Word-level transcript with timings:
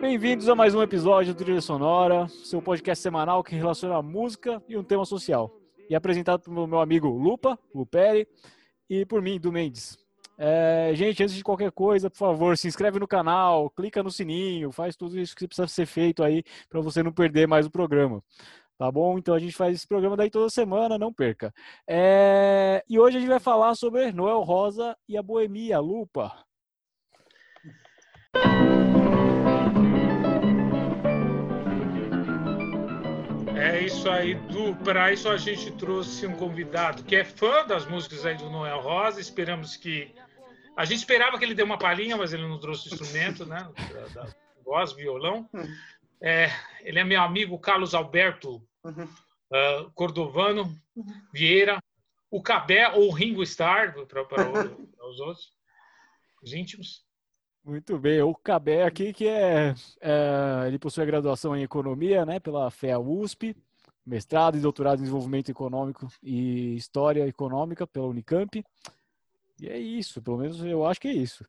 Bem-vindos 0.00 0.48
a 0.48 0.54
mais 0.54 0.74
um 0.74 0.82
episódio 0.82 1.34
do 1.34 1.44
Trilha 1.44 1.60
Sonora, 1.60 2.26
seu 2.28 2.62
podcast 2.62 3.02
semanal 3.02 3.44
que 3.44 3.54
relaciona 3.54 4.00
música 4.00 4.62
e 4.66 4.74
um 4.74 4.82
tema 4.82 5.04
social. 5.04 5.54
E 5.90 5.94
apresentado 5.94 6.40
pelo 6.40 6.66
meu 6.66 6.80
amigo 6.80 7.06
Lupa, 7.08 7.58
Luperi, 7.74 8.26
e 8.88 9.04
por 9.04 9.20
mim, 9.20 9.38
do 9.38 9.52
Mendes. 9.52 9.98
É, 10.38 10.92
gente, 10.94 11.22
antes 11.22 11.34
de 11.34 11.44
qualquer 11.44 11.70
coisa, 11.70 12.08
por 12.08 12.16
favor, 12.16 12.56
se 12.56 12.66
inscreve 12.66 12.98
no 12.98 13.06
canal, 13.06 13.68
clica 13.68 14.02
no 14.02 14.10
sininho, 14.10 14.72
faz 14.72 14.96
tudo 14.96 15.20
isso 15.20 15.36
que 15.36 15.46
precisa 15.46 15.68
ser 15.68 15.84
feito 15.84 16.24
aí 16.24 16.42
para 16.70 16.80
você 16.80 17.02
não 17.02 17.12
perder 17.12 17.46
mais 17.46 17.66
o 17.66 17.70
programa. 17.70 18.24
Tá 18.78 18.90
bom? 18.90 19.18
Então 19.18 19.34
a 19.34 19.38
gente 19.38 19.54
faz 19.54 19.74
esse 19.74 19.86
programa 19.86 20.16
daí 20.16 20.30
toda 20.30 20.48
semana, 20.48 20.96
não 20.96 21.12
perca. 21.12 21.52
É, 21.86 22.82
e 22.88 22.98
hoje 22.98 23.18
a 23.18 23.20
gente 23.20 23.28
vai 23.28 23.38
falar 23.38 23.74
sobre 23.74 24.10
Noel 24.12 24.40
Rosa 24.40 24.96
e 25.06 25.18
a 25.18 25.22
Boemia, 25.22 25.78
Lupa. 25.78 26.32
É 33.80 33.84
isso 33.84 34.10
aí. 34.10 34.36
Para 34.84 35.10
isso 35.10 35.26
a 35.26 35.38
gente 35.38 35.70
trouxe 35.72 36.26
um 36.26 36.36
convidado 36.36 37.02
que 37.02 37.16
é 37.16 37.24
fã 37.24 37.66
das 37.66 37.86
músicas 37.86 38.26
aí 38.26 38.36
do 38.36 38.50
Noel 38.50 38.78
Rosa. 38.78 39.18
Esperamos 39.18 39.74
que. 39.74 40.14
A 40.76 40.84
gente 40.84 40.98
esperava 40.98 41.38
que 41.38 41.46
ele 41.46 41.54
dê 41.54 41.62
uma 41.62 41.78
palhinha, 41.78 42.14
mas 42.14 42.34
ele 42.34 42.46
não 42.46 42.60
trouxe 42.60 42.92
instrumento, 42.92 43.46
né? 43.46 43.66
Da, 44.12 44.22
da 44.22 44.34
voz, 44.62 44.92
violão. 44.92 45.48
É, 46.22 46.50
ele 46.82 46.98
é 46.98 47.04
meu 47.04 47.22
amigo 47.22 47.58
Carlos 47.58 47.94
Alberto 47.94 48.62
uhum. 48.84 49.04
uh, 49.04 49.90
Cordovano 49.94 50.78
Vieira, 51.32 51.82
o 52.30 52.42
Cabé 52.42 52.86
ou 52.90 53.10
Ringo 53.10 53.42
Starr, 53.44 53.94
para 54.04 54.22
os 55.08 55.20
outros, 55.20 55.54
os 56.42 56.52
íntimos. 56.52 57.02
Muito 57.64 57.98
bem, 57.98 58.20
o 58.20 58.34
Cabé 58.34 58.84
aqui 58.84 59.14
que 59.14 59.26
é, 59.26 59.74
é, 60.02 60.66
ele 60.66 60.78
possui 60.78 61.02
a 61.02 61.06
graduação 61.06 61.56
em 61.56 61.62
economia, 61.62 62.26
né, 62.26 62.38
pela 62.38 62.70
FEA 62.70 62.98
USP, 62.98 63.56
mestrado 64.06 64.56
e 64.56 64.60
doutorado 64.60 64.98
em 64.98 65.02
desenvolvimento 65.02 65.50
econômico 65.50 66.08
e 66.22 66.74
história 66.76 67.26
econômica 67.26 67.86
pela 67.86 68.06
Unicamp. 68.06 68.64
E 69.60 69.68
é 69.68 69.78
isso, 69.78 70.22
pelo 70.22 70.38
menos 70.38 70.64
eu 70.64 70.86
acho 70.86 71.00
que 71.00 71.08
é 71.08 71.12
isso. 71.12 71.44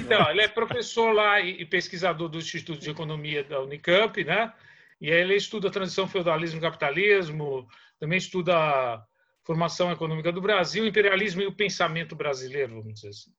Então, 0.00 0.30
ele 0.30 0.40
é 0.40 0.48
professor 0.48 1.12
lá 1.12 1.40
e 1.40 1.66
pesquisador 1.66 2.28
do 2.28 2.38
Instituto 2.38 2.80
de 2.80 2.90
Economia 2.90 3.44
da 3.44 3.60
Unicamp, 3.60 4.24
né? 4.24 4.52
E 5.00 5.12
aí 5.12 5.20
ele 5.20 5.34
estuda 5.34 5.68
a 5.68 5.70
transição 5.70 6.08
feudalismo 6.08 6.58
e 6.58 6.62
capitalismo, 6.62 7.68
também 7.98 8.16
estuda 8.16 8.56
a 8.56 9.04
formação 9.44 9.92
econômica 9.92 10.32
do 10.32 10.40
Brasil, 10.40 10.86
imperialismo 10.86 11.42
e 11.42 11.46
o 11.46 11.54
pensamento 11.54 12.16
brasileiro, 12.16 12.76
vamos 12.76 12.94
dizer 12.94 13.10
assim. 13.10 13.30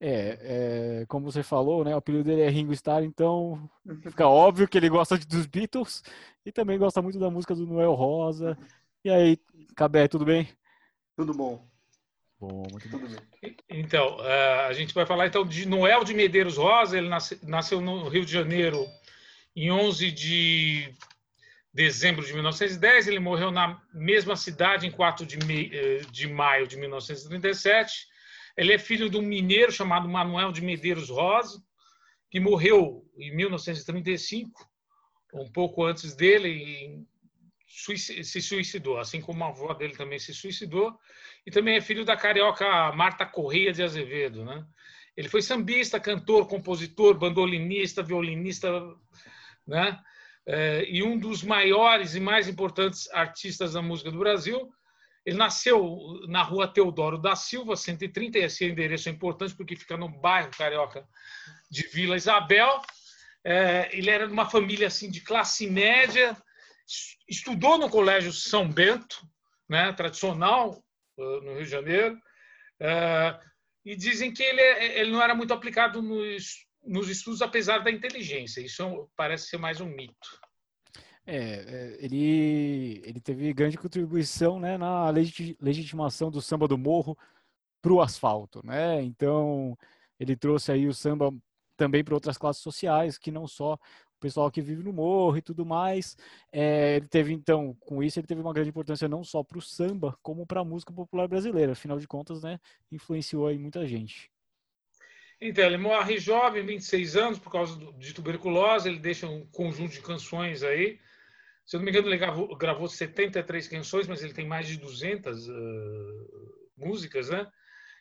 É, 0.00 1.00
é, 1.00 1.06
como 1.06 1.30
você 1.30 1.42
falou, 1.42 1.84
né? 1.84 1.94
O 1.94 1.98
apelido 1.98 2.24
dele 2.24 2.42
é 2.42 2.48
Ringo 2.48 2.72
Starr, 2.72 3.02
então 3.04 3.68
fica 4.02 4.26
óbvio 4.26 4.68
que 4.68 4.76
ele 4.76 4.88
gosta 4.88 5.16
dos 5.18 5.46
Beatles 5.46 6.02
e 6.44 6.52
também 6.52 6.78
gosta 6.78 7.00
muito 7.00 7.18
da 7.18 7.30
música 7.30 7.54
do 7.54 7.66
Noel 7.66 7.94
Rosa. 7.94 8.58
E 9.04 9.10
aí, 9.10 9.38
Cabé, 9.74 10.06
tudo 10.08 10.24
bem? 10.24 10.48
Tudo 11.16 11.32
bom. 11.32 11.66
Bom, 12.38 12.64
muito 12.70 12.90
tudo 12.90 13.08
bem. 13.08 13.56
Então, 13.70 14.16
uh, 14.18 14.66
a 14.68 14.72
gente 14.74 14.92
vai 14.92 15.06
falar 15.06 15.26
então 15.26 15.46
de 15.46 15.66
Noel 15.66 16.04
de 16.04 16.12
Medeiros 16.12 16.58
Rosa. 16.58 16.98
Ele 16.98 17.08
nasce, 17.08 17.40
nasceu 17.42 17.80
no 17.80 18.08
Rio 18.08 18.26
de 18.26 18.32
Janeiro 18.32 18.86
em 19.54 19.70
11 19.70 20.10
de 20.10 20.94
dezembro 21.72 22.24
de 22.24 22.34
1910. 22.34 23.08
Ele 23.08 23.18
morreu 23.18 23.50
na 23.50 23.80
mesma 23.94 24.36
cidade 24.36 24.86
em 24.86 24.90
4 24.90 25.24
de, 25.24 25.38
eh, 25.72 26.02
de 26.10 26.28
maio 26.28 26.66
de 26.66 26.76
1937 26.76 28.08
ele 28.56 28.72
é 28.72 28.78
filho 28.78 29.10
de 29.10 29.16
um 29.16 29.22
mineiro 29.22 29.70
chamado 29.70 30.08
Manuel 30.08 30.50
de 30.52 30.62
Medeiros 30.62 31.10
Rosa, 31.10 31.62
que 32.30 32.40
morreu 32.40 33.04
em 33.16 33.34
1935, 33.34 34.68
um 35.34 35.50
pouco 35.50 35.84
antes 35.84 36.14
dele, 36.14 36.48
e 36.48 37.06
se 37.66 38.40
suicidou, 38.40 38.98
assim 38.98 39.20
como 39.20 39.44
a 39.44 39.48
avó 39.48 39.74
dele 39.74 39.94
também 39.94 40.18
se 40.18 40.32
suicidou. 40.32 40.98
E 41.44 41.50
também 41.50 41.76
é 41.76 41.80
filho 41.80 42.04
da 42.04 42.16
carioca 42.16 42.92
Marta 42.92 43.26
Correia 43.26 43.72
de 43.72 43.82
Azevedo. 43.82 44.44
Né? 44.44 44.64
Ele 45.16 45.28
foi 45.28 45.42
sambista, 45.42 46.00
cantor, 46.00 46.48
compositor, 46.48 47.18
bandolinista, 47.18 48.02
violinista, 48.02 48.70
né? 49.66 49.98
É, 50.48 50.84
e 50.88 51.02
um 51.02 51.18
dos 51.18 51.42
maiores 51.42 52.14
e 52.14 52.20
mais 52.20 52.46
importantes 52.46 53.10
artistas 53.10 53.72
da 53.72 53.82
música 53.82 54.12
do 54.12 54.18
Brasil. 54.18 54.72
Ele 55.26 55.36
nasceu 55.36 56.20
na 56.28 56.40
rua 56.40 56.68
Teodoro 56.68 57.18
da 57.18 57.34
Silva, 57.34 57.74
130, 57.74 58.38
e 58.38 58.44
esse 58.44 58.64
endereço 58.64 59.08
é 59.08 59.12
importante 59.12 59.56
porque 59.56 59.74
fica 59.74 59.96
no 59.96 60.08
bairro 60.08 60.52
carioca 60.56 61.04
de 61.68 61.82
Vila 61.88 62.16
Isabel. 62.16 62.80
É, 63.44 63.90
ele 63.92 64.08
era 64.08 64.28
de 64.28 64.32
uma 64.32 64.48
família 64.48 64.86
assim 64.86 65.10
de 65.10 65.20
classe 65.20 65.68
média, 65.68 66.36
estudou 67.28 67.76
no 67.76 67.90
Colégio 67.90 68.32
São 68.32 68.68
Bento, 68.68 69.28
né, 69.68 69.92
tradicional 69.92 70.80
uh, 71.18 71.40
no 71.40 71.54
Rio 71.54 71.64
de 71.64 71.70
Janeiro, 71.70 72.14
uh, 72.14 73.46
e 73.84 73.96
dizem 73.96 74.32
que 74.32 74.44
ele, 74.44 74.60
é, 74.60 75.00
ele 75.00 75.10
não 75.10 75.20
era 75.20 75.34
muito 75.34 75.52
aplicado 75.52 76.00
nos, 76.00 76.66
nos 76.84 77.08
estudos, 77.08 77.42
apesar 77.42 77.80
da 77.80 77.90
inteligência. 77.90 78.60
Isso 78.60 78.82
é 78.82 79.06
parece 79.16 79.48
ser 79.48 79.58
mais 79.58 79.80
um 79.80 79.86
mito. 79.86 80.40
É, 81.26 81.36
é, 81.36 81.96
ele, 81.98 83.02
ele 83.04 83.20
teve 83.20 83.52
grande 83.52 83.76
contribuição 83.76 84.60
né, 84.60 84.78
na 84.78 85.10
legitimação 85.10 86.30
do 86.30 86.40
samba 86.40 86.68
do 86.68 86.78
morro 86.78 87.18
para 87.82 87.92
o 87.92 88.00
asfalto, 88.00 88.64
né? 88.64 89.02
Então 89.02 89.76
ele 90.20 90.36
trouxe 90.36 90.70
aí 90.70 90.86
o 90.86 90.94
samba 90.94 91.34
também 91.76 92.04
para 92.04 92.14
outras 92.14 92.38
classes 92.38 92.62
sociais, 92.62 93.18
que 93.18 93.30
não 93.30 93.46
só 93.46 93.74
o 93.74 94.20
pessoal 94.20 94.50
que 94.50 94.62
vive 94.62 94.82
no 94.82 94.92
morro 94.92 95.36
e 95.36 95.42
tudo 95.42 95.66
mais. 95.66 96.16
É, 96.52 96.96
ele 96.96 97.08
teve 97.08 97.32
então, 97.32 97.74
com 97.80 98.02
isso 98.02 98.18
ele 98.18 98.26
teve 98.26 98.40
uma 98.40 98.52
grande 98.52 98.70
importância 98.70 99.08
não 99.08 99.24
só 99.24 99.42
para 99.42 99.58
o 99.58 99.62
samba, 99.62 100.16
como 100.22 100.46
para 100.46 100.60
a 100.60 100.64
música 100.64 100.92
popular 100.92 101.28
brasileira. 101.28 101.72
Afinal 101.72 101.98
de 101.98 102.06
contas, 102.06 102.42
né, 102.42 102.58
influenciou 102.90 103.48
aí 103.48 103.58
muita 103.58 103.86
gente. 103.86 104.30
Então, 105.38 105.64
ele 105.64 105.76
morre 105.76 106.18
jovem, 106.18 106.64
26 106.64 107.16
anos, 107.16 107.38
por 107.38 107.52
causa 107.52 107.78
de 107.98 108.14
tuberculose. 108.14 108.88
Ele 108.88 108.98
deixa 108.98 109.28
um 109.28 109.44
conjunto 109.48 109.92
de 109.92 110.00
canções 110.00 110.62
aí 110.62 110.98
se 111.66 111.74
eu 111.74 111.80
não 111.80 111.84
me 111.84 111.90
engano, 111.90 112.06
ele 112.06 112.16
gravou, 112.16 112.56
gravou 112.56 112.88
73 112.88 113.66
canções, 113.66 114.06
mas 114.06 114.22
ele 114.22 114.32
tem 114.32 114.46
mais 114.46 114.68
de 114.68 114.76
200 114.76 115.48
uh, 115.48 115.52
músicas, 116.76 117.28
né? 117.28 117.46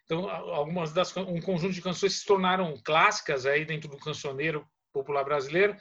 Então, 0.04 0.30
algumas 0.30 0.94
das 0.94 1.16
um 1.18 1.42
conjunto 1.42 1.74
de 1.74 1.82
canções 1.82 2.20
se 2.20 2.26
tornaram 2.26 2.80
clássicas 2.84 3.48
aí 3.48 3.66
dentro 3.66 3.90
do 3.90 3.98
cancioneiro 3.98 4.64
popular 4.94 5.24
brasileiro. 5.24 5.76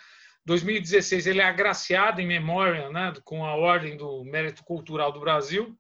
2016 0.47 1.27
ele 1.27 1.43
é 1.43 1.45
agraciado 1.45 2.23
em 2.23 2.27
memória, 2.27 2.89
né, 2.89 3.13
com 3.23 3.45
a 3.45 3.55
ordem 3.55 3.99
do 3.99 4.25
Mérito 4.25 4.65
Cultural 4.65 5.13
do 5.13 5.21
Brasil 5.21 5.79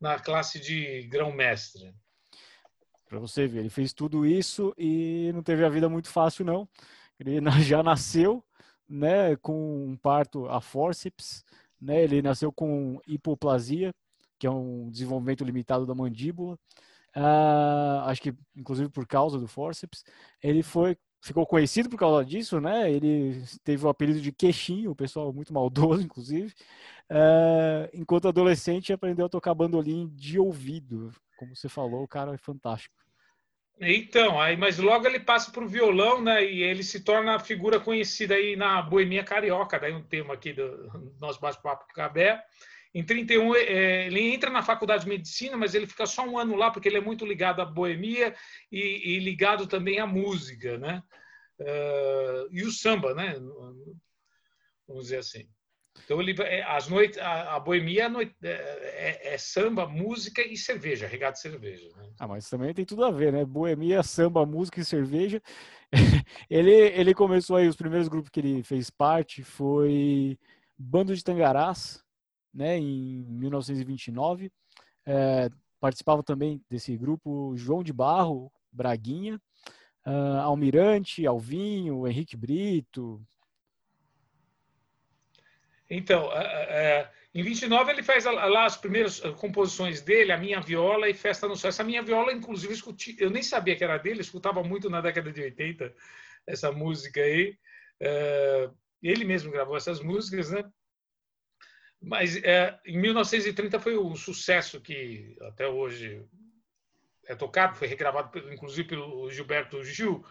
na 0.00 0.18
classe 0.18 0.58
de 0.58 1.06
grão-mestre. 1.08 1.94
Para 3.06 3.18
você 3.18 3.46
ver, 3.46 3.60
ele 3.60 3.70
fez 3.70 3.92
tudo 3.92 4.24
isso 4.24 4.74
e 4.78 5.30
não 5.34 5.42
teve 5.42 5.62
a 5.62 5.68
vida 5.68 5.88
muito 5.90 6.08
fácil 6.08 6.44
não. 6.44 6.66
Ele 7.20 7.38
já 7.60 7.82
nasceu 7.82 8.42
né, 8.88 9.36
com 9.36 9.88
um 9.88 9.96
parto 9.96 10.46
a 10.46 10.60
forceps, 10.60 11.44
né, 11.80 12.02
ele 12.02 12.22
nasceu 12.22 12.52
com 12.52 13.00
hipoplasia, 13.06 13.92
que 14.38 14.46
é 14.46 14.50
um 14.50 14.90
desenvolvimento 14.90 15.44
limitado 15.44 15.86
da 15.86 15.94
mandíbula, 15.94 16.54
uh, 17.16 18.00
acho 18.06 18.22
que 18.22 18.34
inclusive 18.56 18.88
por 18.90 19.06
causa 19.06 19.38
do 19.38 19.46
forceps, 19.48 20.04
ele 20.42 20.62
foi 20.62 20.96
ficou 21.24 21.46
conhecido 21.46 21.88
por 21.88 21.98
causa 21.98 22.22
disso, 22.22 22.60
né? 22.60 22.92
Ele 22.92 23.42
teve 23.64 23.86
o 23.86 23.88
apelido 23.88 24.20
de 24.20 24.30
queixinho, 24.30 24.90
o 24.90 24.94
pessoal 24.94 25.32
muito 25.32 25.54
maldoso, 25.54 26.02
inclusive. 26.04 26.52
Uh, 27.10 27.88
enquanto 27.94 28.28
adolescente, 28.28 28.92
aprendeu 28.92 29.24
a 29.24 29.28
tocar 29.30 29.54
bandolim 29.54 30.08
de 30.14 30.38
ouvido. 30.38 31.10
Como 31.38 31.56
você 31.56 31.66
falou, 31.66 32.02
o 32.02 32.08
cara 32.08 32.34
é 32.34 32.36
fantástico. 32.36 32.94
Então, 33.80 34.40
aí, 34.40 34.56
mas 34.56 34.78
logo 34.78 35.06
ele 35.06 35.18
passa 35.18 35.50
para 35.50 35.64
o 35.64 35.68
violão, 35.68 36.22
né? 36.22 36.44
E 36.44 36.62
ele 36.62 36.82
se 36.82 37.00
torna 37.00 37.34
a 37.34 37.40
figura 37.40 37.80
conhecida 37.80 38.34
aí 38.34 38.54
na 38.54 38.80
boemia 38.80 39.24
carioca, 39.24 39.78
daí 39.78 39.92
um 39.92 40.02
tema 40.02 40.34
aqui 40.34 40.52
do 40.52 40.88
nosso 41.20 41.40
bate-papo 41.40 41.86
com 41.86 41.92
Cabé. 41.92 42.42
Em 42.94 43.04
31, 43.04 43.56
é, 43.56 44.06
ele 44.06 44.20
entra 44.32 44.48
na 44.50 44.62
faculdade 44.62 45.02
de 45.02 45.10
medicina, 45.10 45.56
mas 45.56 45.74
ele 45.74 45.86
fica 45.86 46.06
só 46.06 46.24
um 46.24 46.38
ano 46.38 46.54
lá 46.54 46.70
porque 46.70 46.88
ele 46.88 46.98
é 46.98 47.00
muito 47.00 47.26
ligado 47.26 47.60
à 47.60 47.64
boemia 47.64 48.36
e, 48.70 49.16
e 49.16 49.18
ligado 49.18 49.66
também 49.66 49.98
à 49.98 50.06
música, 50.06 50.78
né? 50.78 51.02
Uh, 51.58 52.48
e 52.52 52.62
o 52.62 52.70
samba, 52.70 53.12
né? 53.14 53.34
Vamos 54.86 55.04
dizer 55.04 55.18
assim. 55.18 55.48
Então 56.04 56.20
ele 56.20 56.34
é, 56.42 56.62
as 56.64 56.88
noites, 56.88 57.18
a, 57.18 57.56
a 57.56 57.60
boemia 57.60 58.08
noite, 58.08 58.34
é, 58.42 58.50
é, 58.50 59.34
é, 59.34 59.38
samba, 59.38 59.86
música 59.86 60.42
e 60.42 60.56
cerveja, 60.56 61.06
regado 61.06 61.34
de 61.34 61.40
cerveja. 61.40 61.88
Né? 61.96 62.10
Ah, 62.18 62.26
mas 62.26 62.48
também 62.48 62.74
tem 62.74 62.84
tudo 62.84 63.04
a 63.04 63.10
ver, 63.10 63.32
né? 63.32 63.44
Boemia, 63.44 64.02
samba, 64.02 64.44
música 64.44 64.80
e 64.80 64.84
cerveja. 64.84 65.40
ele, 66.50 66.72
ele 66.72 67.14
começou 67.14 67.56
aí, 67.56 67.68
os 67.68 67.76
primeiros 67.76 68.08
grupos 68.08 68.30
que 68.30 68.40
ele 68.40 68.62
fez 68.62 68.90
parte 68.90 69.42
foi 69.42 70.38
Bando 70.76 71.14
de 71.14 71.22
Tangarás, 71.22 72.02
né? 72.52 72.76
Em 72.76 73.24
1929. 73.24 74.50
É, 75.06 75.48
participava 75.80 76.22
também 76.22 76.62
desse 76.68 76.96
grupo 76.96 77.54
João 77.56 77.82
de 77.82 77.92
Barro, 77.92 78.50
Braguinha, 78.72 79.40
uh, 80.06 80.40
Almirante, 80.40 81.26
Alvinho, 81.26 82.06
Henrique 82.06 82.36
Brito, 82.36 83.22
Então, 85.88 86.32
é, 86.32 87.10
em 87.34 87.42
29 87.42 87.90
ele 87.90 88.02
faz 88.02 88.24
lá 88.24 88.64
as 88.64 88.76
primeiras 88.76 89.20
composições 89.38 90.00
dele, 90.00 90.32
A 90.32 90.38
Minha 90.38 90.60
Viola 90.60 91.08
e 91.08 91.14
Festa 91.14 91.48
no 91.48 91.56
Sol. 91.56 91.68
Essa 91.68 91.84
Minha 91.84 92.02
Viola, 92.02 92.32
inclusive, 92.32 92.72
eu, 92.72 92.76
escuti, 92.76 93.16
eu 93.18 93.30
nem 93.30 93.42
sabia 93.42 93.76
que 93.76 93.84
era 93.84 93.98
dele, 93.98 94.20
escutava 94.20 94.62
muito 94.62 94.88
na 94.88 95.00
década 95.00 95.32
de 95.32 95.42
80 95.42 95.94
essa 96.46 96.70
música 96.70 97.20
aí. 97.20 97.58
É, 98.00 98.70
ele 99.02 99.24
mesmo 99.24 99.50
gravou 99.50 99.76
essas 99.76 100.00
músicas, 100.00 100.50
né? 100.50 100.64
Mas 102.00 102.36
é, 102.36 102.78
em 102.84 102.98
1930 102.98 103.80
foi 103.80 103.96
o 103.96 104.14
sucesso 104.14 104.80
que 104.80 105.36
até 105.40 105.66
hoje 105.66 106.24
é 107.26 107.34
tocado, 107.34 107.76
foi 107.76 107.88
regravado 107.88 108.52
inclusive 108.52 108.86
pelo 108.86 109.30
Gilberto 109.30 109.82
Gil, 109.82 110.24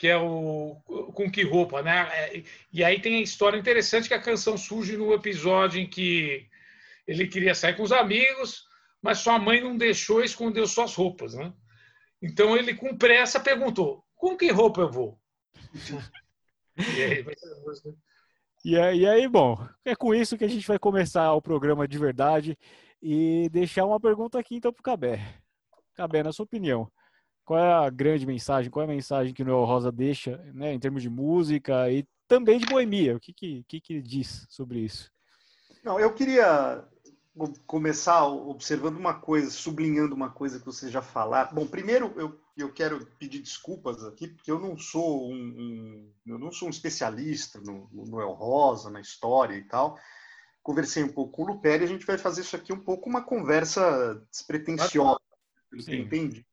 que 0.00 0.08
é 0.08 0.16
o 0.16 0.80
Com 1.14 1.30
Que 1.30 1.42
Roupa, 1.42 1.82
né? 1.82 2.08
É, 2.10 2.42
e 2.72 2.82
aí 2.82 3.02
tem 3.02 3.16
a 3.16 3.20
história 3.20 3.58
interessante 3.58 4.08
que 4.08 4.14
a 4.14 4.22
canção 4.22 4.56
surge 4.56 4.96
no 4.96 5.12
episódio 5.12 5.78
em 5.78 5.86
que 5.86 6.48
ele 7.06 7.28
queria 7.28 7.54
sair 7.54 7.76
com 7.76 7.82
os 7.82 7.92
amigos, 7.92 8.64
mas 9.02 9.18
sua 9.18 9.38
mãe 9.38 9.60
não 9.60 9.76
deixou 9.76 10.22
e 10.22 10.24
escondeu 10.24 10.66
suas 10.66 10.94
roupas, 10.94 11.34
né? 11.34 11.52
Então 12.22 12.56
ele 12.56 12.74
com 12.74 12.96
pressa 12.96 13.38
perguntou: 13.38 14.02
"Com 14.16 14.38
que 14.38 14.50
roupa 14.50 14.80
eu 14.80 14.90
vou?" 14.90 15.20
e 16.78 17.02
aí, 17.02 17.26
e 18.64 18.78
aí, 18.78 18.98
e 19.00 19.06
aí, 19.06 19.28
bom, 19.28 19.68
é 19.84 19.94
com 19.94 20.14
isso 20.14 20.38
que 20.38 20.44
a 20.44 20.48
gente 20.48 20.66
vai 20.66 20.78
começar 20.78 21.30
o 21.34 21.42
programa 21.42 21.86
de 21.86 21.98
verdade 21.98 22.58
e 23.02 23.50
deixar 23.50 23.84
uma 23.84 24.00
pergunta 24.00 24.38
aqui 24.38 24.56
então 24.56 24.72
para 24.72 24.80
o 24.80 24.82
Cabé. 24.82 25.20
Cabé, 25.94 26.22
na 26.22 26.32
sua 26.32 26.44
opinião, 26.44 26.90
qual 27.50 27.58
é 27.58 27.72
a 27.72 27.90
grande 27.90 28.24
mensagem, 28.24 28.70
qual 28.70 28.84
é 28.84 28.88
a 28.88 28.94
mensagem 28.94 29.34
que 29.34 29.42
o 29.42 29.44
Noel 29.44 29.64
Rosa 29.64 29.90
deixa 29.90 30.36
né, 30.54 30.72
em 30.72 30.78
termos 30.78 31.02
de 31.02 31.10
música 31.10 31.90
e 31.90 32.06
também 32.28 32.60
de 32.60 32.66
boemia? 32.66 33.16
O 33.16 33.18
que, 33.18 33.32
que, 33.32 33.64
que, 33.66 33.80
que 33.80 33.92
ele 33.92 34.02
diz 34.02 34.46
sobre 34.48 34.78
isso? 34.78 35.10
Não, 35.82 35.98
eu 35.98 36.14
queria 36.14 36.84
começar 37.66 38.24
observando 38.24 38.98
uma 38.98 39.14
coisa, 39.14 39.50
sublinhando 39.50 40.14
uma 40.14 40.30
coisa 40.30 40.60
que 40.60 40.64
vocês 40.64 40.92
já 40.92 41.02
falaram. 41.02 41.52
Bom, 41.52 41.66
primeiro 41.66 42.14
eu, 42.14 42.40
eu 42.56 42.72
quero 42.72 43.04
pedir 43.18 43.40
desculpas 43.40 44.04
aqui, 44.04 44.28
porque 44.28 44.52
eu 44.52 44.60
não 44.60 44.78
sou 44.78 45.28
um, 45.28 45.34
um 45.34 46.12
eu 46.28 46.38
não 46.38 46.52
sou 46.52 46.68
um 46.68 46.70
especialista 46.70 47.58
no, 47.58 47.88
no 47.90 48.06
Noel 48.06 48.30
Rosa, 48.30 48.90
na 48.90 49.00
história 49.00 49.56
e 49.56 49.64
tal. 49.64 49.98
Conversei 50.62 51.02
um 51.02 51.12
pouco 51.12 51.32
com 51.32 51.42
o 51.42 51.46
Luperi, 51.46 51.82
a 51.82 51.88
gente 51.88 52.06
vai 52.06 52.16
fazer 52.16 52.42
isso 52.42 52.54
aqui 52.54 52.72
um 52.72 52.78
pouco 52.78 53.08
uma 53.08 53.24
conversa 53.24 54.24
despretensiosa, 54.30 55.18
pelo 55.68 55.82
que 55.82 55.90
eu 55.90 55.98
entendi. 55.98 56.46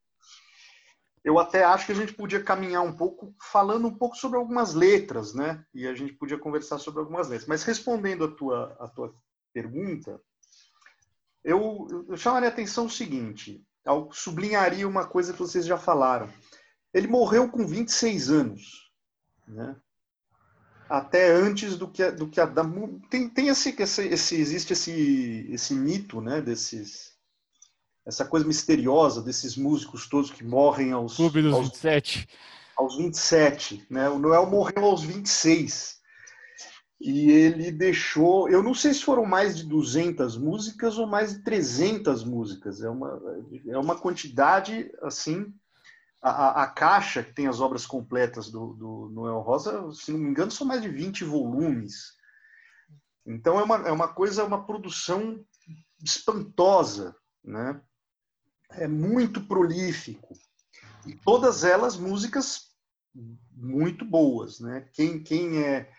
Eu 1.28 1.38
até 1.38 1.62
acho 1.62 1.86
que 1.86 1.92
a 1.92 1.96
gente 1.96 2.14
podia 2.14 2.42
caminhar 2.42 2.82
um 2.84 2.94
pouco 2.96 3.36
falando 3.38 3.86
um 3.86 3.94
pouco 3.94 4.16
sobre 4.16 4.38
algumas 4.38 4.74
letras, 4.74 5.34
né? 5.34 5.62
E 5.74 5.86
a 5.86 5.94
gente 5.94 6.14
podia 6.14 6.38
conversar 6.38 6.80
sobre 6.80 7.02
algumas 7.02 7.28
letras. 7.28 7.50
Mas 7.50 7.64
respondendo 7.64 8.24
a 8.24 8.32
tua, 8.32 8.78
a 8.80 8.88
tua 8.88 9.14
pergunta, 9.52 10.22
eu, 11.44 12.06
eu 12.08 12.16
chamaria 12.16 12.48
a 12.48 12.52
atenção 12.52 12.86
o 12.86 12.90
seguinte, 12.90 13.62
eu 13.84 14.08
sublinharia 14.14 14.88
uma 14.88 15.06
coisa 15.06 15.34
que 15.34 15.40
vocês 15.40 15.66
já 15.66 15.78
falaram. 15.78 16.30
Ele 16.94 17.08
morreu 17.08 17.50
com 17.50 17.68
26 17.68 18.32
anos, 18.32 18.90
né? 19.46 19.76
até 20.90 21.30
antes 21.30 21.78
do 21.78 21.90
que 21.90 22.10
do 22.10 22.30
que 22.30 22.40
a, 22.40 22.46
da, 22.46 22.64
tem, 23.10 23.28
tem 23.28 23.50
esse, 23.50 23.76
esse, 23.78 24.08
esse, 24.08 24.36
existe 24.38 24.72
esse 24.72 25.46
esse 25.52 25.74
mito 25.74 26.22
né 26.22 26.40
desses 26.40 27.17
essa 28.08 28.26
coisa 28.26 28.48
misteriosa 28.48 29.22
desses 29.22 29.58
músicos 29.58 30.08
todos 30.08 30.32
que 30.32 30.44
morrem 30.44 30.92
aos 30.94 31.18
Clube 31.18 31.42
dos 31.42 31.54
aos, 31.54 31.66
27 31.68 32.28
aos 32.76 32.98
27 32.98 33.86
né 33.90 34.10
o 34.10 34.18
Noel 34.18 34.48
morreu 34.48 34.86
aos 34.86 35.04
26 35.04 35.98
e 37.00 37.30
ele 37.30 37.72
deixou, 37.72 38.50
eu 38.50 38.64
não 38.64 38.74
sei 38.74 38.92
se 38.92 39.04
foram 39.04 39.24
mais 39.24 39.56
de 39.56 39.64
200 39.66 40.36
músicas 40.36 40.98
ou 40.98 41.06
mais 41.06 41.34
de 41.34 41.44
300 41.44 42.24
músicas, 42.24 42.82
é 42.82 42.90
uma, 42.90 43.22
é 43.68 43.78
uma 43.78 44.00
quantidade, 44.00 44.92
assim, 45.04 45.54
a, 46.20 46.64
a 46.64 46.68
caixa 46.68 47.24
que 47.24 47.34
tem 47.34 47.48
as 47.48 47.62
obras 47.62 47.86
completas 47.86 48.50
do, 48.50 48.74
do 48.74 49.10
Noel 49.14 49.42
Rosa, 49.42 49.92
se 49.94 50.12
não 50.12 50.20
me 50.20 50.30
engano, 50.30 50.50
são 50.50 50.66
mais 50.66 50.82
de 50.82 50.90
20 50.90 51.24
volumes. 51.24 52.14
Então 53.24 53.60
é 53.60 53.64
uma, 53.64 53.76
é 53.88 53.92
uma 53.92 54.08
coisa, 54.08 54.44
uma 54.44 54.66
produção 54.66 55.40
espantosa, 56.04 57.16
né? 57.44 57.80
É 58.72 58.88
muito 58.88 59.42
prolífico. 59.42 60.34
E 61.06 61.14
todas 61.14 61.64
elas 61.64 61.98
músicas 61.98 62.68
muito 63.56 64.06
boas, 64.06 64.60
né? 64.60 64.88
Quem, 64.94 65.24
quem 65.24 65.64
é 65.64 65.90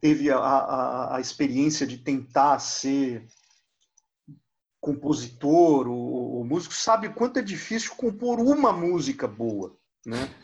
teve 0.00 0.30
a, 0.30 0.38
a, 0.38 1.16
a 1.16 1.20
experiência 1.20 1.86
de 1.86 1.98
tentar 1.98 2.58
ser 2.58 3.26
compositor 4.80 5.86
ou, 5.86 6.36
ou, 6.36 6.44
músico 6.44 6.72
sabe 6.72 7.08
o 7.08 7.12
quanto 7.12 7.38
é 7.38 7.42
difícil 7.42 7.94
compor 7.96 8.40
uma 8.40 8.72
música 8.72 9.28
boa, 9.28 9.76
né? 10.06 10.34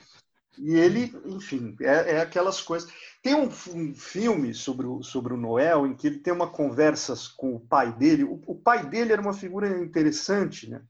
E 0.59 0.75
ele, 0.75 1.15
enfim, 1.25 1.75
é, 1.81 2.17
é 2.17 2.21
aquelas 2.21 2.61
coisas. 2.61 2.91
Tem 3.23 3.35
um, 3.35 3.49
um, 3.75 3.95
filme 3.95 4.55
sobre 4.55 4.87
o, 4.87 5.03
sobre 5.03 5.35
o 5.35 5.37
Noel 5.37 5.87
em 5.87 5.95
que 5.95 6.07
ele 6.07 6.19
tem 6.19 6.33
uma 6.33 6.49
conversa 6.49 7.15
com 7.37 7.55
o 7.55 7.61
pai 7.61 7.93
dele. 7.93 8.25
O, 8.25 8.43
o 8.47 8.55
pai 8.55 8.87
dele 8.87 9.13
era 9.13 9.21
uma 9.21 9.35
figura 9.35 9.69
interessante, 9.83 10.69
né? 10.69 10.83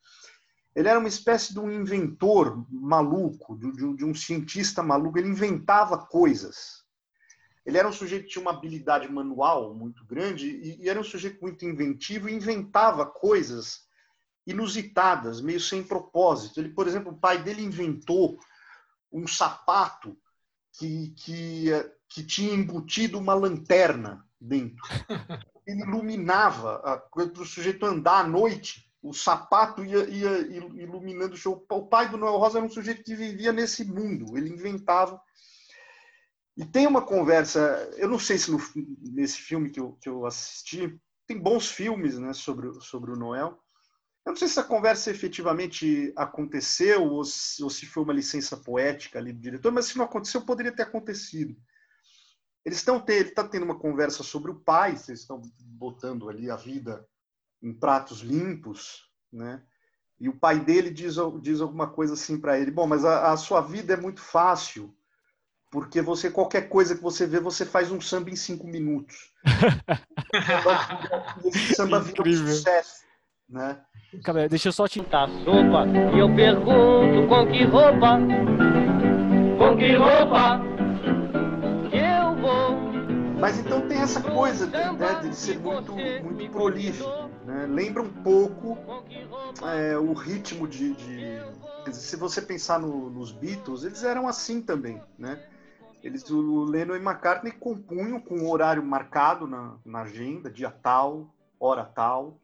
Ele 0.76 0.88
era 0.88 0.98
uma 0.98 1.08
espécie 1.08 1.54
de 1.54 1.58
um 1.58 1.72
inventor 1.72 2.66
maluco, 2.70 3.56
de, 3.56 4.04
um 4.04 4.14
cientista 4.14 4.82
maluco. 4.82 5.18
Ele 5.18 5.30
inventava 5.30 5.96
coisas. 5.96 6.84
Ele 7.64 7.78
era 7.78 7.88
um 7.88 7.92
sujeito 7.92 8.24
que 8.24 8.32
tinha 8.32 8.42
uma 8.42 8.50
habilidade 8.50 9.10
manual 9.10 9.74
muito 9.74 10.04
grande 10.04 10.46
e, 10.50 10.82
e 10.82 10.88
era 10.88 11.00
um 11.00 11.04
sujeito 11.04 11.40
muito 11.40 11.64
inventivo 11.64 12.28
e 12.28 12.34
inventava 12.34 13.06
coisas 13.06 13.86
inusitadas, 14.46 15.40
meio 15.40 15.58
sem 15.58 15.82
propósito. 15.82 16.60
Ele, 16.60 16.68
por 16.68 16.86
exemplo, 16.86 17.10
o 17.10 17.18
pai 17.18 17.42
dele 17.42 17.62
inventou 17.62 18.38
um 19.10 19.26
sapato 19.26 20.14
que, 20.78 21.14
que, 21.16 21.70
que 22.06 22.22
tinha 22.22 22.52
embutido 22.52 23.18
uma 23.18 23.32
lanterna 23.32 24.22
dentro. 24.38 24.82
Ele 25.66 25.80
iluminava 25.80 26.78
para 27.10 27.42
o 27.42 27.46
sujeito 27.46 27.84
andar 27.84 28.24
à 28.24 28.28
noite. 28.28 28.85
O 29.08 29.12
sapato 29.12 29.84
ia, 29.84 30.08
ia 30.08 30.38
iluminando 30.82 31.34
o 31.34 31.36
show. 31.36 31.64
O 31.70 31.86
pai 31.86 32.08
do 32.08 32.16
Noel 32.16 32.38
Rosa 32.38 32.58
era 32.58 32.66
um 32.66 32.70
sujeito 32.70 33.04
que 33.04 33.14
vivia 33.14 33.52
nesse 33.52 33.84
mundo. 33.84 34.36
Ele 34.36 34.50
inventava 34.50 35.20
e 36.56 36.64
tem 36.64 36.86
uma 36.86 37.04
conversa, 37.04 37.60
eu 37.98 38.08
não 38.08 38.18
sei 38.18 38.38
se 38.38 38.50
no, 38.50 38.58
nesse 39.12 39.38
filme 39.38 39.68
que 39.68 39.78
eu, 39.78 39.92
que 40.00 40.08
eu 40.08 40.24
assisti, 40.24 40.98
tem 41.26 41.38
bons 41.38 41.70
filmes 41.70 42.18
né, 42.18 42.32
sobre, 42.32 42.72
sobre 42.80 43.10
o 43.10 43.16
Noel. 43.16 43.62
Eu 44.24 44.32
não 44.32 44.36
sei 44.36 44.48
se 44.48 44.58
a 44.58 44.64
conversa 44.64 45.10
efetivamente 45.10 46.12
aconteceu 46.16 47.04
ou 47.04 47.24
se, 47.24 47.62
ou 47.62 47.68
se 47.68 47.84
foi 47.84 48.02
uma 48.02 48.12
licença 48.12 48.56
poética 48.56 49.18
ali 49.18 49.32
do 49.32 49.40
diretor, 49.40 49.70
mas 49.70 49.86
se 49.86 49.98
não 49.98 50.06
aconteceu, 50.06 50.40
poderia 50.40 50.74
ter 50.74 50.82
acontecido. 50.82 51.54
Eles 52.64 52.78
estão 52.78 53.04
ele 53.06 53.28
está 53.28 53.46
tendo 53.46 53.64
uma 53.64 53.78
conversa 53.78 54.24
sobre 54.24 54.50
o 54.50 54.58
pai, 54.58 54.92
eles 54.92 55.20
estão 55.20 55.40
botando 55.60 56.28
ali 56.28 56.50
a 56.50 56.56
vida 56.56 57.06
em 57.62 57.72
pratos 57.72 58.20
limpos, 58.20 59.08
né? 59.32 59.62
E 60.18 60.28
o 60.28 60.36
pai 60.36 60.60
dele 60.60 60.90
diz, 60.90 61.16
diz 61.42 61.60
alguma 61.60 61.88
coisa 61.88 62.14
assim 62.14 62.40
para 62.40 62.58
ele: 62.58 62.70
Bom, 62.70 62.86
mas 62.86 63.04
a, 63.04 63.32
a 63.32 63.36
sua 63.36 63.60
vida 63.60 63.94
é 63.94 63.96
muito 63.96 64.20
fácil 64.20 64.94
porque 65.70 66.00
você 66.00 66.30
qualquer 66.30 66.68
coisa 66.68 66.94
que 66.94 67.02
você 67.02 67.26
vê, 67.26 67.40
você 67.40 67.66
faz 67.66 67.90
um 67.90 68.00
samba 68.00 68.30
em 68.30 68.36
cinco 68.36 68.64
minutos. 68.66 69.32
Esse 71.44 71.74
samba 71.74 72.00
vira 72.00 72.22
um 72.22 72.32
sucesso, 72.32 73.04
né? 73.48 73.80
Cara, 74.24 74.48
deixa 74.48 74.68
eu 74.68 74.72
só 74.72 74.88
te 74.88 75.02
tá 75.02 75.28
sopa 75.44 75.86
e 76.14 76.18
eu 76.18 76.34
pergunto 76.34 77.28
com 77.28 77.46
que 77.46 77.64
roupa, 77.64 78.18
com 79.58 79.76
que 79.76 79.94
roupa 79.96 80.62
eu 81.92 82.34
vou. 82.36 82.74
Mas 83.38 83.58
então 83.58 83.86
tem 83.86 83.98
essa 83.98 84.22
coisa 84.22 84.66
de, 84.66 84.72
né, 84.72 85.20
de 85.20 85.36
ser 85.36 85.58
muito, 85.58 85.94
muito 85.94 86.50
prolífico. 86.50 87.30
Né? 87.46 87.64
Lembra 87.66 88.02
um 88.02 88.12
pouco 88.24 88.76
é, 89.64 89.96
o 89.96 90.12
ritmo 90.12 90.66
de, 90.66 90.94
de, 90.94 91.94
Se 91.94 92.16
você 92.16 92.42
pensar 92.42 92.80
no, 92.80 93.08
nos 93.08 93.30
Beatles, 93.30 93.84
eles 93.84 94.02
eram 94.02 94.26
assim 94.26 94.60
também. 94.60 95.00
Né? 95.16 95.48
Eles, 96.02 96.28
o 96.28 96.64
Lennon 96.64 96.96
e 96.96 96.98
McCartney 96.98 97.52
compunham 97.52 98.20
com 98.20 98.38
um 98.38 98.50
horário 98.50 98.84
marcado 98.84 99.46
na, 99.46 99.78
na 99.84 100.02
agenda, 100.02 100.50
dia 100.50 100.72
tal, 100.72 101.32
hora 101.58 101.84
tal. 101.84 102.40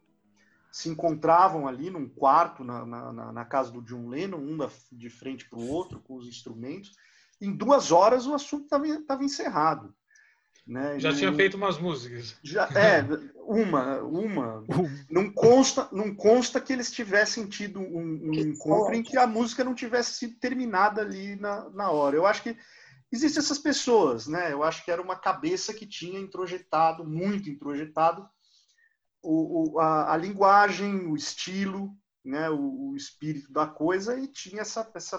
Se 0.70 0.88
encontravam 0.88 1.66
ali 1.66 1.90
num 1.90 2.08
quarto 2.08 2.62
na, 2.62 2.86
na, 2.86 3.32
na 3.32 3.44
casa 3.44 3.72
do 3.72 3.82
John 3.82 4.08
Lennon, 4.08 4.38
um 4.38 4.56
de 4.92 5.10
frente 5.10 5.50
para 5.50 5.58
o 5.58 5.68
outro, 5.68 5.98
com 5.98 6.14
os 6.14 6.28
instrumentos. 6.28 6.94
Em 7.40 7.52
duas 7.52 7.90
horas 7.90 8.24
o 8.24 8.34
assunto 8.34 8.72
estava 8.72 9.24
encerrado. 9.24 9.92
Né? 10.66 10.98
Já 11.00 11.10
e, 11.10 11.16
tinha 11.16 11.32
feito 11.32 11.56
umas 11.56 11.78
músicas. 11.78 12.36
Já, 12.42 12.68
é, 12.68 13.04
uma, 13.36 14.00
uma. 14.02 14.64
não, 15.10 15.30
consta, 15.30 15.88
não 15.90 16.14
consta 16.14 16.60
que 16.60 16.72
eles 16.72 16.90
tivessem 16.90 17.46
tido 17.46 17.80
um, 17.80 18.30
um 18.30 18.32
encontro 18.32 18.94
em 18.94 19.02
que 19.02 19.18
a 19.18 19.26
música 19.26 19.64
não 19.64 19.74
tivesse 19.74 20.14
sido 20.14 20.38
terminada 20.38 21.02
ali 21.02 21.34
na, 21.36 21.68
na 21.70 21.90
hora. 21.90 22.16
Eu 22.16 22.26
acho 22.26 22.42
que 22.44 22.56
existem 23.10 23.40
essas 23.40 23.58
pessoas, 23.58 24.26
né? 24.28 24.52
Eu 24.52 24.62
acho 24.62 24.84
que 24.84 24.90
era 24.90 25.02
uma 25.02 25.16
cabeça 25.16 25.74
que 25.74 25.86
tinha 25.86 26.18
introjetado, 26.18 27.04
muito 27.04 27.50
introjetado, 27.50 28.26
o, 29.20 29.74
o 29.74 29.80
a, 29.80 30.14
a, 30.14 30.16
linguagem, 30.16 31.06
o 31.06 31.16
estilo, 31.16 31.94
né? 32.24 32.48
O, 32.48 32.90
o, 32.90 32.96
espírito 32.96 33.52
da 33.52 33.66
coisa 33.66 34.18
e 34.18 34.28
tinha 34.28 34.62
essa, 34.62 34.88
essa 34.94 35.18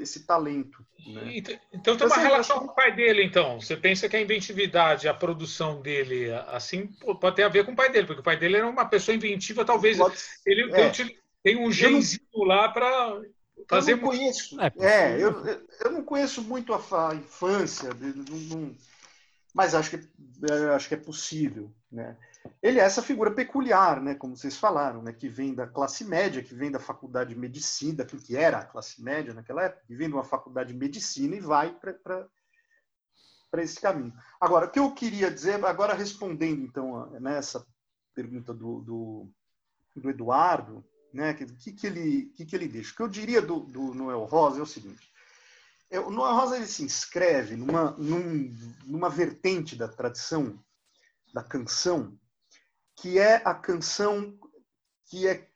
esse 0.00 0.26
talento. 0.26 0.84
Né? 1.06 1.42
Então 1.72 1.96
tem 1.96 2.06
uma 2.06 2.16
assim, 2.16 2.24
relação 2.24 2.58
com 2.60 2.66
o 2.66 2.74
pai 2.74 2.94
dele, 2.94 3.24
então. 3.24 3.60
Você 3.60 3.76
pensa 3.76 4.08
que 4.08 4.16
a 4.16 4.20
inventividade, 4.20 5.08
a 5.08 5.14
produção 5.14 5.80
dele, 5.80 6.30
assim, 6.48 6.86
pode 7.20 7.36
ter 7.36 7.42
a 7.42 7.48
ver 7.48 7.64
com 7.64 7.72
o 7.72 7.76
pai 7.76 7.90
dele, 7.90 8.06
porque 8.06 8.20
o 8.20 8.24
pai 8.24 8.36
dele 8.36 8.56
era 8.56 8.68
uma 8.68 8.84
pessoa 8.84 9.14
inventiva, 9.14 9.64
talvez 9.64 9.98
pode, 9.98 10.16
ele 10.46 10.70
é. 10.74 10.90
tem 11.42 11.56
um 11.56 11.70
genzinho 11.70 12.22
não, 12.34 12.44
lá 12.44 12.68
para 12.68 13.20
fazer. 13.68 13.92
Eu 13.92 13.96
não 13.98 14.04
conheço. 14.08 14.60
É, 14.60 14.72
é 14.78 15.16
eu, 15.16 15.68
eu 15.80 15.90
não 15.90 16.02
conheço 16.02 16.42
muito 16.42 16.72
a, 16.74 17.10
a 17.10 17.14
infância, 17.14 17.90
não, 17.98 18.38
não, 18.38 18.76
mas 19.54 19.74
acho 19.74 19.90
que, 19.90 20.08
acho 20.74 20.88
que 20.88 20.94
é 20.94 20.98
possível, 20.98 21.72
né? 21.90 22.16
Ele 22.62 22.78
é 22.78 22.82
essa 22.82 23.02
figura 23.02 23.30
peculiar, 23.30 24.00
né, 24.02 24.14
como 24.14 24.36
vocês 24.36 24.56
falaram, 24.56 25.02
né, 25.02 25.12
que 25.12 25.28
vem 25.28 25.54
da 25.54 25.66
classe 25.66 26.04
média, 26.04 26.42
que 26.42 26.54
vem 26.54 26.70
da 26.70 26.78
faculdade 26.78 27.34
de 27.34 27.40
medicina, 27.40 28.04
que 28.04 28.36
era 28.36 28.58
a 28.58 28.64
classe 28.64 29.02
média 29.02 29.32
naquela 29.32 29.64
época, 29.64 29.84
que 29.86 29.94
vem 29.94 30.08
de 30.08 30.14
uma 30.14 30.24
faculdade 30.24 30.72
de 30.72 30.78
medicina 30.78 31.34
e 31.36 31.40
vai 31.40 31.74
para 31.74 33.62
esse 33.62 33.80
caminho. 33.80 34.12
Agora, 34.40 34.66
o 34.66 34.70
que 34.70 34.78
eu 34.78 34.92
queria 34.92 35.30
dizer, 35.30 35.62
agora 35.64 35.94
respondendo 35.94 36.62
então 36.62 37.10
nessa 37.20 37.66
pergunta 38.14 38.52
do, 38.52 38.80
do, 38.80 39.30
do 39.96 40.10
Eduardo, 40.10 40.84
né, 41.12 41.34
que, 41.34 41.46
que, 41.46 41.72
que, 41.72 41.86
ele, 41.86 42.26
que, 42.36 42.44
que 42.44 42.56
ele 42.56 42.68
deixa? 42.68 42.92
O 42.92 42.96
que 42.96 43.02
eu 43.02 43.08
diria 43.08 43.40
do, 43.40 43.60
do 43.60 43.94
Noel 43.94 44.24
Rosa 44.24 44.60
é 44.60 44.62
o 44.62 44.66
seguinte, 44.66 45.10
é, 45.90 45.98
o 45.98 46.10
Noel 46.10 46.34
Rosa 46.34 46.56
ele 46.56 46.66
se 46.66 46.84
inscreve 46.84 47.56
numa, 47.56 47.92
num, 47.92 48.54
numa 48.84 49.08
vertente 49.08 49.74
da 49.74 49.88
tradição 49.88 50.62
da 51.32 51.42
canção 51.42 52.19
que 53.00 53.18
é 53.18 53.36
a 53.44 53.54
canção 53.54 54.38
que 55.06 55.26
é 55.26 55.48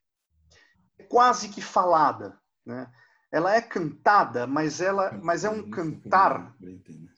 quase 1.08 1.48
que 1.50 1.60
falada, 1.60 2.38
né? 2.64 2.90
Ela 3.30 3.54
é 3.54 3.60
cantada, 3.60 4.46
mas 4.46 4.80
ela, 4.80 5.12
mas 5.22 5.44
é 5.44 5.50
um 5.50 5.68
cantar 5.68 6.56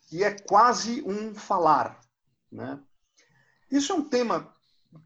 que 0.09 0.25
é 0.25 0.37
quase 0.39 1.03
um 1.03 1.35
falar, 1.35 2.01
né? 2.51 2.83
Isso 3.71 3.93
é 3.93 3.95
um 3.95 4.09
tema 4.09 4.55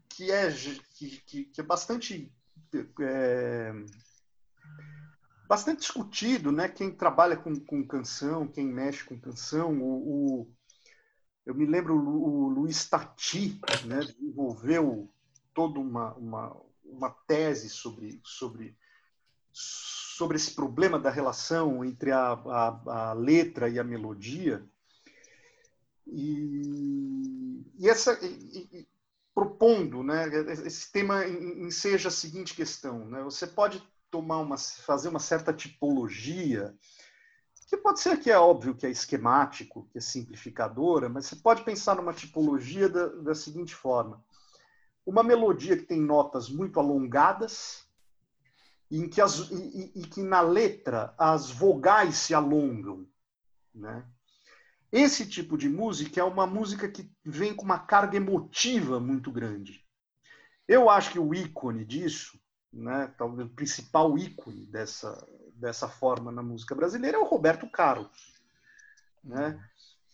que 0.09 0.31
é 0.31 0.51
que, 0.95 1.45
que 1.45 1.61
é 1.61 1.63
bastante 1.63 2.33
é, 3.01 3.73
bastante 5.47 5.79
discutido, 5.79 6.51
né? 6.51 6.67
Quem 6.69 6.91
trabalha 6.91 7.35
com, 7.35 7.59
com 7.59 7.85
canção, 7.85 8.47
quem 8.47 8.65
mexe 8.65 9.03
com 9.03 9.19
canção, 9.19 9.81
o, 9.81 10.41
o 10.41 10.55
eu 11.45 11.55
me 11.55 11.65
lembro 11.65 11.95
o 11.95 12.49
Luiz 12.49 12.87
Tati 12.87 13.59
né, 13.85 13.99
desenvolveu 13.99 15.09
toda 15.53 15.79
uma, 15.79 16.13
uma, 16.13 16.61
uma 16.83 17.09
tese 17.27 17.69
sobre, 17.69 18.21
sobre, 18.23 18.77
sobre 19.51 20.37
esse 20.37 20.53
problema 20.53 20.99
da 20.99 21.09
relação 21.09 21.83
entre 21.83 22.11
a, 22.11 22.33
a, 22.33 23.09
a 23.09 23.13
letra 23.13 23.67
e 23.69 23.79
a 23.79 23.83
melodia. 23.83 24.63
E, 26.07 27.63
e 27.79 27.89
essa 27.89 28.17
e, 28.21 28.69
e, 28.71 28.87
propondo, 29.33 30.03
né, 30.03 30.27
esse 30.65 30.91
tema 30.91 31.25
enseja 31.25 32.09
a 32.09 32.11
seguinte 32.11 32.53
questão, 32.53 33.05
né, 33.05 33.23
você 33.23 33.47
pode 33.47 33.81
tomar 34.11 34.39
uma 34.39 34.57
fazer 34.57 35.07
uma 35.07 35.19
certa 35.19 35.53
tipologia 35.53 36.75
que 37.71 37.77
pode 37.77 38.01
ser 38.01 38.19
que 38.19 38.29
é 38.29 38.37
óbvio 38.37 38.75
que 38.75 38.85
é 38.85 38.89
esquemático, 38.89 39.87
que 39.93 39.97
é 39.97 40.01
simplificadora, 40.01 41.07
mas 41.07 41.25
você 41.25 41.37
pode 41.37 41.63
pensar 41.63 41.95
numa 41.95 42.11
tipologia 42.11 42.89
da, 42.89 43.07
da 43.07 43.33
seguinte 43.33 43.73
forma: 43.73 44.21
uma 45.05 45.23
melodia 45.23 45.77
que 45.77 45.85
tem 45.85 46.01
notas 46.01 46.49
muito 46.49 46.81
alongadas, 46.81 47.87
em 48.91 49.07
que 49.07 49.21
as, 49.21 49.49
e, 49.51 49.89
e, 49.95 50.01
que 50.01 50.21
na 50.21 50.41
letra 50.41 51.15
as 51.17 51.49
vogais 51.49 52.17
se 52.17 52.33
alongam, 52.33 53.07
né? 53.73 54.05
Esse 54.91 55.25
tipo 55.25 55.57
de 55.57 55.69
música 55.69 56.19
é 56.19 56.23
uma 56.25 56.45
música 56.45 56.91
que 56.91 57.09
vem 57.23 57.55
com 57.55 57.63
uma 57.63 57.79
carga 57.79 58.17
emotiva 58.17 58.99
muito 58.99 59.31
grande. 59.31 59.81
Eu 60.67 60.89
acho 60.89 61.11
que 61.11 61.19
o 61.19 61.33
ícone 61.33 61.85
disso, 61.85 62.37
né, 62.73 63.13
talvez 63.17 63.47
o 63.47 63.53
principal 63.53 64.17
ícone 64.17 64.65
dessa, 64.65 65.25
dessa 65.61 65.87
forma 65.87 66.31
na 66.31 66.41
música 66.41 66.73
brasileira 66.73 67.17
é 67.17 67.19
o 67.19 67.25
Roberto 67.25 67.69
Carlos. 67.69 68.33
Né? 69.23 69.63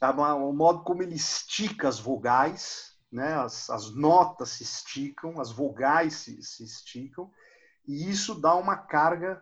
O 0.01 0.51
modo 0.51 0.83
como 0.83 1.01
ele 1.01 1.15
estica 1.15 1.87
as 1.87 1.97
vogais, 1.97 2.95
né? 3.11 3.33
as, 3.35 3.69
as 3.69 3.89
notas 3.95 4.49
se 4.49 4.63
esticam, 4.63 5.39
as 5.39 5.51
vogais 5.51 6.13
se, 6.15 6.43
se 6.43 6.63
esticam, 6.63 7.31
e 7.87 8.09
isso 8.11 8.35
dá 8.35 8.53
uma 8.53 8.75
carga 8.75 9.41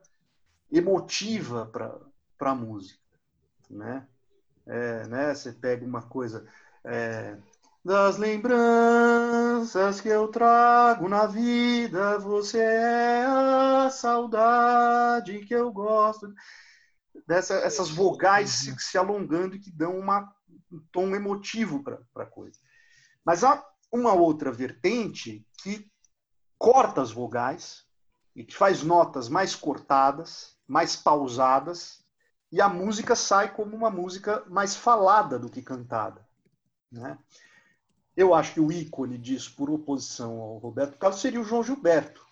emotiva 0.72 1.66
para 1.66 2.52
a 2.52 2.56
música. 2.56 3.04
Né? 3.70 4.08
É, 4.68 5.08
né? 5.08 5.34
Você 5.34 5.52
pega 5.52 5.84
uma 5.84 6.04
coisa. 6.04 6.48
É, 6.84 7.36
das 7.86 8.18
lembranças 8.18 10.02
que 10.02 10.08
eu 10.08 10.28
trago 10.28 11.08
na 11.08 11.28
vida, 11.28 12.18
você 12.18 12.58
é 12.58 13.24
a 13.24 13.92
saudade 13.92 15.46
que 15.46 15.54
eu 15.54 15.72
gosto. 15.72 16.34
Dessa, 17.28 17.54
essas 17.58 17.92
vogais 17.92 18.50
se, 18.50 18.72
uhum. 18.72 18.80
se 18.80 18.98
alongando 18.98 19.56
e 19.56 19.60
que 19.60 19.72
dão 19.72 20.00
uma, 20.00 20.34
um 20.72 20.80
tom 20.92 21.16
emotivo 21.16 21.84
para 21.84 22.00
a 22.16 22.26
coisa. 22.26 22.60
Mas 23.24 23.44
há 23.44 23.64
uma 23.92 24.14
outra 24.14 24.52
vertente 24.52 25.46
que 25.62 25.88
corta 26.58 27.04
as 27.04 27.12
vogais 27.12 27.86
e 28.36 28.44
que 28.44 28.56
faz 28.56 28.82
notas 28.82 29.30
mais 29.30 29.54
cortadas, 29.56 30.58
mais 30.68 30.96
pausadas, 30.96 32.04
e 32.52 32.60
a 32.60 32.68
música 32.68 33.16
sai 33.16 33.54
como 33.54 33.76
uma 33.76 33.92
música 33.92 34.44
mais 34.48 34.76
falada 34.76 35.38
do 35.38 35.52
que 35.52 35.62
cantada. 35.62 36.28
Né? 36.92 37.16
Eu 38.16 38.34
acho 38.34 38.54
que 38.54 38.60
o 38.60 38.72
ícone 38.72 39.18
disso, 39.18 39.54
por 39.56 39.70
oposição 39.70 40.40
ao 40.40 40.58
Roberto 40.58 40.98
Carlos, 40.98 41.20
seria 41.20 41.42
o 41.42 41.44
João 41.44 41.64
Gilberto. 41.64 42.26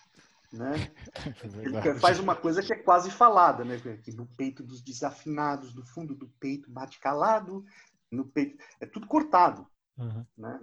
Né? 0.52 0.90
Ele 1.62 1.98
faz 1.98 2.18
uma 2.18 2.34
coisa 2.34 2.62
que 2.62 2.72
é 2.72 2.76
quase 2.76 3.10
falada, 3.10 3.64
né? 3.64 3.80
no 4.14 4.26
peito 4.26 4.62
dos 4.62 4.80
desafinados, 4.80 5.74
no 5.74 5.84
fundo 5.84 6.14
do 6.14 6.28
peito 6.40 6.70
bate 6.70 6.98
calado, 7.00 7.64
no 8.10 8.24
peito 8.24 8.62
é 8.80 8.86
tudo 8.86 9.06
cortado, 9.06 9.66
uhum. 9.98 10.24
né? 10.38 10.60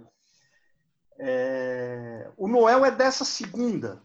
É... 1.18 2.30
O 2.36 2.48
Noel 2.48 2.84
é 2.84 2.90
dessa 2.90 3.24
segunda 3.24 4.02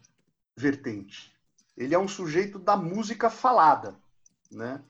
vertente. 0.55 1.33
Ele 1.75 1.95
é 1.95 2.00
um 2.00 2.07
sujeito 2.07 2.59
da 2.59 2.75
música 2.75 3.29
falada, 3.29 3.95
né? 4.51 4.83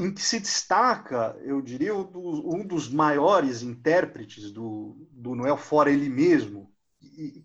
Em 0.00 0.10
que 0.10 0.22
se 0.22 0.40
destaca, 0.40 1.38
eu 1.42 1.60
diria, 1.60 1.94
um 1.94 2.66
dos 2.66 2.88
maiores 2.88 3.62
intérpretes 3.62 4.50
do, 4.50 4.96
do 5.10 5.34
Noel, 5.34 5.58
fora 5.58 5.90
ele 5.90 6.08
mesmo, 6.08 6.72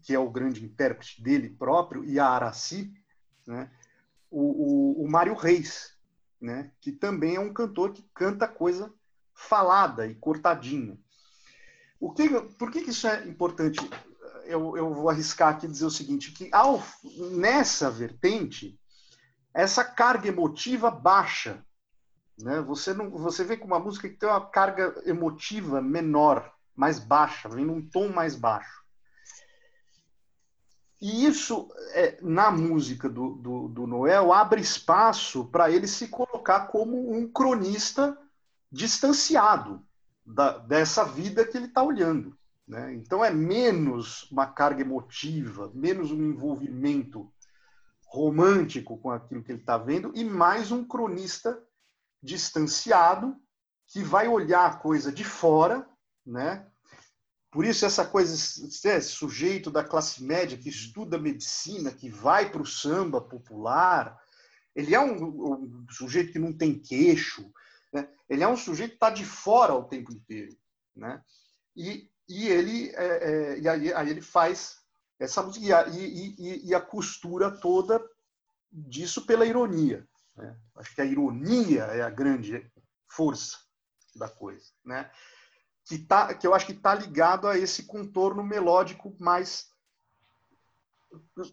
que 0.02 0.14
é 0.14 0.20
o 0.20 0.32
grande 0.32 0.64
intérprete 0.64 1.22
dele 1.22 1.50
próprio, 1.50 2.06
e 2.06 2.18
a 2.18 2.28
Araci, 2.28 2.94
né? 3.46 3.70
o, 4.32 5.02
o, 5.02 5.04
o 5.04 5.12
Mário 5.12 5.34
Reis, 5.34 5.98
né? 6.40 6.72
que 6.80 6.94
também 6.94 7.36
é 7.36 7.40
um 7.40 7.52
cantor 7.52 7.92
que 7.92 8.10
canta 8.14 8.48
coisa 8.48 8.94
falada 9.34 10.08
e 10.08 10.16
cortadinha. 10.16 10.98
O 12.00 12.14
que, 12.14 12.30
por 12.58 12.72
que, 12.72 12.84
que 12.84 12.92
isso 12.92 13.06
é 13.06 13.28
importante? 13.28 13.80
Eu, 14.46 14.78
eu 14.78 14.94
vou 14.94 15.10
arriscar 15.10 15.50
aqui 15.50 15.68
dizer 15.68 15.86
o 15.86 15.92
seguinte, 15.92 16.32
que 16.32 16.48
ao, 16.54 16.82
nessa 17.32 17.92
vertente, 17.92 18.80
essa 19.54 19.84
carga 19.84 20.30
emotiva 20.30 20.90
baixa 20.90 21.66
né? 22.38 22.62
Você, 22.62 22.94
não, 22.94 23.10
você 23.10 23.44
vem 23.44 23.58
com 23.58 23.66
uma 23.66 23.80
música 23.80 24.10
que 24.10 24.18
tem 24.18 24.30
uma 24.30 24.46
carga 24.46 25.02
emotiva 25.06 25.82
menor, 25.82 26.54
mais 26.76 27.00
baixa, 27.00 27.48
vem 27.48 27.66
num 27.66 27.82
tom 27.82 28.10
mais 28.10 28.36
baixo. 28.36 28.84
E 31.02 31.26
isso, 31.26 31.70
é, 31.94 32.18
na 32.22 32.50
música 32.50 33.10
do, 33.10 33.36
do, 33.36 33.68
do 33.68 33.88
Noel, 33.88 34.34
abre 34.34 34.62
espaço 34.62 35.46
para 35.46 35.70
ele 35.70 35.88
se 35.88 36.08
colocar 36.08 36.68
como 36.68 37.14
um 37.14 37.30
cronista 37.32 38.18
distanciado 38.72 39.86
da, 40.26 40.58
dessa 40.58 41.04
vida 41.04 41.46
que 41.46 41.58
ele 41.58 41.68
está 41.68 41.84
olhando. 41.84 42.36
Né? 42.68 42.96
Então 42.96 43.24
é 43.24 43.30
menos 43.30 44.30
uma 44.32 44.48
carga 44.48 44.82
emotiva, 44.82 45.72
menos 45.74 46.12
um 46.12 46.24
envolvimento 46.24 47.32
romântico 48.06 48.98
com 48.98 49.12
aquilo 49.12 49.44
que 49.44 49.52
ele 49.52 49.60
está 49.60 49.78
vendo 49.78 50.12
e 50.16 50.24
mais 50.24 50.72
um 50.72 50.84
cronista 50.84 51.62
distanciado, 52.26 53.36
que 53.88 54.02
vai 54.02 54.28
olhar 54.28 54.66
a 54.66 54.76
coisa 54.76 55.12
de 55.12 55.24
fora, 55.24 55.88
né? 56.26 56.68
Por 57.52 57.64
isso 57.64 57.86
essa 57.86 58.06
coisa, 58.06 58.34
esse 58.34 59.02
sujeito 59.10 59.72
da 59.72 59.84
classe 59.84 60.22
média 60.22 60.58
que 60.58 60.68
estuda 60.68 61.18
medicina, 61.18 61.94
que 61.94 62.10
vai 62.10 62.52
para 62.52 62.62
o 62.62 62.66
samba 62.66 63.22
popular, 63.22 64.20
ele 64.76 64.94
é 64.94 65.00
um, 65.00 65.24
um, 65.24 65.86
sujeito 65.90 66.34
que 66.34 66.40
não 66.40 66.52
tem 66.52 66.78
queixo, 66.78 67.50
Né? 67.94 68.10
Ele 68.28 68.44
é 68.44 68.48
um 68.48 68.58
sujeito 68.58 68.92
que 68.92 68.96
está 68.98 69.10
de 69.10 69.24
fora 69.24 69.74
o 69.74 69.86
tempo 69.86 70.12
inteiro. 70.12 70.54
Né? 70.94 71.22
E, 71.74 72.10
e 72.28 72.48
ele 72.50 72.90
é, 72.90 73.06
é, 73.06 73.60
e 73.60 73.70
aí, 73.70 73.94
aí, 73.94 74.10
ele 74.10 74.22
faz 74.22 74.78
essa 75.18 75.42
música 75.42 75.88
e, 75.90 76.36
e, 76.38 76.68
e, 76.68 76.76
a 76.76 76.82
costura 76.82 77.50
toda 77.50 78.04
disso 78.70 79.26
pela 79.26 79.46
ironia. 79.46 80.06
Né? 80.36 80.58
Acho 80.76 80.94
que 80.94 81.02
a 81.02 81.06
ironia 81.06 81.84
é 81.84 82.02
a 82.02 82.10
grande 82.10 82.70
força 83.08 83.58
da 84.16 84.30
coisa, 84.30 84.72
né? 84.84 85.10
Que, 85.86 86.00
tá, 86.00 86.34
que 86.34 86.48
eu 86.48 86.54
acho 86.54 86.66
que 86.66 86.72
está 86.72 86.96
ligado 86.96 87.48
a 87.48 87.58
esse 87.58 87.84
contorno 87.84 88.44
melódico 88.44 89.16
mais 89.20 89.70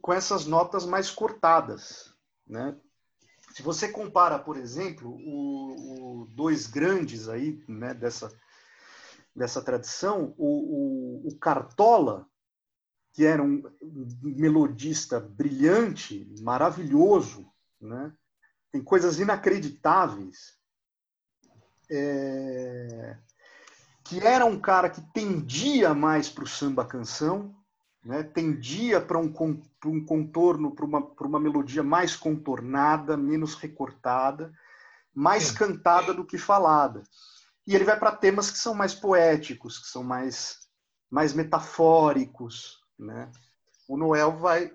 com 0.00 0.12
essas 0.12 0.46
notas 0.46 0.84
mais 0.84 1.10
cortadas, 1.10 2.14
né? 2.46 2.76
Se 3.54 3.62
você 3.62 3.88
compara, 3.88 4.38
por 4.38 4.56
exemplo, 4.56 5.10
o, 5.10 6.22
o 6.22 6.26
dois 6.34 6.66
grandes 6.66 7.28
aí, 7.28 7.62
né, 7.68 7.92
dessa 7.92 8.32
dessa 9.34 9.62
tradição, 9.62 10.34
o, 10.36 11.24
o, 11.24 11.28
o 11.28 11.38
Cartola, 11.38 12.28
que 13.12 13.24
era 13.24 13.42
um 13.42 13.62
melodista 14.22 15.18
brilhante, 15.20 16.30
maravilhoso, 16.40 17.50
né? 17.80 18.14
Tem 18.72 18.82
coisas 18.82 19.20
inacreditáveis, 19.20 20.54
é... 21.90 23.18
que 24.02 24.18
era 24.20 24.46
um 24.46 24.58
cara 24.58 24.88
que 24.88 25.02
tendia 25.12 25.94
mais 25.94 26.30
para 26.30 26.44
o 26.44 26.48
samba 26.48 26.86
canção, 26.86 27.54
né? 28.02 28.22
tendia 28.22 29.00
para 29.00 29.18
um, 29.18 29.32
um, 29.84 30.04
contorno, 30.04 30.74
para 30.74 30.86
uma, 30.86 30.98
uma 31.20 31.38
melodia 31.38 31.82
mais 31.82 32.16
contornada, 32.16 33.16
menos 33.16 33.54
recortada, 33.54 34.52
mais 35.14 35.44
Sim. 35.48 35.54
cantada 35.54 36.14
do 36.14 36.24
que 36.24 36.38
falada. 36.38 37.02
E 37.66 37.74
ele 37.74 37.84
vai 37.84 37.98
para 37.98 38.16
temas 38.16 38.50
que 38.50 38.58
são 38.58 38.74
mais 38.74 38.94
poéticos, 38.94 39.78
que 39.78 39.86
são 39.86 40.02
mais, 40.02 40.58
mais 41.10 41.32
metafóricos. 41.32 42.80
Né? 42.98 43.30
O 43.86 43.96
Noel 43.96 44.36
vai 44.38 44.72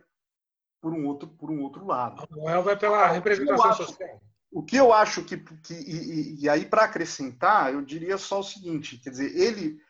por 0.88 0.94
um 0.94 1.06
outro, 1.06 1.28
por 1.28 1.52
um 1.52 1.62
outro 1.62 1.86
lado. 1.86 2.26
O 2.32 2.36
Noel 2.38 2.64
vai 2.64 2.78
pela 2.78 3.08
representação 3.08 3.72
acho, 3.72 3.86
social. 3.86 4.22
O 4.50 4.64
que 4.64 4.78
eu 4.78 4.94
acho 4.94 5.22
que. 5.26 5.38
que 5.38 5.74
e, 5.74 6.44
e 6.44 6.50
aí, 6.50 6.66
para 6.66 6.86
acrescentar, 6.86 7.74
eu 7.74 7.82
diria 7.82 8.18
só 8.18 8.40
o 8.40 8.44
seguinte: 8.44 8.98
quer 8.98 9.10
dizer, 9.10 9.36
ele 9.36 9.82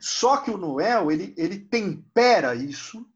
só 0.00 0.38
que 0.38 0.50
o 0.50 0.56
Noel, 0.58 1.12
ele, 1.12 1.32
ele 1.36 1.60
tempera 1.60 2.56
isso, 2.56 3.08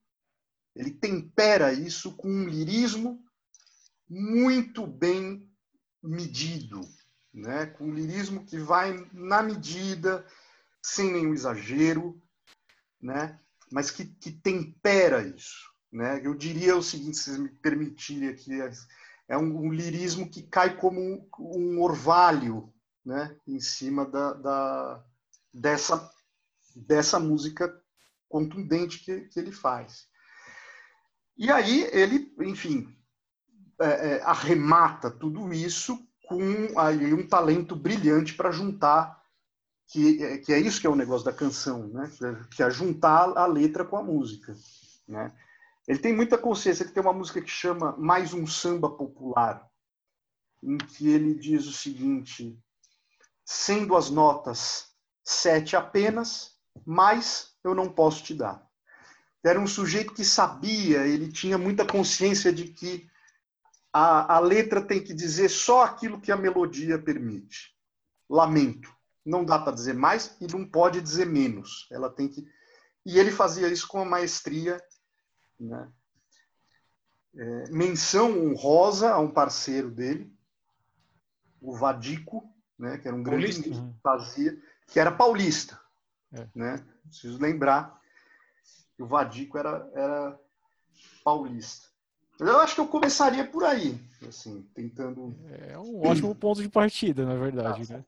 ele 0.75 0.93
tempera 0.93 1.73
isso 1.73 2.17
com 2.17 2.29
um 2.29 2.49
lirismo 2.49 3.25
muito 4.09 4.87
bem 4.87 5.49
medido, 6.01 6.81
né? 7.35 7.67
com 7.67 7.87
um 7.87 7.95
lirismo 7.95 8.45
que 8.45 8.59
vai 8.59 9.09
na 9.13 9.43
medida, 9.43 10.25
sem 10.81 11.13
nenhum 11.13 11.35
exagero, 11.35 12.21
né? 13.01 13.41
mas 13.71 13.91
que, 13.91 14.05
que 14.05 14.31
tempera 14.31 15.27
isso. 15.27 15.72
Né? 15.93 16.21
Eu 16.25 16.35
diria 16.35 16.77
o 16.77 16.83
seguinte, 16.83 17.19
se 17.19 17.39
me 17.39 17.49
permitirem 17.49 18.29
aqui, 18.29 18.53
é 19.29 19.37
um, 19.37 19.67
um 19.67 19.73
lirismo 19.73 20.29
que 20.29 20.43
cai 20.43 20.77
como 20.77 21.01
um, 21.01 21.29
um 21.39 21.81
orvalho 21.81 22.73
né? 23.05 23.37
em 23.47 23.61
cima 23.61 24.07
da, 24.07 24.33
da, 24.33 25.05
dessa 25.53 26.11
dessa 26.75 27.19
música 27.19 27.73
contundente 28.29 29.05
que, 29.05 29.23
que 29.23 29.39
ele 29.39 29.53
faz. 29.53 30.09
E 31.37 31.51
aí 31.51 31.89
ele, 31.93 32.35
enfim, 32.41 32.95
é, 33.81 33.87
é, 33.87 34.23
arremata 34.23 35.11
tudo 35.11 35.53
isso 35.53 35.99
com 36.27 36.79
aí 36.79 37.13
um 37.13 37.27
talento 37.27 37.77
brilhante 37.77 38.35
para 38.35 38.51
juntar, 38.51 39.23
que, 39.87 40.23
é, 40.23 40.39
que 40.39 40.53
é 40.53 40.59
isso 40.59 40.81
que 40.81 40.87
é 40.87 40.91
o 40.91 40.97
negócio 40.97 41.25
da 41.25 41.33
canção, 41.33 41.89
né? 41.89 42.11
que 42.55 42.63
é 42.63 42.71
juntar 42.71 43.37
a 43.37 43.47
letra 43.47 43.85
com 43.85 43.97
a 43.97 44.03
música. 44.03 44.57
Né? 45.07 45.33
Ele 45.87 45.99
tem 45.99 46.15
muita 46.15 46.39
consciência, 46.39 46.85
ele 46.85 46.93
tem 46.93 47.03
uma 47.03 47.13
música 47.13 47.41
que 47.41 47.51
chama 47.51 47.97
Mais 47.97 48.33
um 48.33 48.47
Samba 48.47 48.91
Popular, 48.91 49.69
em 50.63 50.79
que 50.79 51.09
ele 51.09 51.35
diz 51.35 51.67
o 51.67 51.73
seguinte, 51.73 52.57
sendo 53.45 53.97
as 53.97 54.09
notas 54.09 54.93
sete 55.25 55.77
apenas, 55.77 56.57
mas 56.87 57.55
eu 57.65 57.75
não 57.75 57.93
posso 57.93 58.23
te 58.23 58.35
dar. 58.35 58.67
Era 59.45 59.61
um 59.61 59.67
sujeito 59.67 60.15
que 60.15 60.25
sabia, 60.25 61.07
ele 61.07 61.31
tinha 61.31 61.59
muita 61.59 61.85
consciência 61.85 62.53
de 62.53 62.69
que 62.69 63.11
a, 63.93 64.37
a 64.37 64.39
letra 64.39 64.81
tem 64.81 65.03
que 65.03 65.13
dizer 65.13 65.49
só 65.49 65.83
aquilo 65.83 66.21
que 66.21 66.33
a 66.33 66.37
melodia 66.37 66.99
permite. 66.99 67.77
Lamento. 68.31 68.91
Não 69.25 69.45
dá 69.45 69.59
para 69.59 69.75
dizer 69.75 69.95
mais 69.95 70.37
e 70.41 70.47
não 70.47 70.65
pode 70.65 71.01
dizer 71.01 71.27
menos. 71.27 71.87
Ela 71.91 72.09
tem 72.09 72.29
que. 72.29 72.47
E 73.05 73.19
ele 73.19 73.31
fazia 73.31 73.69
isso 73.69 73.87
com 73.87 74.01
a 74.01 74.05
maestria. 74.05 74.83
Né? 75.63 75.89
É, 77.37 77.71
menção 77.71 78.47
honrosa 78.47 79.13
a 79.13 79.19
um 79.19 79.31
parceiro 79.31 79.91
dele, 79.91 80.31
o 81.61 81.77
Vadico, 81.77 82.53
né, 82.79 82.99
que 82.99 83.07
era 83.07 83.17
um 83.17 83.23
grande 83.23 83.63
que 83.63 83.71
fazia, 84.03 84.61
que 84.89 84.99
era 84.99 85.11
paulista. 85.13 85.81
É. 86.33 86.47
Né? 86.55 86.85
Preciso 87.05 87.39
lembrar 87.39 88.01
que 88.97 89.03
o 89.03 89.07
Vadico 89.07 89.57
era, 89.57 89.89
era 89.95 90.39
paulista. 91.25 91.93
Eu 92.41 92.59
acho 92.61 92.75
que 92.75 92.81
eu 92.81 92.89
começaria 92.89 93.47
por 93.47 93.63
aí, 93.65 94.01
assim, 94.27 94.63
tentando. 94.75 95.37
É 95.69 95.79
um 95.79 96.05
ótimo 96.05 96.35
ponto 96.35 96.61
de 96.61 96.69
partida, 96.69 97.25
na 97.25 97.37
verdade, 97.37 97.91
né? 97.93 98.05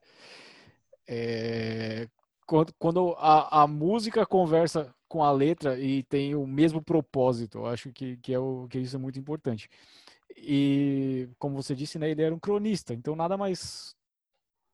É, 1.06 2.08
quando, 2.46 2.74
quando 2.78 3.14
a, 3.18 3.62
a, 3.62 3.66
música 3.66 4.26
conversa 4.26 4.92
com 5.14 5.22
a 5.22 5.30
letra 5.30 5.78
e 5.78 6.02
tem 6.02 6.34
o 6.34 6.44
mesmo 6.44 6.82
propósito, 6.82 7.58
eu 7.58 7.66
acho 7.66 7.92
que, 7.92 8.16
que, 8.16 8.34
é 8.34 8.38
o, 8.40 8.66
que 8.68 8.80
isso 8.80 8.96
é 8.96 8.98
muito 8.98 9.16
importante. 9.16 9.70
E, 10.36 11.28
como 11.38 11.54
você 11.54 11.72
disse, 11.72 12.00
né, 12.00 12.10
ele 12.10 12.20
era 12.20 12.34
um 12.34 12.38
cronista, 12.40 12.92
então 12.92 13.14
nada 13.14 13.36
mais, 13.36 13.94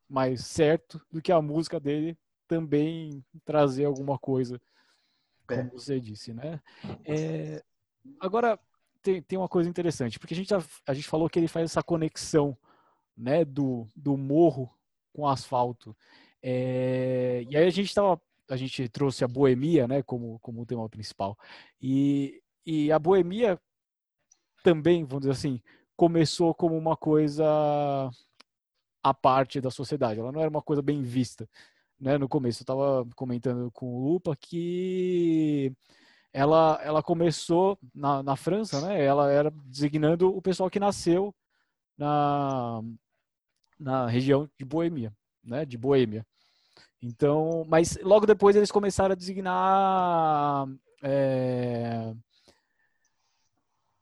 mais 0.09 0.46
certo 0.46 0.98
do 1.12 1.20
que 1.20 1.31
a 1.31 1.42
música 1.42 1.79
dele 1.79 2.16
também 2.48 3.22
trazer 3.44 3.85
alguma 3.85 4.18
coisa, 4.18 4.59
como 5.46 5.61
é. 5.61 5.68
você 5.68 6.00
disse, 6.00 6.33
né? 6.33 6.59
É, 7.05 7.62
agora, 8.18 8.59
tem, 9.03 9.20
tem 9.20 9.38
uma 9.38 9.46
coisa 9.48 9.68
interessante, 9.68 10.18
porque 10.18 10.33
a 10.33 10.37
gente, 10.38 10.55
a, 10.55 10.64
a 10.87 10.94
gente 10.94 11.07
falou 11.07 11.29
que 11.29 11.38
ele 11.38 11.48
faz 11.48 11.70
essa 11.70 11.83
conexão 11.83 12.57
né, 13.14 13.44
do, 13.44 13.87
do 13.94 14.16
morro 14.16 14.74
com 15.12 15.29
asfalto. 15.29 15.94
É, 16.42 17.44
e 17.46 17.55
aí 17.59 17.66
a 17.66 17.70
gente 17.70 17.94
tava, 17.94 18.18
a 18.53 18.57
gente 18.57 18.89
trouxe 18.89 19.25
a 19.25 19.29
boemia, 19.29 19.87
né, 19.89 20.03
como, 20.03 20.39
como 20.41 20.67
tema 20.67 20.89
principal. 20.89 21.39
E, 21.81 22.43
e 22.67 22.93
a 22.93 22.99
boemia 22.99 23.59
também, 24.63 25.05
vamos 25.05 25.21
dizer 25.21 25.33
assim, 25.33 25.61
começou 25.97 26.55
como 26.55 26.77
uma 26.77 26.97
coisa 26.97 27.45
à 29.03 29.15
parte 29.15 29.61
da 29.61 29.71
sociedade. 29.71 30.21
Ela 30.21 30.33
não 30.33 30.41
era 30.41 30.51
uma 30.51 30.63
coisa 30.63 30.83
bem 30.83 31.03
vista 31.03 31.49
né, 32.01 32.17
no 32.17 32.29
começo, 32.29 32.63
eu 32.63 32.65
estava 32.65 33.07
comentando 33.15 33.71
com 33.73 33.95
o 33.95 34.13
Lupa 34.13 34.35
que 34.35 35.73
ela, 36.33 36.81
ela 36.83 37.03
começou 37.03 37.79
na, 37.95 38.23
na 38.23 38.37
França, 38.37 38.81
né? 38.81 39.05
Ela 39.05 39.31
era 39.31 39.51
designando 39.67 40.35
o 40.35 40.41
pessoal 40.41 40.71
que 40.71 40.81
nasceu 40.81 41.35
na, 41.99 42.83
na 43.79 44.07
região 44.07 44.49
de 44.59 44.65
Boêmia, 44.65 45.13
né? 45.45 45.65
De 45.67 45.77
Boêmia. 45.77 46.27
Então, 47.03 47.65
mas 47.69 47.99
logo 48.03 48.27
depois 48.27 48.55
eles 48.57 48.71
começaram 48.71 49.13
a 49.13 49.17
designar 49.17 50.67
é, 51.03 52.15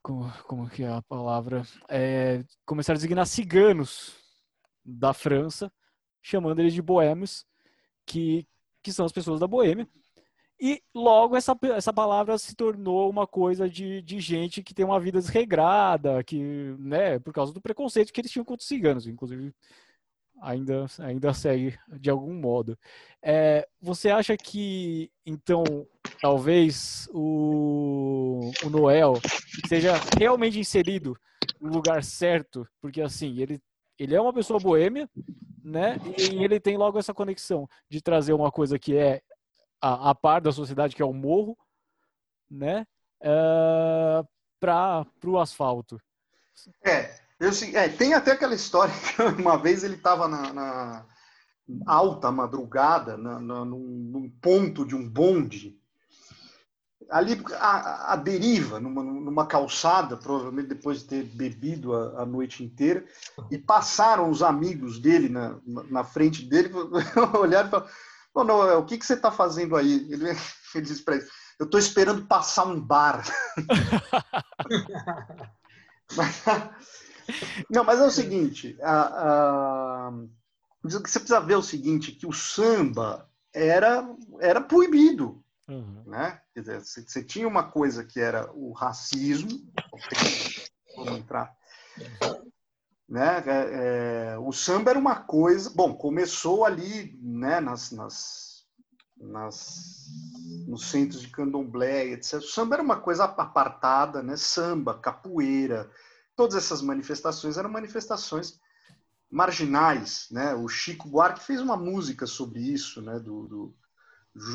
como, 0.03 0.33
como 0.45 0.71
que 0.71 0.83
é 0.83 0.89
a 0.89 1.03
palavra? 1.03 1.63
É, 1.89 2.43
começaram 2.65 2.97
a 2.97 2.99
designar 2.99 3.27
ciganos 3.27 4.17
da 4.85 5.13
França, 5.13 5.71
chamando 6.23 6.61
eles 6.61 6.73
de 6.73 6.81
boêmios, 6.81 7.45
que, 8.07 8.47
que 8.83 8.93
são 8.93 9.05
as 9.05 9.13
pessoas 9.13 9.39
da 9.39 9.47
Boêmia. 9.47 9.87
E 10.61 10.83
logo 10.95 11.37
essa, 11.37 11.57
essa 11.75 11.93
palavra 11.93 12.37
se 12.39 12.57
tornou 12.57 13.09
uma 13.09 13.27
coisa 13.27 13.69
de, 13.69 14.03
de 14.03 14.19
gente 14.19 14.63
que 14.63 14.75
tem 14.75 14.85
uma 14.85 14.99
vida 14.99 15.21
desregrada, 15.21 16.25
que, 16.25 16.43
né, 16.79 17.19
por 17.19 17.33
causa 17.33 17.53
do 17.53 17.61
preconceito 17.61 18.13
que 18.13 18.21
eles 18.21 18.31
tinham 18.31 18.45
contra 18.45 18.63
os 18.63 18.67
ciganos, 18.67 19.07
inclusive 19.07 19.55
ainda, 20.41 20.87
ainda 21.01 21.35
segue 21.35 21.79
de 21.89 22.11
algum 22.11 22.33
modo. 22.35 22.79
É, 23.23 23.67
você 23.81 24.11
acha 24.11 24.37
que, 24.37 25.11
então, 25.25 25.65
talvez 26.21 27.09
o, 27.13 28.51
o 28.65 28.71
Noel 28.71 29.15
seja 29.67 29.95
realmente 30.19 30.59
inserido 30.59 31.17
no 31.61 31.73
lugar 31.73 32.03
certo? 32.03 32.67
Porque, 32.81 33.01
assim, 33.01 33.41
ele, 33.41 33.61
ele 33.99 34.15
é 34.15 34.21
uma 34.21 34.33
pessoa 34.33 34.61
boêmia, 34.61 35.09
né? 35.63 35.97
E 36.17 36.45
ele 36.45 36.61
tem 36.61 36.77
logo 36.77 36.99
essa 36.99 37.15
conexão 37.15 37.69
de 37.89 38.01
trazer 38.01 38.33
uma 38.33 38.51
coisa 38.51 38.79
que 38.79 38.97
é 38.97 39.23
a, 39.81 40.11
a 40.11 40.15
par 40.15 40.41
da 40.41 40.53
sociedade, 40.53 40.95
que 40.95 41.03
é 41.03 41.07
o 41.07 41.13
morro, 41.13 41.57
né? 42.51 42.87
Uh, 43.21 44.27
para 44.61 45.07
o 45.25 45.39
asfalto. 45.39 46.01
É, 46.85 47.28
Eu, 47.41 47.51
é, 47.75 47.89
tem 47.89 48.15
até 48.15 48.33
aquela 48.33 48.55
história 48.55 48.93
que 49.17 49.23
uma 49.41 49.57
vez 49.57 49.85
ele 49.85 49.95
estava 49.95 50.27
na, 50.27 50.53
na, 50.53 51.07
alta 51.87 52.33
madrugada, 52.33 53.17
na, 53.17 53.39
na, 53.39 53.65
num, 53.65 53.79
num, 53.79 54.31
ponto 54.41 54.85
de 54.85 54.97
um 54.97 55.09
bonde, 55.09 55.79
ali 57.11 57.41
a, 57.59 58.13
a 58.13 58.17
deriva, 58.17 58.81
numa, 58.81 59.03
numa, 59.03 59.47
calçada, 59.47 60.17
provavelmente 60.17 60.69
depois 60.69 61.01
de 61.01 61.09
ter 61.09 61.25
bebido 61.25 61.95
a, 61.95 62.23
a, 62.23 62.27
noite 62.27 62.65
inteira, 62.65 63.05
e 63.51 63.57
passaram 63.57 64.31
os 64.31 64.43
amigos 64.43 64.99
dele 64.99 65.29
na, 65.29 65.59
na 65.65 66.05
frente 66.05 66.45
dele, 66.45 66.71
olharam 67.39 67.69
e 67.69 67.71
falaram, 67.71 67.91
oh, 68.35 68.45
não, 68.45 68.79
o 68.81 68.85
que, 68.85 68.99
que 68.99 69.07
você 69.07 69.15
está 69.15 69.31
fazendo 69.31 69.77
aí? 69.77 70.07
Ele, 70.11 70.31
ele 70.75 70.85
disse 70.85 71.03
para 71.03 71.17
ele, 71.17 71.27
eu 71.59 71.65
estou 71.65 71.79
esperando 71.79 72.27
passar 72.27 72.67
um 72.67 72.81
bar. 72.81 73.25
Não, 77.71 77.85
mas 77.85 78.01
é 78.01 78.05
o 78.05 78.11
seguinte, 78.11 78.77
a, 78.81 80.09
a, 80.09 80.13
você 80.83 81.01
precisa 81.01 81.41
ver 81.41 81.57
o 81.57 81.63
seguinte, 81.63 82.13
que 82.13 82.27
o 82.27 82.33
samba 82.33 83.29
era, 83.53 84.09
era 84.41 84.61
proibido. 84.61 85.43
Uhum. 85.69 86.03
Né? 86.07 86.41
Quer 86.55 86.61
dizer, 86.61 86.81
você, 86.81 87.03
você, 87.03 87.23
tinha 87.23 87.47
uma 87.47 87.63
coisa 87.63 88.03
que 88.03 88.19
era 88.19 88.51
o 88.53 88.73
racismo, 88.73 89.51
vamos 90.97 91.19
entrar. 91.19 91.55
Né? 93.09 93.45
É, 93.47 94.33
é, 94.33 94.39
o 94.39 94.53
samba 94.53 94.91
era 94.91 94.99
uma 94.99 95.17
coisa, 95.17 95.71
bom, 95.71 95.95
começou 95.95 96.65
ali 96.65 97.19
né, 97.23 97.61
nas, 97.61 97.91
nas, 97.91 98.67
nas, 99.17 100.07
nos 100.67 100.91
centros 100.91 101.21
de 101.21 101.29
candomblé, 101.29 102.07
etc. 102.07 102.35
O 102.35 102.43
samba 102.43 102.77
era 102.77 102.83
uma 102.83 103.01
coisa 103.01 103.25
apartada, 103.25 104.23
né? 104.23 104.37
samba, 104.37 104.99
capoeira, 104.99 105.91
todas 106.39 106.55
essas 106.55 106.81
manifestações 106.81 107.59
eram 107.59 107.69
manifestações 107.69 108.61
marginais, 109.29 110.29
né? 110.31 110.55
O 110.55 110.69
Chico 110.69 111.09
Buarque 111.09 111.43
fez 111.45 111.61
uma 111.61 111.77
música 111.77 112.29
sobre 112.29 112.61
isso, 112.61 113.03
né? 113.03 113.19
Do, 113.19 113.49
do 113.49 113.77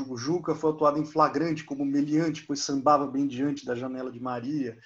o 0.08 0.16
Juca 0.16 0.56
foi 0.56 0.72
atuado 0.72 0.98
em 0.98 1.04
flagrante 1.04 1.66
como 1.66 1.84
meliante, 1.84 2.46
pois 2.46 2.62
sambava 2.62 3.06
bem 3.06 3.28
diante 3.28 3.66
da 3.66 3.76
janela 3.76 4.10
de 4.10 4.20
Maria. 4.22 4.80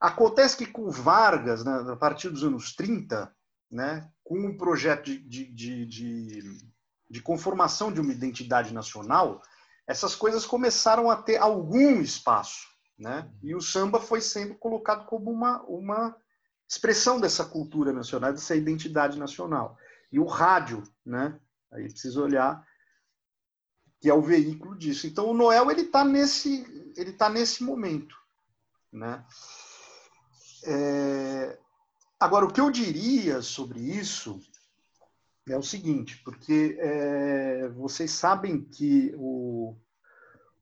Acontece 0.00 0.56
que 0.56 0.66
com 0.66 0.90
Vargas, 0.90 1.64
né, 1.64 1.84
a 1.88 1.94
partir 1.94 2.30
dos 2.30 2.42
anos 2.42 2.74
30, 2.74 3.32
né, 3.70 4.10
com 4.24 4.36
um 4.36 4.56
projeto 4.56 5.04
de, 5.04 5.20
de, 5.20 5.54
de, 5.54 5.86
de, 5.86 6.58
de 7.08 7.22
conformação 7.22 7.92
de 7.92 8.00
uma 8.00 8.12
identidade 8.12 8.74
nacional, 8.74 9.40
essas 9.86 10.16
coisas 10.16 10.44
começaram 10.44 11.08
a 11.08 11.22
ter 11.22 11.36
algum 11.36 12.00
espaço. 12.00 12.73
Né? 12.98 13.28
E 13.42 13.54
o 13.54 13.60
samba 13.60 14.00
foi 14.00 14.20
sendo 14.20 14.54
colocado 14.54 15.06
como 15.06 15.30
uma, 15.30 15.62
uma 15.62 16.16
expressão 16.68 17.20
dessa 17.20 17.44
cultura 17.44 17.92
nacional, 17.92 18.32
dessa 18.32 18.54
identidade 18.54 19.18
nacional. 19.18 19.76
E 20.12 20.18
o 20.18 20.24
rádio, 20.24 20.82
né? 21.04 21.38
aí 21.72 21.88
precisa 21.88 22.20
olhar, 22.20 22.66
que 24.00 24.08
é 24.08 24.14
o 24.14 24.22
veículo 24.22 24.76
disso. 24.76 25.06
Então 25.06 25.26
o 25.26 25.34
Noel 25.34 25.70
ele 25.70 25.82
está 25.82 26.04
nesse, 26.04 26.92
ele 26.96 27.12
tá 27.12 27.28
nesse 27.28 27.64
momento. 27.64 28.16
Né? 28.92 29.24
É... 30.64 31.58
Agora, 32.20 32.46
o 32.46 32.52
que 32.52 32.60
eu 32.60 32.70
diria 32.70 33.42
sobre 33.42 33.80
isso 33.80 34.40
é 35.48 35.58
o 35.58 35.62
seguinte, 35.62 36.22
porque 36.24 36.76
é, 36.80 37.68
vocês 37.68 38.12
sabem 38.12 38.62
que 38.62 39.12
o, 39.16 39.76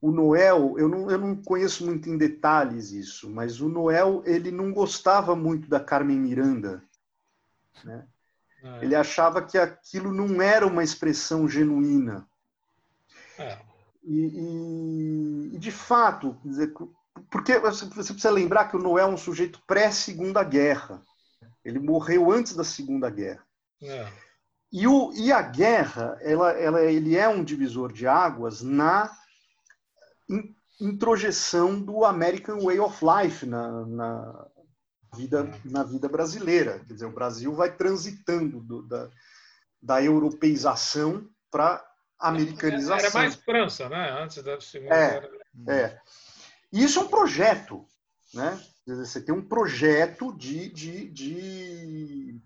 o 0.02 0.10
Noel, 0.10 0.74
eu 0.78 0.88
não, 0.88 1.08
eu 1.08 1.16
não 1.16 1.36
conheço 1.36 1.86
muito 1.86 2.10
em 2.10 2.18
detalhes 2.18 2.90
isso, 2.90 3.30
mas 3.30 3.60
o 3.60 3.68
Noel 3.68 4.20
ele 4.26 4.50
não 4.50 4.72
gostava 4.72 5.36
muito 5.36 5.68
da 5.68 5.78
Carmen 5.78 6.18
Miranda. 6.18 6.82
Né? 7.84 8.04
É. 8.64 8.84
Ele 8.84 8.96
achava 8.96 9.40
que 9.40 9.56
aquilo 9.56 10.12
não 10.12 10.42
era 10.42 10.66
uma 10.66 10.82
expressão 10.82 11.48
genuína. 11.48 12.26
É. 13.38 13.58
E, 14.02 14.26
e, 14.26 15.54
e, 15.54 15.58
de 15.58 15.70
fato, 15.70 16.36
dizer, 16.44 16.74
porque 17.30 17.60
você 17.60 17.86
precisa 17.86 18.30
lembrar 18.30 18.68
que 18.68 18.76
o 18.76 18.82
Noel 18.82 19.06
é 19.06 19.08
um 19.08 19.16
sujeito 19.16 19.62
pré-segunda 19.68 20.42
guerra. 20.42 21.00
Ele 21.64 21.78
morreu 21.78 22.32
antes 22.32 22.56
da 22.56 22.64
segunda 22.64 23.08
guerra. 23.08 23.46
É. 23.80 24.08
E, 24.72 24.88
o, 24.88 25.12
e 25.14 25.30
a 25.30 25.42
guerra, 25.42 26.18
ela, 26.20 26.50
ela, 26.50 26.82
ele 26.82 27.16
é 27.16 27.28
um 27.28 27.44
divisor 27.44 27.92
de 27.92 28.04
águas 28.08 28.62
na 28.62 29.21
introjeção 30.80 31.80
do 31.80 32.04
American 32.04 32.60
Way 32.60 32.80
of 32.80 32.98
Life 33.04 33.46
na, 33.46 33.86
na, 33.86 34.46
vida, 35.14 35.50
na 35.64 35.82
vida 35.82 36.08
brasileira. 36.08 36.80
Quer 36.86 36.94
dizer, 36.94 37.06
o 37.06 37.12
Brasil 37.12 37.54
vai 37.54 37.74
transitando 37.74 38.60
do, 38.60 38.82
da, 38.82 39.10
da 39.80 40.02
europeização 40.02 41.28
para 41.50 41.84
americanização. 42.18 42.98
Era 42.98 43.10
mais 43.10 43.34
França, 43.34 43.88
né? 43.88 44.22
Antes 44.22 44.42
da 44.42 44.60
Segunda 44.60 44.94
é, 44.94 45.20
Guerra. 45.20 45.30
É. 45.68 46.00
E 46.72 46.82
isso 46.82 46.98
é 46.98 47.02
um 47.02 47.08
projeto, 47.08 47.84
né? 48.32 48.60
Você 48.86 49.20
tem 49.20 49.34
um 49.34 49.42
projeto 49.42 50.32
de, 50.36 50.68
de, 50.70 51.08
de, 51.10 52.40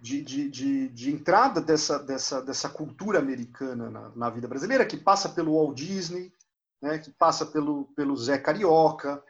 de, 0.00 0.22
de, 0.22 0.50
de, 0.50 0.88
de 0.88 1.10
entrada 1.10 1.60
dessa, 1.60 1.98
dessa, 1.98 2.42
dessa 2.42 2.68
cultura 2.68 3.18
americana 3.18 3.88
na, 3.88 4.10
na, 4.10 4.30
vida 4.30 4.46
brasileira, 4.46 4.84
que 4.84 4.96
passa 4.96 5.30
pelo 5.30 5.54
Walt 5.54 5.76
Disney, 5.76 6.30
né, 6.80 6.98
que 6.98 7.10
passa 7.10 7.46
pelo, 7.46 7.86
pelo 7.96 8.16
Zé 8.16 8.38
Carioca, 8.38 9.22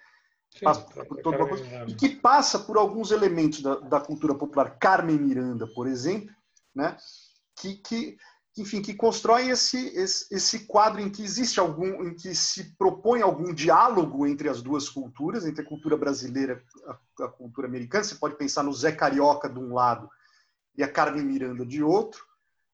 Sim, 0.50 0.64
passa 0.64 0.82
por 0.82 1.22
toda 1.22 1.36
uma 1.38 1.48
coisa, 1.48 1.64
e 1.86 1.94
que 1.94 2.08
passa 2.08 2.58
por 2.58 2.76
alguns 2.76 3.10
elementos 3.10 3.62
da, 3.62 3.76
da 3.76 4.00
cultura 4.00 4.34
popular. 4.34 4.78
Carmen 4.78 5.18
Miranda, 5.18 5.66
por 5.66 5.86
exemplo, 5.86 6.34
né, 6.74 6.96
que, 7.56 7.76
que 7.76 8.16
enfim, 8.58 8.80
que 8.80 8.94
constrói 8.94 9.50
esse, 9.50 9.88
esse, 9.88 10.34
esse, 10.34 10.60
quadro 10.66 11.00
em 11.00 11.10
que 11.10 11.22
existe 11.22 11.60
algum, 11.60 12.02
em 12.04 12.14
que 12.14 12.34
se 12.34 12.74
propõe 12.76 13.20
algum 13.20 13.52
diálogo 13.52 14.26
entre 14.26 14.48
as 14.48 14.62
duas 14.62 14.88
culturas, 14.88 15.44
entre 15.44 15.62
a 15.62 15.68
cultura 15.68 15.94
brasileira 15.96 16.64
e 17.18 17.22
a, 17.22 17.26
a, 17.26 17.28
cultura 17.28 17.66
americana. 17.66 18.02
Você 18.02 18.14
pode 18.14 18.36
pensar 18.36 18.62
no 18.62 18.72
Zé 18.72 18.92
Carioca 18.92 19.48
de 19.48 19.58
um 19.58 19.74
lado 19.74 20.08
e 20.74 20.82
a 20.82 20.90
Carmen 20.90 21.22
Miranda 21.22 21.66
de 21.66 21.82
outro, 21.82 22.24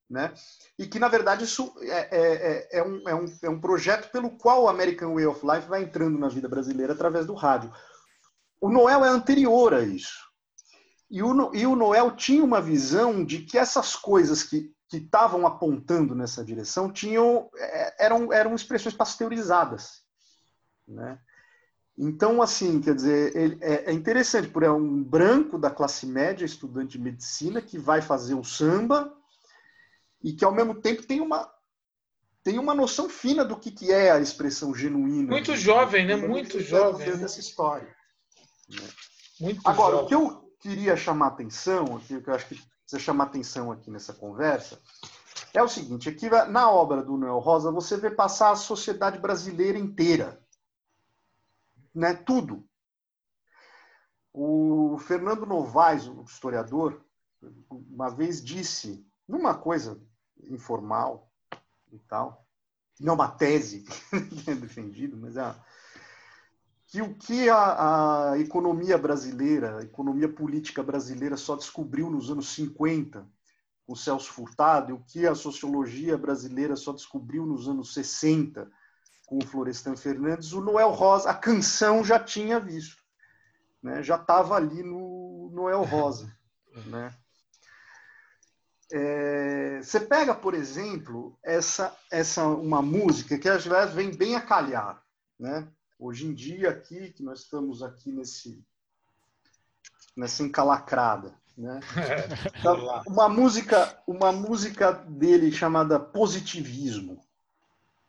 né? 0.09 0.33
E 0.77 0.85
que, 0.85 0.99
na 0.99 1.07
verdade, 1.07 1.43
isso 1.43 1.73
é, 1.81 1.89
é, 1.89 2.17
é, 2.21 2.79
é, 2.79 2.83
um, 2.83 3.09
é, 3.09 3.15
um, 3.15 3.25
é 3.43 3.49
um 3.49 3.59
projeto 3.59 4.11
pelo 4.11 4.31
qual 4.31 4.63
o 4.63 4.69
American 4.69 5.15
Way 5.15 5.25
of 5.25 5.45
Life 5.45 5.67
vai 5.67 5.83
entrando 5.83 6.17
na 6.17 6.27
vida 6.27 6.47
brasileira 6.47 6.93
através 6.93 7.25
do 7.25 7.33
rádio. 7.33 7.71
O 8.61 8.69
Noel 8.69 9.03
é 9.03 9.09
anterior 9.09 9.73
a 9.73 9.81
isso. 9.81 10.23
E 11.09 11.21
o, 11.21 11.53
e 11.53 11.65
o 11.65 11.75
Noel 11.75 12.11
tinha 12.11 12.43
uma 12.43 12.61
visão 12.61 13.23
de 13.23 13.39
que 13.39 13.57
essas 13.57 13.95
coisas 13.95 14.43
que 14.43 14.73
que 14.93 14.97
estavam 14.97 15.47
apontando 15.47 16.13
nessa 16.13 16.45
direção 16.45 16.91
tinham 16.91 17.49
é, 17.57 18.05
eram, 18.05 18.31
eram 18.31 18.53
expressões 18.53 18.93
pasteurizadas, 18.93 20.03
né? 20.87 21.17
Então, 21.97 22.43
assim, 22.43 22.79
quer 22.79 22.93
dizer, 22.93 23.35
ele, 23.35 23.57
é, 23.61 23.89
é, 23.89 23.91
interessante, 23.91 24.49
porque 24.49 24.67
é 24.67 24.71
um 24.71 25.03
branco 25.03 25.57
da 25.57 25.71
classe 25.71 26.05
média, 26.05 26.45
estudante 26.45 26.97
de 26.97 27.03
medicina, 27.03 27.59
que 27.59 27.77
vai 27.77 28.03
fazer 28.03 28.35
o 28.35 28.43
samba, 28.43 29.11
e 30.23 30.33
que 30.33 30.45
ao 30.45 30.53
mesmo 30.53 30.75
tempo 30.75 31.03
tem 31.03 31.19
uma 31.19 31.51
tem 32.43 32.59
uma 32.59 32.75
noção 32.75 33.09
fina 33.09 33.45
do 33.45 33.57
que, 33.57 33.71
que 33.71 33.91
é 33.91 34.11
a 34.11 34.19
expressão 34.19 34.75
genuína. 34.75 35.29
Muito 35.29 35.55
jovem, 35.55 36.05
né? 36.05 36.17
Muito 36.17 36.59
jovem. 36.59 37.17
Dessa 37.17 37.39
história. 37.39 37.95
Muito 39.39 39.61
Agora, 39.63 39.95
jovem. 39.95 40.05
o 40.05 40.07
que 40.07 40.15
eu 40.15 40.55
queria 40.59 40.97
chamar 40.97 41.27
atenção, 41.27 41.95
aqui, 41.95 42.19
que 42.21 42.29
eu 42.29 42.33
acho 42.33 42.47
que 42.47 42.55
precisa 42.55 42.99
chamar 42.99 43.25
atenção 43.25 43.71
aqui 43.71 43.89
nessa 43.89 44.13
conversa, 44.13 44.77
é 45.53 45.63
o 45.63 45.69
seguinte: 45.69 46.09
aqui 46.09 46.29
na 46.49 46.69
obra 46.69 47.01
do 47.01 47.15
Noel 47.15 47.39
Rosa, 47.39 47.71
você 47.71 47.95
vê 47.95 48.11
passar 48.11 48.51
a 48.51 48.57
sociedade 48.57 49.19
brasileira 49.19 49.77
inteira. 49.77 50.41
Né? 51.95 52.13
Tudo. 52.13 52.67
O 54.33 54.97
Fernando 54.97 55.45
Novaes, 55.45 56.07
o 56.07 56.23
historiador, 56.23 57.05
uma 57.69 58.09
vez 58.09 58.43
disse, 58.43 59.07
numa 59.27 59.53
coisa 59.53 60.01
informal 60.49 61.29
e 61.91 61.99
tal. 61.99 62.45
Não 62.99 63.15
uma 63.15 63.27
tese 63.27 63.85
defendido, 64.59 65.17
mas 65.17 65.37
é 65.37 65.55
que 66.93 67.01
o 67.01 67.15
que 67.15 67.49
a, 67.49 68.33
a, 68.33 68.39
economia 68.39 68.99
brasileira, 68.99 69.79
a 69.79 69.81
economia 69.83 70.29
política 70.29 70.83
brasileira 70.83 71.35
só 71.35 71.55
descobriu 71.55 72.07
nos 72.07 72.29
anos 72.29 72.49
50 72.53 73.27
com 73.87 73.95
Celso 73.95 74.31
Furtado, 74.31 74.91
e 74.91 74.93
o 74.93 74.99
que 74.99 75.25
a 75.25 75.33
sociologia 75.33 76.15
brasileira 76.15 76.75
só 76.75 76.93
descobriu 76.93 77.47
nos 77.47 77.67
anos 77.67 77.95
60 77.95 78.71
com 79.25 79.39
o 79.39 79.45
Florestan 79.45 79.95
Fernandes, 79.95 80.53
o 80.53 80.61
Noel 80.61 80.91
Rosa, 80.91 81.31
a 81.31 81.33
canção 81.33 82.03
já 82.03 82.19
tinha 82.19 82.59
visto, 82.59 83.01
né? 83.81 84.03
já 84.03 84.15
estava 84.15 84.55
ali 84.55 84.83
no 84.83 85.49
Noel 85.51 85.81
Rosa. 85.83 86.31
Né? 86.87 87.15
É, 88.95 89.81
você 89.81 89.99
pega, 89.99 90.35
por 90.35 90.53
exemplo, 90.53 91.35
essa, 91.43 91.97
essa 92.11 92.45
uma 92.45 92.79
música 92.79 93.39
que 93.39 93.49
às 93.49 93.65
vezes 93.65 93.91
vem 93.95 94.15
bem 94.15 94.35
a 94.35 94.41
calhar, 94.41 95.03
né? 95.39 95.67
Hoje 95.97 96.27
em 96.27 96.33
dia 96.33 96.69
aqui, 96.69 97.11
que 97.11 97.23
nós 97.23 97.39
estamos 97.39 97.81
aqui 97.81 98.11
nesse 98.11 98.63
nessa 100.15 100.43
encalacrada. 100.43 101.33
Né? 101.57 101.79
Então, 102.59 103.03
uma 103.07 103.27
música, 103.27 103.99
uma 104.05 104.31
música 104.31 104.91
dele 104.91 105.51
chamada 105.51 105.99
Positivismo. 105.99 107.19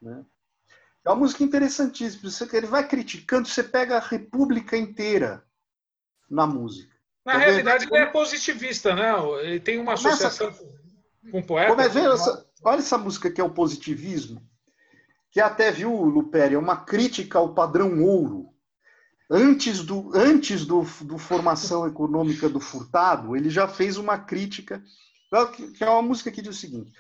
Né? 0.03 0.23
É 1.03 1.09
uma 1.09 1.16
música 1.16 1.42
interessantíssima. 1.42 2.31
Ele 2.53 2.66
vai 2.66 2.87
criticando, 2.87 3.49
você 3.49 3.62
pega 3.62 3.97
a 3.97 4.07
República 4.07 4.77
inteira 4.77 5.42
na 6.29 6.47
música. 6.47 6.94
Na 7.25 7.33
tá 7.33 7.39
realidade, 7.39 7.87
ele 7.91 7.97
é 7.97 8.07
positivista, 8.07 8.95
né? 8.95 9.13
Ele 9.43 9.59
tem 9.59 9.79
uma 9.79 9.95
associação 9.95 10.53
com 11.31 11.43
poeta. 11.43 11.71
Como 11.71 11.81
é, 11.81 12.15
essa, 12.15 12.47
olha 12.63 12.79
essa 12.79 12.99
música 12.99 13.31
que 13.31 13.41
é 13.41 13.45
o 13.45 13.51
positivismo, 13.51 14.47
que 15.31 15.41
até 15.41 15.71
viu, 15.71 15.91
Lupéria, 15.91 16.57
é 16.57 16.59
uma 16.59 16.77
crítica 16.77 17.39
ao 17.39 17.55
padrão 17.55 18.03
ouro. 18.03 18.51
Antes 19.31 19.83
do, 19.83 20.11
antes 20.15 20.67
do, 20.67 20.83
do 21.01 21.17
formação 21.17 21.87
econômica 21.89 22.49
do 22.49 22.61
Furtado, 22.61 23.35
ele 23.35 23.49
já 23.49 23.67
fez 23.67 23.97
uma 23.97 24.19
crítica, 24.19 24.83
que 25.77 25.83
é 25.83 25.89
uma 25.89 26.03
música 26.03 26.31
que 26.31 26.43
diz 26.43 26.57
o 26.57 26.61
seguinte: 26.61 26.93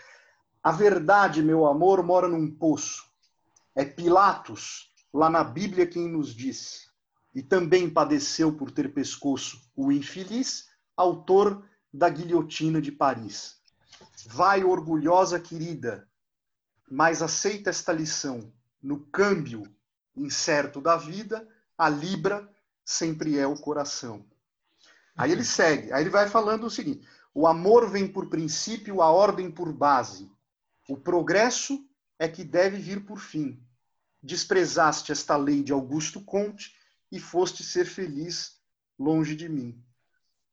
A 0.62 0.72
verdade, 0.72 1.42
meu 1.42 1.66
amor, 1.66 2.02
mora 2.02 2.26
num 2.26 2.50
poço. 2.50 3.04
É 3.76 3.84
Pilatos, 3.84 4.90
lá 5.12 5.28
na 5.28 5.44
Bíblia, 5.44 5.86
quem 5.86 6.08
nos 6.08 6.34
diz. 6.34 6.88
E 7.34 7.42
também 7.42 7.90
padeceu 7.90 8.52
por 8.52 8.70
ter 8.70 8.92
pescoço 8.94 9.60
o 9.74 9.90
infeliz 9.90 10.68
autor 10.96 11.68
da 11.92 12.08
guilhotina 12.08 12.80
de 12.80 12.92
Paris. 12.92 13.56
Vai, 14.26 14.64
orgulhosa 14.64 15.40
querida, 15.40 16.08
mas 16.90 17.22
aceita 17.22 17.70
esta 17.70 17.92
lição. 17.92 18.52
No 18.82 19.00
câmbio 19.06 19.64
incerto 20.16 20.80
da 20.80 20.96
vida, 20.96 21.46
a 21.76 21.88
libra 21.88 22.48
sempre 22.84 23.38
é 23.38 23.46
o 23.46 23.58
coração. 23.58 24.24
Aí 25.16 25.32
ele 25.32 25.44
segue, 25.44 25.92
aí 25.92 26.02
ele 26.02 26.10
vai 26.10 26.28
falando 26.28 26.64
o 26.64 26.70
seguinte: 26.70 27.06
o 27.32 27.46
amor 27.46 27.90
vem 27.90 28.06
por 28.06 28.28
princípio, 28.28 29.02
a 29.02 29.10
ordem 29.10 29.50
por 29.50 29.72
base. 29.72 30.30
O 30.88 30.96
progresso 30.96 31.84
é 32.18 32.28
que 32.28 32.44
deve 32.44 32.78
vir 32.78 33.04
por 33.04 33.18
fim. 33.18 33.60
Desprezaste 34.22 35.12
esta 35.12 35.36
lei 35.36 35.62
de 35.62 35.72
Augusto 35.72 36.20
Conte 36.20 36.74
e 37.14 37.20
foste 37.20 37.62
ser 37.62 37.84
feliz 37.84 38.60
longe 38.98 39.36
de 39.36 39.48
mim. 39.48 39.80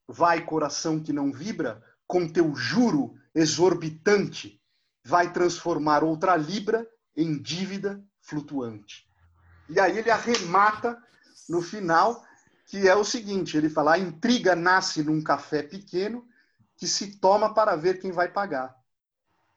Vai, 0.08 0.46
coração 0.46 1.02
que 1.02 1.12
não 1.12 1.32
vibra, 1.32 1.84
com 2.06 2.30
teu 2.30 2.56
juro 2.56 3.16
exorbitante, 3.34 4.62
vai 5.04 5.34
transformar 5.34 6.04
outra 6.04 6.38
libra 6.38 6.88
em 7.18 7.42
dívida 7.42 8.00
flutuante. 8.22 9.10
E 9.68 9.80
aí 9.80 9.98
ele 9.98 10.12
arremata 10.12 11.02
no 11.50 11.64
final, 11.64 12.24
que 12.68 12.88
é 12.88 12.96
o 12.96 13.04
seguinte: 13.04 13.58
ele 13.58 13.70
fala, 13.70 13.94
a 13.94 14.00
intriga 14.00 14.56
nasce 14.56 15.02
num 15.02 15.24
café 15.24 15.64
pequeno 15.64 16.28
que 16.78 16.88
se 16.88 17.18
toma 17.18 17.56
para 17.56 17.76
ver 17.76 18.00
quem 18.00 18.12
vai 18.12 18.32
pagar. 18.32 18.76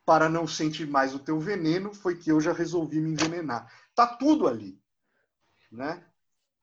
Para 0.06 0.26
não 0.30 0.46
sentir 0.46 0.86
mais 0.86 1.14
o 1.14 1.18
teu 1.18 1.38
veneno, 1.38 1.92
foi 1.92 2.16
que 2.16 2.32
eu 2.32 2.40
já 2.40 2.52
resolvi 2.54 2.98
me 2.98 3.12
envenenar. 3.12 3.70
Tá 3.94 4.06
tudo 4.06 4.48
ali, 4.48 4.80
né? 5.70 6.02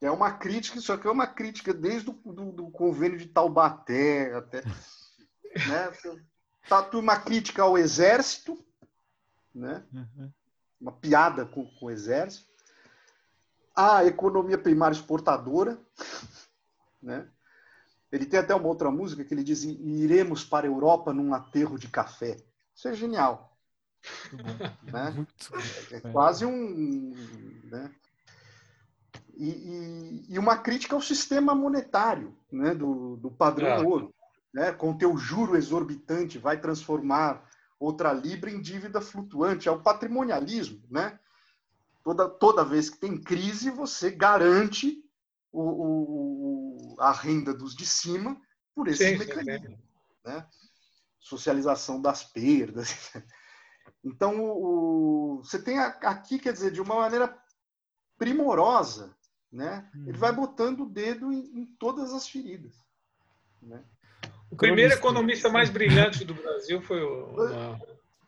É 0.02 0.10
uma 0.10 0.32
crítica, 0.32 0.82
só 0.82 0.98
que 0.98 1.08
é 1.08 1.12
uma 1.12 1.28
crítica 1.28 1.72
desde 1.74 2.10
o 2.10 2.14
do, 2.14 2.52
do 2.52 2.72
convênio 2.72 3.20
de 3.20 3.28
Taubaté 3.28 4.34
até. 4.36 4.64
Né? 5.54 5.92
Tá 6.70 6.90
uma 6.94 7.20
crítica 7.20 7.64
ao 7.64 7.78
exército, 7.78 8.58
né? 9.54 9.84
Uhum. 9.92 10.32
uma 10.80 10.94
piada 10.94 11.46
com, 11.46 11.66
com 11.66 11.88
o 11.88 11.92
exército. 11.92 12.48
A 13.76 14.06
economia 14.06 14.58
primária 14.58 14.96
exportadora. 14.96 15.78
Né? 17.02 17.28
Ele 18.10 18.26
tem 18.26 18.40
até 18.40 18.56
uma 18.56 18.70
outra 18.70 18.90
música 18.90 19.26
que 19.26 19.34
ele 19.34 19.44
diz: 19.44 19.64
Iremos 19.64 20.46
para 20.46 20.66
a 20.66 20.70
Europa 20.70 21.12
num 21.12 21.34
aterro 21.34 21.78
de 21.78 21.90
café. 21.90 22.38
Isso 22.74 22.88
é 22.88 22.94
genial. 22.94 23.58
Né? 24.84 25.28
É, 25.92 25.98
é 25.98 26.00
quase 26.12 26.46
um. 26.46 27.14
Né? 27.66 27.94
E, 29.38 29.50
e, 29.50 30.26
e, 30.30 30.40
uma 30.40 30.58
crítica 30.58 30.96
ao 30.96 31.02
sistema 31.02 31.56
monetário 31.56 32.36
né, 32.52 32.74
do, 32.74 33.18
do 33.18 33.32
padrão 33.32 33.68
é. 33.68 33.80
ouro. 33.80 34.14
Né, 34.54 34.72
com 34.74 34.98
teu 34.98 35.18
juro 35.18 35.56
exorbitante, 35.56 36.38
vai 36.38 36.60
transformar 36.60 37.50
outra 37.80 38.12
libra 38.12 38.52
em 38.52 38.62
dívida 38.62 39.00
flutuante. 39.00 39.70
É 39.70 39.72
o 39.72 39.82
patrimonialismo. 39.82 40.82
Né? 40.90 41.18
Toda, 42.04 42.28
toda 42.28 42.66
vez 42.66 42.90
que 42.90 42.98
tem 42.98 43.18
crise, 43.18 43.70
você 43.70 44.12
garante 44.12 45.04
o, 45.52 45.62
o, 45.62 46.96
a 47.00 47.12
renda 47.12 47.54
dos 47.54 47.76
de 47.76 47.86
cima 47.86 48.40
por 48.76 48.88
esse 48.88 49.08
sim, 49.08 49.18
mecanismo. 49.18 49.70
Sim, 49.70 49.78
né? 50.26 50.46
Socialização 51.20 52.02
das 52.02 52.24
perdas. 52.24 53.12
Então, 54.04 54.42
o, 54.42 55.44
você 55.44 55.62
tem 55.62 55.78
aqui, 55.78 56.40
quer 56.40 56.54
dizer, 56.54 56.72
de 56.72 56.82
uma 56.82 56.96
maneira 56.96 57.38
primorosa, 58.18 59.16
né? 59.52 59.90
Uhum. 59.94 60.08
Ele 60.08 60.18
vai 60.18 60.32
botando 60.32 60.82
o 60.82 60.90
dedo 60.90 61.32
em, 61.32 61.62
em 61.62 61.66
todas 61.78 62.14
as 62.14 62.28
feridas. 62.28 62.74
Né? 63.62 63.84
O 64.50 64.56
primeiro 64.56 64.94
economista 64.94 65.50
mais 65.50 65.70
brilhante 65.70 66.24
do 66.24 66.34
Brasil 66.34 66.82
foi 66.82 67.02
o. 67.02 67.78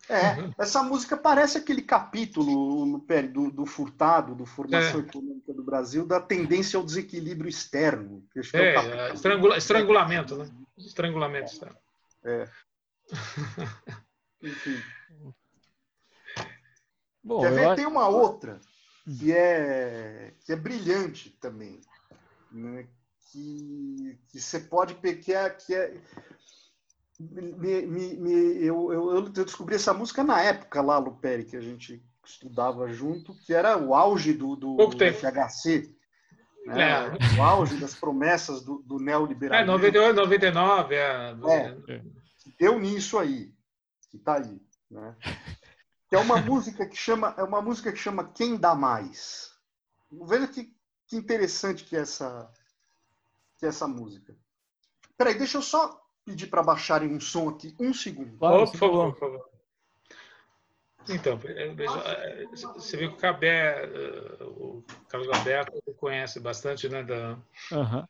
É, 0.10 0.34
uhum. 0.34 0.54
essa 0.58 0.84
música 0.84 1.16
parece 1.16 1.58
aquele 1.58 1.82
capítulo 1.82 3.00
do, 3.32 3.50
do 3.50 3.66
Furtado, 3.66 4.36
do 4.36 4.46
Formação 4.46 5.00
é. 5.00 5.04
Econômica 5.04 5.54
do 5.54 5.64
Brasil, 5.64 6.06
da 6.06 6.20
tendência 6.20 6.76
ao 6.78 6.84
desequilíbrio 6.84 7.48
externo. 7.48 8.22
é, 8.54 8.58
é, 8.58 9.10
é 9.10 9.14
estrangula, 9.14 9.58
estrangulamento, 9.58 10.36
né? 10.36 10.50
Estrangulamento 10.78 11.54
externo. 11.54 11.78
É. 12.26 12.50
Enfim. 14.44 14.78
Bom, 17.24 17.40
Quer 17.40 17.54
ver? 17.54 17.76
Tem 17.76 17.86
uma 17.86 18.10
outra 18.10 18.60
que 19.06 19.32
é, 19.32 20.34
que 20.46 20.54
é 20.54 20.56
brilhante 20.56 21.30
também. 21.42 21.82
Né? 22.52 22.88
Que, 23.32 24.18
que 24.30 24.40
você 24.40 24.60
pode 24.60 24.96
pegar. 24.96 25.52
Que 25.52 25.76
é, 25.76 25.94
me, 27.20 27.82
me, 27.86 28.14
me, 28.16 28.32
eu, 28.64 28.92
eu, 28.92 29.16
eu, 29.16 29.22
descobri 29.30 29.76
essa 29.76 29.94
música 29.94 30.24
na 30.24 30.42
época 30.42 30.82
lá, 30.82 30.98
Luperi, 30.98 31.46
que 31.46 31.56
a 31.56 31.62
gente 31.62 32.04
estudava 32.26 32.88
junto, 32.90 33.36
que 33.46 33.54
era 33.54 33.78
o 33.78 33.94
auge 33.94 34.34
do, 34.34 34.56
do, 34.56 34.76
do 34.76 34.92
FHC. 34.92 35.94
Né? 36.66 36.92
É. 36.92 37.38
O 37.38 37.44
auge 37.44 37.78
das 37.78 37.94
promessas 37.94 38.64
do, 38.64 38.80
do 38.80 38.98
neoliberalismo. 38.98 39.72
É, 39.72 39.74
98, 39.74 40.16
99. 40.16 40.96
É, 40.96 41.36
é, 41.50 42.02
deu 42.58 42.80
nisso 42.80 43.18
aí, 43.20 43.52
que 44.10 44.18
está 44.18 44.36
aí. 44.36 44.62
Né? 44.90 45.16
Que 46.14 46.18
é 46.18 46.20
uma 46.20 46.38
música 46.38 46.86
que 46.86 46.96
chama 46.96 47.34
é 47.40 47.44
uma 47.44 47.60
música 47.60 47.92
que 47.92 47.98
chama 47.98 48.32
Quem 48.36 48.56
dá 48.56 48.76
mais. 48.76 49.52
Veja 50.12 50.48
que, 50.48 50.72
que 51.08 51.16
interessante 51.16 51.84
que 51.84 51.96
é 51.96 52.02
essa 52.02 52.52
que 53.58 53.66
é 53.66 53.70
essa 53.70 53.88
música. 53.88 54.36
Peraí, 55.18 55.36
deixa 55.36 55.58
eu 55.58 55.64
só 55.64 56.00
pedir 56.24 56.48
para 56.48 56.62
baixarem 56.62 57.12
um 57.12 57.20
som 57.20 57.50
aqui, 57.50 57.76
um 57.80 57.96
segundo. 57.96 58.38
Claro, 58.38 58.70
por 58.70 58.78
favor, 58.78 59.14
por 59.14 59.20
favor. 59.20 59.50
Então, 61.10 61.40
é, 61.46 61.68
é, 61.68 62.46
você 62.46 62.96
vê 62.96 63.08
que 63.08 63.16
o 63.16 63.18
Cabé, 63.18 63.84
é, 63.84 64.44
o 64.44 64.84
Carlos 65.10 65.28
Alberto 65.36 65.82
conhece 65.98 66.40
bastante, 66.40 66.88
né, 66.88 67.04
da 67.04 67.38
uhum. 67.72 68.08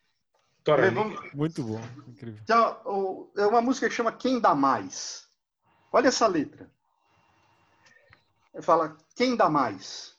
Muito 1.33 1.63
bom, 1.63 1.81
incrível. 2.07 2.39
Então, 2.43 3.31
é 3.37 3.45
uma 3.45 3.61
música 3.61 3.87
que 3.87 3.95
chama 3.95 4.11
Quem 4.11 4.39
dá 4.39 4.53
mais. 4.53 5.27
Olha 5.91 6.09
essa 6.09 6.27
letra. 6.27 6.69
Fala: 8.61 8.97
quem 9.15 9.35
dá 9.35 9.49
mais? 9.49 10.15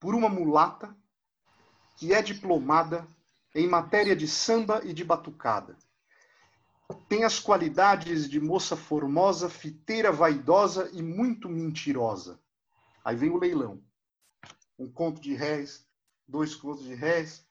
Por 0.00 0.14
uma 0.14 0.28
mulata 0.28 0.96
que 1.96 2.12
é 2.12 2.22
diplomada 2.22 3.06
em 3.54 3.68
matéria 3.68 4.16
de 4.16 4.26
samba 4.26 4.80
e 4.84 4.92
de 4.92 5.04
batucada. 5.04 5.76
Tem 7.08 7.24
as 7.24 7.38
qualidades 7.38 8.28
de 8.28 8.40
moça 8.40 8.76
formosa, 8.76 9.48
fiteira 9.48 10.10
vaidosa 10.10 10.90
e 10.92 11.02
muito 11.02 11.48
mentirosa. 11.48 12.40
Aí 13.04 13.16
vem 13.16 13.30
o 13.30 13.38
leilão. 13.38 13.82
Um 14.78 14.90
conto 14.90 15.20
de 15.20 15.34
réis, 15.34 15.86
dois 16.26 16.54
contos 16.54 16.84
de 16.84 16.94
réis, 16.94 17.46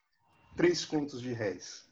três 0.55 0.85
contos 0.85 1.21
de 1.21 1.33
réis. 1.33 1.87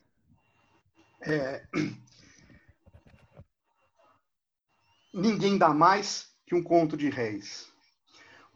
É... 1.22 1.68
Ninguém 5.14 5.58
dá 5.58 5.74
mais 5.74 6.30
que 6.46 6.56
um 6.56 6.64
conto 6.64 6.98
de 6.98 7.10
réis. 7.10 7.72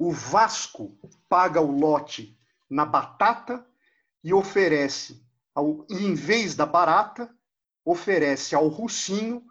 O 0.03 0.11
Vasco 0.11 0.99
paga 1.29 1.61
o 1.61 1.71
lote 1.71 2.37
na 2.69 2.85
batata 2.85 3.65
e 4.21 4.33
oferece, 4.33 5.25
ao, 5.55 5.87
e 5.89 5.95
em 6.03 6.13
vez 6.13 6.55
da 6.55 6.65
barata, 6.65 7.33
oferece 7.85 8.53
ao 8.53 8.67
Russinho 8.67 9.41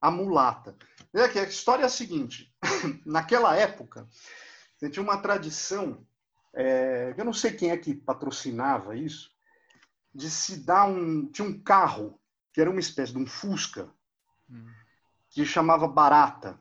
a 0.00 0.08
mulata. 0.08 0.76
É 1.12 1.28
que 1.28 1.40
a 1.40 1.42
história 1.42 1.82
é 1.82 1.86
a 1.86 1.88
seguinte: 1.88 2.54
naquela 3.04 3.56
época, 3.56 4.08
tinha 4.78 5.02
uma 5.02 5.16
tradição, 5.18 6.06
é, 6.54 7.12
eu 7.18 7.24
não 7.24 7.32
sei 7.32 7.54
quem 7.54 7.72
é 7.72 7.76
que 7.76 7.92
patrocinava 7.92 8.96
isso, 8.96 9.32
de 10.14 10.30
se 10.30 10.58
dar 10.58 10.84
um. 10.84 11.26
Tinha 11.32 11.48
um 11.48 11.60
carro 11.60 12.20
que 12.52 12.60
era 12.60 12.70
uma 12.70 12.78
espécie 12.78 13.10
de 13.10 13.18
um 13.18 13.26
Fusca, 13.26 13.92
que 15.30 15.44
chamava 15.44 15.88
Barata. 15.88 16.56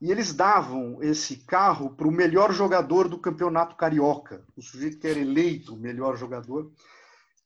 E 0.00 0.10
eles 0.10 0.32
davam 0.32 1.02
esse 1.02 1.36
carro 1.36 1.90
para 1.90 2.08
o 2.08 2.12
melhor 2.12 2.52
jogador 2.52 3.06
do 3.06 3.18
campeonato 3.18 3.76
carioca, 3.76 4.44
o 4.56 4.62
sujeito 4.62 4.98
que 4.98 5.06
era 5.06 5.18
eleito 5.18 5.74
o 5.74 5.78
melhor 5.78 6.16
jogador. 6.16 6.72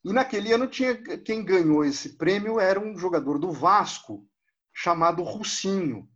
E 0.04 0.12
naquele 0.12 0.52
ano 0.52 0.68
tinha 0.68 0.94
quem 0.94 1.44
ganhou 1.44 1.84
esse 1.84 2.10
prêmio 2.10 2.60
era 2.60 2.78
um 2.78 2.96
jogador 2.96 3.38
do 3.38 3.50
Vasco 3.50 4.24
chamado 4.72 5.22
Russinho. 5.22 6.08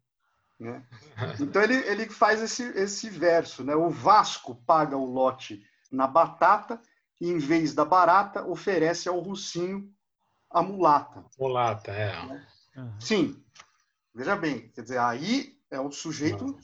Né? 0.60 0.84
Então 1.40 1.62
ele, 1.62 1.74
ele 1.74 2.08
faz 2.08 2.40
esse, 2.40 2.62
esse 2.78 3.10
verso, 3.10 3.64
né? 3.64 3.74
O 3.74 3.90
Vasco 3.90 4.54
paga 4.66 4.96
o 4.96 5.04
lote 5.04 5.62
na 5.90 6.06
batata 6.06 6.80
e 7.20 7.28
em 7.28 7.38
vez 7.38 7.74
da 7.74 7.84
barata 7.84 8.46
oferece 8.46 9.08
ao 9.08 9.18
Russinho 9.18 9.90
a 10.50 10.62
mulata. 10.62 11.24
Mulata, 11.38 11.90
é. 11.90 12.12
Sim. 13.00 13.42
Veja 14.14 14.36
bem, 14.36 14.68
quer 14.70 14.82
dizer, 14.82 14.98
aí 14.98 15.57
é 15.70 15.80
um 15.80 15.90
sujeito 15.90 16.58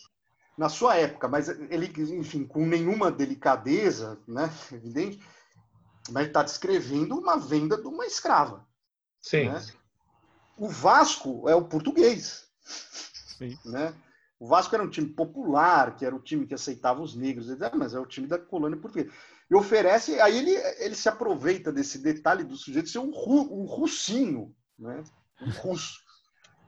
na 0.56 0.68
sua 0.68 0.96
época, 0.96 1.26
mas 1.28 1.48
ele, 1.48 1.92
enfim, 2.16 2.44
com 2.44 2.64
nenhuma 2.64 3.10
delicadeza, 3.10 4.20
né, 4.26 4.50
evidente, 4.72 5.20
mas 6.10 6.26
está 6.26 6.42
descrevendo 6.42 7.18
uma 7.18 7.36
venda 7.36 7.76
de 7.76 7.86
uma 7.86 8.06
escrava. 8.06 8.66
Sim. 9.20 9.48
Né? 9.48 9.64
O 10.56 10.68
Vasco 10.68 11.48
é 11.48 11.54
o 11.54 11.64
português. 11.64 12.46
Sim. 13.38 13.58
Né? 13.64 13.94
O 14.38 14.46
Vasco 14.46 14.74
era 14.74 14.84
um 14.84 14.90
time 14.90 15.08
popular, 15.08 15.96
que 15.96 16.04
era 16.04 16.14
o 16.14 16.20
time 16.20 16.46
que 16.46 16.54
aceitava 16.54 17.02
os 17.02 17.14
negros, 17.14 17.48
mas 17.74 17.94
é 17.94 17.98
o 17.98 18.06
time 18.06 18.26
da 18.26 18.38
colônia 18.38 18.78
portuguesa. 18.78 19.10
E 19.50 19.54
oferece, 19.54 20.20
aí 20.20 20.38
ele, 20.38 20.50
ele 20.78 20.94
se 20.94 21.08
aproveita 21.08 21.72
desse 21.72 21.98
detalhe 21.98 22.44
do 22.44 22.56
sujeito 22.56 22.88
ser 22.88 22.98
um, 22.98 23.10
ru, 23.10 23.62
um 23.62 23.64
russinho, 23.64 24.54
né? 24.78 25.02
um 25.40 25.50
russo. 25.50 26.03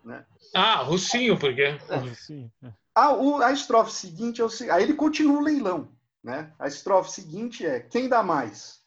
Né? 0.07 0.25
Ah, 0.55 0.83
russinho, 0.83 1.37
por 1.37 1.53
quê? 1.53 1.77
Sim, 2.15 2.49
é. 2.63 2.73
A, 2.95 3.13
o, 3.13 3.43
a 3.43 3.53
estrofe 3.53 3.93
seguinte 3.93 4.41
é 4.41 4.45
o 4.45 4.49
seguinte, 4.49 4.73
aí 4.73 4.85
ele 4.85 4.95
continua 4.95 5.41
o 5.41 5.43
leilão. 5.43 5.93
Né? 6.23 6.55
A 6.61 6.69
estrofe 6.69 7.11
seguinte 7.11 7.67
é: 7.67 7.81
quem 7.81 8.09
dá 8.09 8.23
mais? 8.23 8.81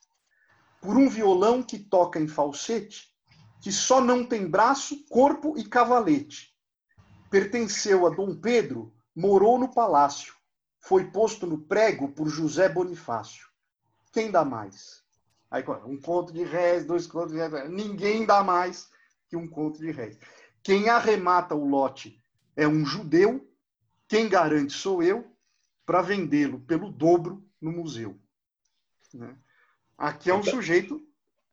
Por 0.81 0.95
um 0.95 1.09
violão 1.09 1.61
que 1.61 1.77
toca 1.77 2.19
em 2.19 2.27
falsete, 2.27 3.13
que 3.61 3.69
só 3.69 3.99
não 3.99 4.25
tem 4.25 4.47
braço, 4.47 5.05
corpo 5.09 5.55
e 5.57 5.65
cavalete. 5.65 6.55
Pertenceu 7.29 8.07
a 8.07 8.09
Dom 8.09 8.33
Pedro, 8.33 8.93
morou 9.13 9.59
no 9.59 9.73
palácio. 9.73 10.33
Foi 10.79 11.11
posto 11.11 11.45
no 11.45 11.57
prego 11.57 12.07
por 12.13 12.29
José 12.29 12.69
Bonifácio. 12.69 13.45
Quem 14.13 14.31
dá 14.31 14.45
mais? 14.45 15.03
Aí, 15.51 15.63
um 15.85 15.99
conto 15.99 16.31
de 16.31 16.43
réis, 16.43 16.85
dois 16.85 17.05
contos 17.05 17.33
de 17.33 17.39
réis. 17.39 17.69
Ninguém 17.69 18.25
dá 18.25 18.41
mais 18.41 18.89
que 19.27 19.35
um 19.35 19.47
conto 19.47 19.79
de 19.79 19.91
réis. 19.91 20.17
Quem 20.63 20.89
arremata 20.89 21.55
o 21.55 21.67
lote 21.67 22.21
é 22.55 22.67
um 22.67 22.85
judeu, 22.85 23.49
quem 24.07 24.27
garante 24.27 24.73
sou 24.73 25.01
eu, 25.01 25.31
para 25.85 26.01
vendê-lo 26.01 26.59
pelo 26.61 26.91
dobro 26.91 27.43
no 27.61 27.71
museu. 27.71 28.19
Né? 29.13 29.35
Aqui 29.97 30.29
é 30.29 30.33
um 30.33 30.43
sujeito, 30.43 31.01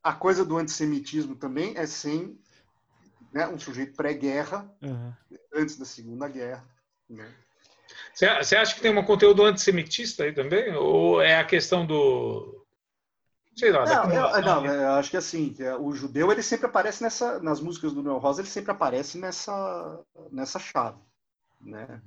a 0.02 0.12
coisa 0.12 0.44
do 0.44 0.56
antissemitismo 0.56 1.34
também 1.34 1.76
é 1.76 1.86
sem 1.86 2.38
né, 3.32 3.46
um 3.48 3.58
sujeito 3.58 3.96
pré-guerra, 3.96 4.70
Uhum. 4.82 5.12
antes 5.54 5.76
da 5.76 5.84
Segunda 5.84 6.28
Guerra. 6.28 6.64
Né? 7.08 7.32
Você 8.12 8.56
acha 8.56 8.74
que 8.74 8.80
tem 8.80 8.96
um 8.96 9.04
conteúdo 9.04 9.44
antissemitista 9.44 10.24
aí 10.24 10.32
também? 10.32 10.74
Ou 10.74 11.20
é 11.20 11.38
a 11.38 11.44
questão 11.44 11.86
do. 11.86 12.65
Sei 13.56 13.72
lá, 13.72 13.84
Não, 13.86 14.10
eu, 14.12 14.42
não, 14.42 14.66
eu 14.66 14.90
acho 14.92 15.10
que 15.10 15.16
assim, 15.16 15.52
que 15.52 15.62
o 15.64 15.92
judeu 15.92 16.30
ele 16.30 16.42
sempre 16.42 16.66
aparece 16.66 17.02
nessa, 17.02 17.38
nas 17.40 17.58
músicas 17.58 17.92
do 17.92 18.02
Noel 18.02 18.18
Rosa, 18.18 18.42
ele 18.42 18.48
sempre 18.48 18.70
aparece 18.70 19.18
nessa, 19.18 20.00
nessa 20.30 20.58
chave. 20.58 20.98
Né? 21.60 22.02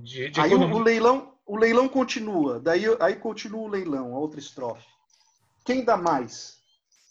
de, 0.00 0.30
de 0.30 0.40
Aí 0.40 0.54
o, 0.54 0.60
o 0.60 0.78
leilão, 0.78 1.34
o 1.44 1.56
leilão 1.56 1.88
continua, 1.88 2.58
daí 2.58 2.84
aí 3.00 3.16
continua 3.16 3.62
o 3.62 3.68
leilão, 3.68 4.14
a 4.14 4.18
outra 4.18 4.40
estrofe. 4.40 4.86
Quem 5.64 5.84
dá 5.84 5.96
mais? 5.96 6.58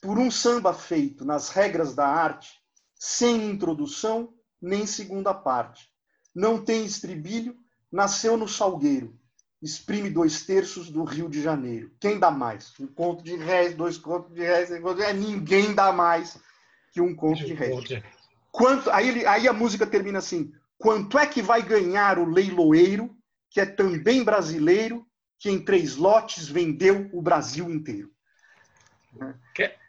Por 0.02 0.18
um 0.18 0.32
samba 0.32 0.74
feito 0.74 1.24
nas 1.24 1.50
regras 1.50 1.94
da 1.94 2.08
arte, 2.08 2.60
sem 2.96 3.50
introdução 3.50 4.34
nem 4.62 4.86
segunda 4.86 5.34
parte. 5.34 5.90
Não 6.34 6.64
tem 6.64 6.86
estribilho, 6.86 7.56
nasceu 7.92 8.36
no 8.38 8.48
salgueiro. 8.48 9.18
Exprime 9.62 10.10
dois 10.10 10.44
terços 10.44 10.90
do 10.90 11.04
Rio 11.04 11.30
de 11.30 11.42
Janeiro. 11.42 11.92
Quem 12.00 12.18
dá 12.18 12.32
mais? 12.32 12.74
Um 12.80 12.88
conto 12.88 13.24
de 13.24 13.36
réis, 13.36 13.76
dois 13.76 13.98
contos 13.98 14.34
de 14.34 14.42
réis. 14.42 14.70
réis. 14.70 15.16
Ninguém 15.16 15.74
dá 15.76 15.92
mais 15.92 16.40
que 16.92 17.00
um 17.00 17.14
conto 17.16 17.46
de 17.46 17.54
réis. 17.54 17.76
Quanto, 18.52 18.90
aí, 18.90 19.08
ele- 19.10 19.26
aí 19.26 19.48
a 19.48 19.54
música 19.54 19.86
termina 19.86 20.18
assim: 20.20 20.52
quanto 20.80 21.18
é 21.20 21.28
que 21.28 21.42
vai 21.44 21.62
ganhar 21.62 22.18
o 22.18 22.26
leiloeiro, 22.26 23.16
que 23.52 23.62
é 23.62 23.66
também 23.66 24.24
brasileiro, 24.24 25.06
que 25.38 25.50
em 25.50 25.60
três 25.64 25.96
lotes 25.96 26.48
vendeu 26.48 27.08
o 27.14 27.22
Brasil 27.22 27.70
inteiro? 27.70 28.10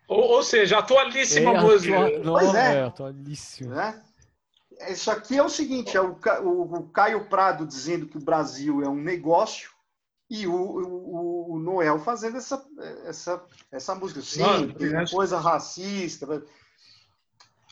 Ou, 0.06 0.32
ou 0.32 0.42
seja, 0.42 0.78
atualíssima 0.78 1.52
É, 1.54 1.60
música. 1.60 2.06
atua- 2.06 2.18
Não, 2.18 2.32
Pois 2.34 2.54
é. 2.54 2.74
é, 2.76 2.82
atualíssimo. 2.84 3.70
Né? 3.70 4.02
Isso 4.90 5.10
aqui 5.10 5.36
é 5.38 5.42
o 5.42 5.48
seguinte: 5.48 5.96
é 5.96 6.00
o, 6.00 6.18
o- 6.44 6.88
Caio 6.90 7.28
Prado 7.28 7.66
dizendo 7.66 8.06
que 8.06 8.16
o 8.18 8.24
Brasil 8.24 8.82
é 8.82 8.88
um 8.88 8.96
negócio 9.00 9.70
e 10.30 10.46
o, 10.46 10.54
o- 10.54 11.52
o 11.54 11.58
Noel 11.58 11.98
fazendo 11.98 12.36
essa, 12.38 12.64
essa, 13.04 13.44
essa 13.70 13.94
música. 13.94 14.20
Sim, 14.22 14.74
acho- 14.96 15.14
coisa 15.14 15.38
racista. 15.38 16.42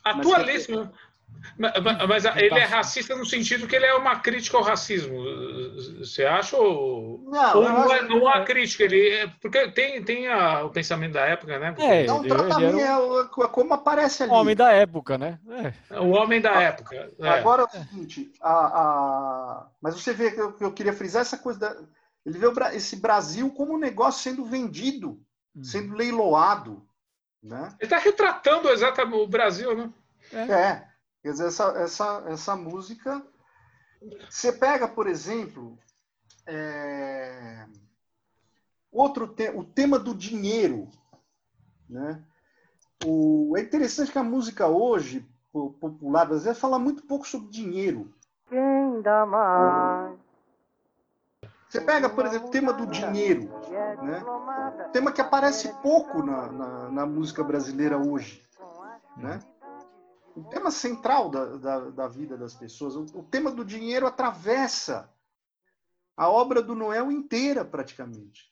Atualíssimo. 0.04 0.84
Mas, 0.84 1.09
mas- 1.58 2.08
mas 2.08 2.22
Tá 2.24 2.40
ele 2.40 2.58
é 2.58 2.64
racista 2.64 3.14
no 3.16 3.24
sentido 3.26 3.66
que 3.66 3.76
ele 3.76 3.86
é 3.86 3.94
uma 3.94 4.18
crítica 4.20 4.56
ao 4.56 4.62
racismo. 4.62 5.14
Você 5.98 6.24
acha 6.24 6.56
ou. 6.56 7.18
Não, 7.30 7.56
ou 7.56 7.62
não, 7.68 7.92
é, 7.92 8.02
não 8.02 8.28
há 8.28 8.44
crítica, 8.44 8.84
ele 8.84 9.08
é- 9.10 9.26
porque 9.40 9.70
tem, 9.72 10.02
tem 10.02 10.26
a- 10.28 10.64
o 10.64 10.70
pensamento 10.70 11.12
da 11.12 11.22
época, 11.26 11.58
né? 11.58 11.74
É, 11.78 11.84
É 11.84 12.02
ele- 12.04 12.10
ele 12.12 12.28
tratamento, 12.28 12.78
era 12.78 12.88
é 12.88 12.96
o- 12.98 13.20
é 13.44 13.48
como 13.48 13.74
aparece 13.74 14.22
ali. 14.22 14.32
um 14.32 14.34
homem 14.36 14.56
da 14.56 14.72
época, 14.72 15.18
né? 15.18 15.38
É. 15.90 16.00
O 16.00 16.10
homem 16.10 16.40
da 16.40 16.52
época. 16.62 17.10
é. 17.20 17.28
Agora 17.28 17.62
é 17.62 17.64
o 17.64 17.68
seguinte, 17.70 18.32
a, 18.40 18.52
a- 18.52 19.66
mas 19.80 19.94
você 20.00 20.12
vê 20.12 20.30
que 20.30 20.40
eu, 20.40 20.54
eu 20.60 20.72
queria 20.72 20.92
frisar 20.92 21.22
essa 21.22 21.36
coisa 21.38 21.58
da. 21.60 21.76
Ele 22.26 22.38
vê 22.38 22.46
o 22.46 22.54
esse 22.74 22.96
Brasil 22.96 23.50
como 23.50 23.74
um 23.74 23.78
negócio 23.78 24.22
sendo 24.22 24.44
vendido, 24.44 25.18
Hum. 25.56 25.64
sendo 25.64 25.94
leiloado. 25.94 26.82
Né? 27.42 27.68
Ele 27.80 27.86
está 27.86 27.96
retratando 27.98 28.68
exatamente 28.68 29.16
o 29.16 29.26
Brasil, 29.26 29.74
né? 29.74 29.90
É. 30.32 30.89
Quer 31.22 31.32
dizer, 31.32 31.48
essa, 31.48 31.64
essa, 31.78 32.24
essa 32.26 32.56
música. 32.56 33.22
Você 34.28 34.50
pega, 34.52 34.88
por 34.88 35.06
exemplo, 35.06 35.78
é, 36.46 37.66
outro 38.90 39.28
te, 39.28 39.50
o 39.50 39.62
tema 39.64 39.98
do 39.98 40.14
dinheiro. 40.14 40.88
Né? 41.88 42.22
O, 43.04 43.54
é 43.56 43.60
interessante 43.60 44.12
que 44.12 44.18
a 44.18 44.22
música 44.22 44.66
hoje, 44.66 45.26
po- 45.52 45.72
popular 45.74 46.24
brasileira, 46.24 46.58
fala 46.58 46.78
muito 46.78 47.02
pouco 47.02 47.26
sobre 47.26 47.50
dinheiro. 47.50 48.12
Quem 48.48 49.02
dá 49.02 49.26
mais? 49.26 50.18
Você 51.68 51.80
pega, 51.80 52.08
por 52.08 52.26
exemplo, 52.26 52.48
o 52.48 52.50
tema 52.50 52.72
do 52.72 52.86
dinheiro, 52.86 53.42
né? 54.02 54.24
tema 54.92 55.12
que 55.12 55.20
aparece 55.20 55.68
pouco 55.80 56.20
na, 56.22 56.50
na, 56.50 56.90
na 56.90 57.06
música 57.06 57.44
brasileira 57.44 57.96
hoje. 57.96 58.42
Né? 59.16 59.40
O 60.36 60.44
tema 60.44 60.70
central 60.70 61.28
da, 61.30 61.56
da, 61.56 61.90
da 61.90 62.08
vida 62.08 62.36
das 62.36 62.54
pessoas. 62.54 62.94
O, 62.94 63.18
o 63.18 63.22
tema 63.24 63.50
do 63.50 63.64
dinheiro 63.64 64.06
atravessa 64.06 65.12
a 66.16 66.28
obra 66.28 66.62
do 66.62 66.74
Noel 66.74 67.10
inteira, 67.10 67.64
praticamente. 67.64 68.50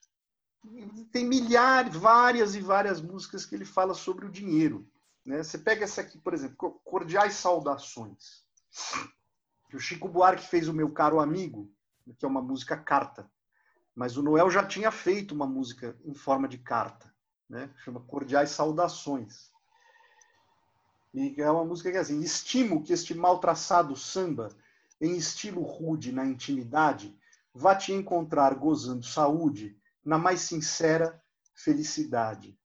Tem 1.13 1.25
milhares, 1.25 1.95
várias 1.95 2.55
e 2.55 2.61
várias 2.61 3.01
músicas 3.01 3.45
que 3.45 3.55
ele 3.55 3.65
fala 3.65 3.95
sobre 3.95 4.27
o 4.27 4.31
dinheiro. 4.31 4.89
Né? 5.25 5.43
Você 5.43 5.59
pega 5.59 5.85
essa 5.85 6.01
aqui, 6.01 6.19
por 6.19 6.35
exemplo, 6.35 6.81
Cordiais 6.85 7.35
Saudações. 7.35 8.43
O 9.73 9.79
Chico 9.79 10.09
Buarque 10.09 10.47
fez 10.47 10.67
o 10.67 10.73
Meu 10.73 10.91
Caro 10.91 11.21
Amigo, 11.21 11.71
que 12.19 12.25
é 12.25 12.29
uma 12.29 12.41
música 12.41 12.77
carta. 12.77 13.31
Mas 13.95 14.17
o 14.17 14.23
Noel 14.23 14.51
já 14.51 14.65
tinha 14.65 14.91
feito 14.91 15.35
uma 15.35 15.47
música 15.47 15.99
em 16.05 16.15
forma 16.15 16.49
de 16.49 16.57
carta, 16.57 17.15
né? 17.49 17.71
chama 17.85 18.01
Cordiais 18.01 18.51
Saudações. 18.51 19.51
E 21.13 21.41
é 21.41 21.51
uma 21.51 21.65
música 21.65 21.91
que 21.91 21.97
é 21.97 22.01
assim: 22.01 22.21
estimo 22.21 22.83
que 22.83 22.93
este 22.93 23.15
mal 23.15 23.39
traçado 23.39 23.97
samba, 23.97 24.51
em 25.01 25.17
estilo 25.17 25.63
rude 25.63 26.13
na 26.13 26.27
intimidade, 26.27 27.17
vá 27.55 27.75
te 27.75 27.93
encontrar 27.93 28.55
gozando 28.55 29.05
saúde, 29.05 29.77
na 30.05 30.19
mais 30.19 30.41
sincera 30.41 31.21
felicidade. 31.55 32.59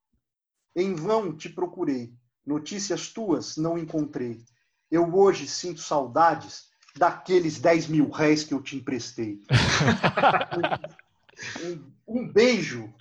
Em 0.75 0.93
vão 0.93 1.35
te 1.35 1.49
procurei, 1.49 2.13
notícias 2.45 3.09
tuas 3.09 3.57
não 3.57 3.77
encontrei. 3.77 4.43
Eu 4.89 5.15
hoje 5.15 5.47
sinto 5.47 5.81
saudades 5.81 6.71
daqueles 6.95 7.59
10 7.59 7.87
mil 7.87 8.09
réis 8.09 8.43
que 8.43 8.53
eu 8.53 8.61
te 8.61 8.75
emprestei. 8.75 9.41
um, 12.07 12.19
um 12.19 12.31
beijo 12.31 12.93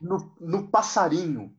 no, 0.00 0.34
no 0.40 0.68
passarinho, 0.68 1.54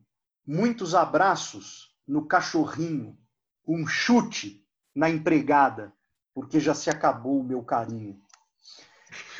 muitos 0.46 0.94
abraços 0.94 1.85
no 2.06 2.26
cachorrinho, 2.26 3.18
um 3.66 3.86
chute 3.86 4.64
na 4.94 5.10
empregada, 5.10 5.92
porque 6.32 6.60
já 6.60 6.74
se 6.74 6.88
acabou 6.88 7.40
o 7.40 7.44
meu 7.44 7.62
carinho. 7.62 8.20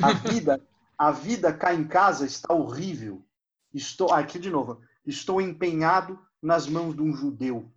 A 0.03 0.13
vida, 0.13 0.63
a 0.99 1.11
vida 1.11 1.53
cá 1.53 1.75
em 1.75 1.87
casa 1.87 2.27
está 2.27 2.53
horrível. 2.53 3.25
Estou 3.73 4.13
aqui 4.13 4.39
de 4.39 4.51
novo. 4.51 4.81
Estou 5.07 5.41
empenhado 5.41 6.19
nas 6.43 6.67
mãos 6.67 6.95
de 6.95 7.03
um 7.03 7.15
judeu. 7.15 7.73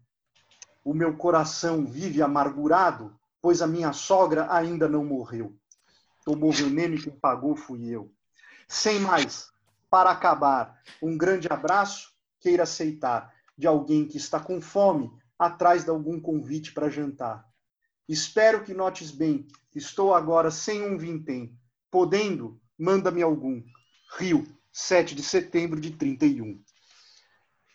O 0.83 0.93
meu 0.93 1.15
coração 1.17 1.85
vive 1.85 2.21
amargurado, 2.21 3.17
pois 3.41 3.61
a 3.61 3.67
minha 3.67 3.93
sogra 3.93 4.51
ainda 4.51 4.87
não 4.87 5.03
morreu. 5.03 5.55
Tomou 6.23 6.51
veneno 6.51 6.95
e 6.95 7.01
quem 7.01 7.13
pagou 7.13 7.55
fui 7.55 7.87
eu. 7.87 8.11
Sem 8.67 8.99
mais, 8.99 9.51
para 9.89 10.11
acabar, 10.11 10.79
um 11.01 11.17
grande 11.17 11.47
abraço, 11.47 12.13
queira 12.39 12.63
aceitar, 12.63 13.33
de 13.59 13.67
alguém 13.67 14.05
que 14.05 14.15
está 14.15 14.39
com 14.39 14.61
fome, 14.61 15.11
atrás 15.37 15.83
de 15.83 15.89
algum 15.89 16.17
convite 16.17 16.71
para 16.71 16.89
jantar. 16.89 17.45
Espero 18.07 18.63
que 18.63 18.73
notes 18.73 19.11
bem, 19.11 19.45
estou 19.75 20.15
agora 20.15 20.49
sem 20.49 20.81
um 20.81 20.97
vintém. 20.97 21.53
Podendo, 21.91 22.57
manda-me 22.77 23.21
algum. 23.21 23.61
Rio, 24.17 24.47
7 24.71 25.13
de 25.13 25.21
setembro 25.21 25.79
de 25.79 25.91
31. 25.91 26.63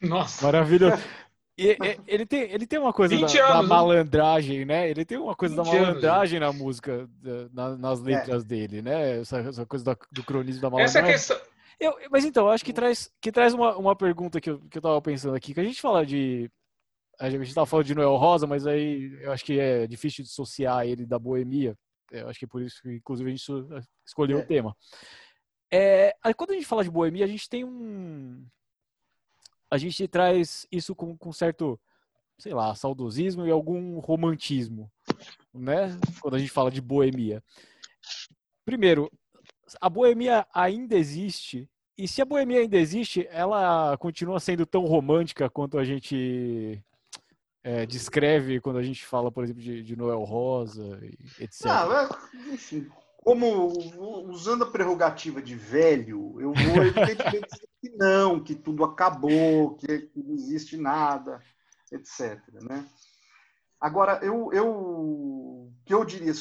Nossa. 0.01 0.45
Maravilhoso. 0.45 1.03
E, 1.57 1.68
e, 1.68 2.01
ele, 2.09 2.26
tem, 2.26 2.51
ele 2.51 2.66
tem 2.66 2.80
uma 2.80 2.93
coisa 2.93 3.14
da, 3.14 3.20
anos, 3.20 3.32
da, 3.32 3.62
malandragem, 3.62 4.64
né? 4.64 4.91
Ele 4.91 5.05
tem 5.05 5.16
uma 5.16 5.37
coisa 5.37 5.55
da 5.55 5.62
malandragem 5.62 6.43
anos. 6.43 6.53
na 6.53 6.64
música, 6.64 7.09
na, 7.53 7.76
nas 7.76 8.01
letras 8.01 8.43
é. 8.43 8.45
dele, 8.45 8.82
né? 8.82 9.20
Essa, 9.20 9.39
essa 9.39 9.64
coisa 9.64 9.85
da, 9.85 9.97
do 10.11 10.24
cronismo 10.24 10.61
da 10.61 10.68
malandragem. 10.68 11.01
Essa 11.01 11.12
questão... 11.12 11.53
Eu, 11.79 11.97
mas 12.11 12.25
então, 12.25 12.49
acho 12.49 12.64
que 12.64 12.72
traz, 12.72 13.11
que 13.20 13.33
traz 13.33 13.55
uma, 13.55 13.77
uma 13.77 13.97
pergunta 13.97 14.41
que 14.41 14.51
eu, 14.51 14.61
que 14.68 14.79
eu 14.79 14.83
tava 14.83 15.01
pensando 15.03 15.35
aqui, 15.35 15.55
que 15.55 15.61
a 15.61 15.64
gente 15.64 15.81
fala 15.81 16.05
de. 16.05 16.51
A 17.18 17.31
gente 17.31 17.43
estava 17.45 17.66
falando 17.66 17.87
de 17.87 17.95
Noel 17.95 18.16
Rosa, 18.16 18.47
mas 18.47 18.66
aí 18.66 19.16
eu 19.22 19.31
acho 19.31 19.45
que 19.45 19.59
é 19.59 19.87
difícil 19.87 20.25
dissociar 20.25 20.87
ele 20.87 21.07
da 21.07 21.18
boemia. 21.18 21.77
Eu 22.11 22.29
acho 22.29 22.39
que 22.39 22.45
é 22.45 22.49
por 22.49 22.61
isso 22.62 22.83
que, 22.83 22.93
inclusive, 22.93 23.31
a 23.31 23.35
gente 23.35 23.47
escolheu 24.05 24.39
é. 24.39 24.43
o 24.43 24.47
tema. 24.47 24.77
É, 25.70 26.14
quando 26.37 26.51
a 26.51 26.55
gente 26.55 26.66
fala 26.66 26.85
de 26.85 26.91
boemia, 26.91 27.25
a 27.25 27.29
gente 27.29 27.49
tem 27.49 27.64
um, 27.64 28.45
a 29.75 29.79
gente 29.79 30.07
traz 30.07 30.68
isso 30.70 30.95
com, 30.95 31.16
com 31.16 31.33
certo, 31.33 31.81
sei 32.39 32.55
lá, 32.55 32.75
saudosismo 32.77 33.45
e 33.45 33.51
algum 33.51 33.99
romantismo, 33.99 34.89
né? 35.53 35.99
Quando 36.20 36.35
a 36.35 36.39
gente 36.39 36.53
fala 36.53 36.70
de 36.70 36.81
boemia. 36.81 37.43
Primeiro, 38.64 39.11
a 39.81 39.89
boemia 39.89 40.47
ainda 40.53 40.97
existe. 40.97 41.69
E 41.97 42.09
se 42.09 42.21
a 42.21 42.25
boemia 42.25 42.61
ainda 42.61 42.77
existe, 42.77 43.27
ela 43.31 43.97
continua 43.99 44.41
sendo 44.41 44.67
tão 44.67 44.85
romântica 44.85 45.49
quanto 45.49 45.79
a 45.79 45.85
gente 45.85 46.83
é, 47.62 47.87
descreve 47.87 48.61
quando 48.61 48.79
a 48.79 48.83
gente 48.83 49.07
fala, 49.07 49.31
por 49.31 49.45
exemplo, 49.45 49.62
de, 49.62 49.83
de 49.83 49.97
Noel 49.97 50.23
Rosa, 50.25 51.01
etc. 51.39 51.65
Não, 51.65 51.97
é, 51.97 52.09
enfim, 52.53 52.91
como 53.25 53.69
usando 54.29 54.65
a 54.65 54.71
prerrogativa 54.71 55.41
de 55.41 55.55
velho, 55.55 56.39
eu 56.39 56.53
vou 56.53 56.85
evidentemente 56.85 57.49
dizer 57.51 57.69
que 57.81 57.91
não, 57.97 58.39
que 58.39 58.55
tudo 58.55 58.85
acabou, 58.85 59.77
que, 59.77 60.11
não 60.15 60.35
existe 60.35 60.77
nada, 60.77 61.41
etc. 61.91 62.39
Né? 62.69 62.85
Agora, 63.81 64.21
eu, 64.23 64.53
eu, 64.53 65.73
que 65.87 65.95
eu 65.95 66.05
diria, 66.05 66.35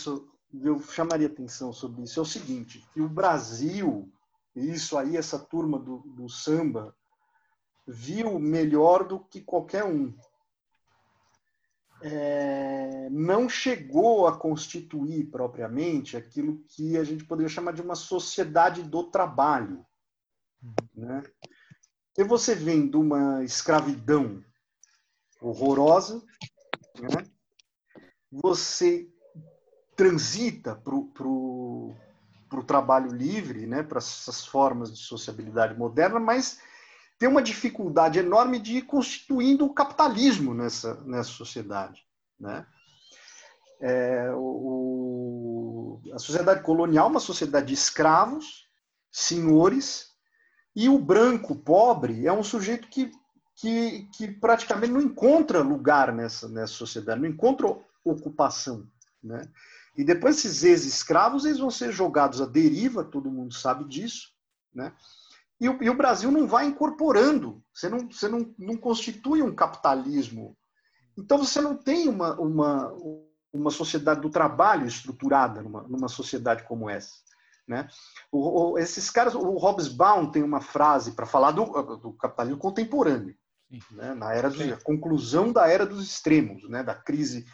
eu 0.62 0.80
chamaria 0.82 1.28
atenção 1.28 1.74
sobre 1.74 2.04
isso 2.04 2.20
é 2.20 2.24
o 2.24 2.26
seguinte: 2.26 2.86
que 2.94 3.02
o 3.02 3.10
Brasil, 3.10 4.12
isso 4.56 4.98
aí, 4.98 5.18
essa 5.18 5.40
turma 5.40 5.80
do, 5.80 6.00
do 6.00 6.30
samba, 6.30 6.96
viu 7.88 8.40
melhor 8.40 9.08
do 9.08 9.20
que 9.20 9.42
qualquer 9.42 9.84
um 9.84 10.14
é, 12.04 13.08
não 13.10 13.48
chegou 13.48 14.28
a 14.28 14.38
constituir 14.38 15.32
propriamente 15.32 16.18
aquilo 16.18 16.62
que 16.68 16.98
a 16.98 17.04
gente 17.04 17.24
poderia 17.24 17.48
chamar 17.48 17.72
de 17.72 17.82
uma 17.82 17.96
sociedade 17.96 18.84
do 18.84 19.06
trabalho. 19.06 19.86
Né? 20.94 21.24
E 22.18 22.24
você 22.26 22.54
vem 22.54 22.90
de 22.90 22.98
uma 22.98 23.42
escravidão 23.44 24.44
horrorosa, 25.42 26.22
né? 27.00 27.26
você 28.30 29.10
transita 29.96 30.76
para 30.76 30.96
o 30.96 31.96
trabalho 32.66 33.12
livre, 33.12 33.66
né? 33.66 33.84
para 33.84 33.98
essas 33.98 34.46
formas 34.46 34.92
de 34.92 35.00
sociabilidade 35.00 35.78
moderna, 35.78 36.20
mas 36.20 36.60
tem 37.18 37.30
uma 37.30 37.42
dificuldade 37.42 38.20
enorme 38.20 38.60
de 38.60 38.78
ir 38.78 38.82
constituindo 38.84 39.66
o 39.66 39.74
capitalismo 39.74 40.54
nessa, 40.54 40.96
nessa 41.06 41.30
sociedade. 41.30 42.02
Né? 42.40 42.66
É, 43.82 44.32
o, 44.36 46.02
a 46.14 46.20
sociedade 46.20 46.64
colonial 46.64 47.08
é 47.08 47.12
uma 47.12 47.20
sociedade 47.20 47.68
de 47.68 47.74
escravos, 47.74 48.68
senhores, 49.12 50.14
e 50.76 50.90
o 50.90 50.98
branco 50.98 51.56
pobre 51.56 52.26
é 52.26 52.34
um 52.34 52.44
sujeito 52.44 52.88
que, 52.88 53.12
que, 53.56 54.10
que 54.16 54.28
praticamente 54.28 54.92
não 54.92 55.02
encontra 55.02 55.62
lugar 55.62 56.12
nessa, 56.12 56.48
nessa 56.50 56.74
sociedade, 56.74 57.22
não 57.22 57.30
encontra 57.30 57.68
ocupação. 58.04 58.88
Né? 59.24 59.48
E 59.96 60.04
depois 60.04 60.38
esses 60.38 60.64
ex-escravos 60.64 61.46
eles 61.46 61.60
vão 61.60 61.70
ser 61.70 61.92
jogados 61.92 62.42
à 62.42 62.46
deriva, 62.46 63.04
todo 63.04 63.32
mundo 63.32 63.54
sabe 63.54 63.86
disso, 63.86 64.30
né? 64.74 64.94
E 65.60 65.70
o, 65.70 65.82
e 65.82 65.90
o, 65.90 65.96
Brasil 65.96 66.32
não 66.32 66.48
vai 66.48 66.66
incorporando, 66.66 67.64
você 67.74 67.88
não, 67.88 68.10
você 68.10 68.28
não, 68.28 68.54
não 68.58 68.76
constitui 68.76 69.42
um 69.42 69.54
capitalismo. 69.54 70.58
Então 71.18 71.38
você 71.38 71.62
não 71.62 71.76
tem 71.76 72.10
uma, 72.10 72.34
uma, 72.40 72.92
uma 73.54 73.72
sociedade 73.72 74.20
do 74.20 74.30
trabalho 74.30 74.88
estruturada 74.88 75.62
numa, 75.62 75.84
numa 75.84 76.08
sociedade 76.08 76.64
como 76.64 76.90
essa. 76.90 77.14
Né? 77.68 77.88
O, 78.32 78.74
o, 78.74 78.78
esses 78.78 79.10
caras, 79.10 79.36
o 79.36 79.56
Hobsbawm 79.56 80.32
tem 80.32 80.44
uma 80.44 80.60
frase 80.60 81.14
para 81.14 81.26
falar 81.26 81.52
do, 81.52 81.66
do, 81.98 82.14
capitalismo 82.14 82.60
contemporâneo, 82.60 83.36
né? 83.92 84.14
na 84.14 84.34
era 84.34 84.50
do, 84.50 84.84
conclusão 84.84 85.54
da 85.54 85.68
era 85.68 85.86
dos 85.86 86.04
extremos, 86.04 86.68
né? 86.68 86.84
da 86.84 86.94
crise 86.94 87.46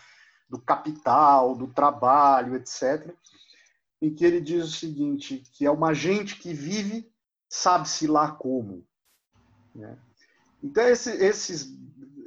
do 0.49 0.59
capital, 0.59 1.55
do 1.55 1.67
trabalho, 1.67 2.55
etc. 2.55 3.13
Em 4.01 4.13
que 4.13 4.25
ele 4.25 4.41
diz 4.41 4.65
o 4.65 4.71
seguinte, 4.71 5.43
que 5.53 5.65
é 5.65 5.71
uma 5.71 5.93
gente 5.93 6.37
que 6.37 6.53
vive 6.53 7.11
sabe-se 7.47 8.07
lá 8.07 8.31
como. 8.31 8.85
Né? 9.75 9.97
Então, 10.63 10.83
esse, 10.87 11.11
esses, 11.11 11.71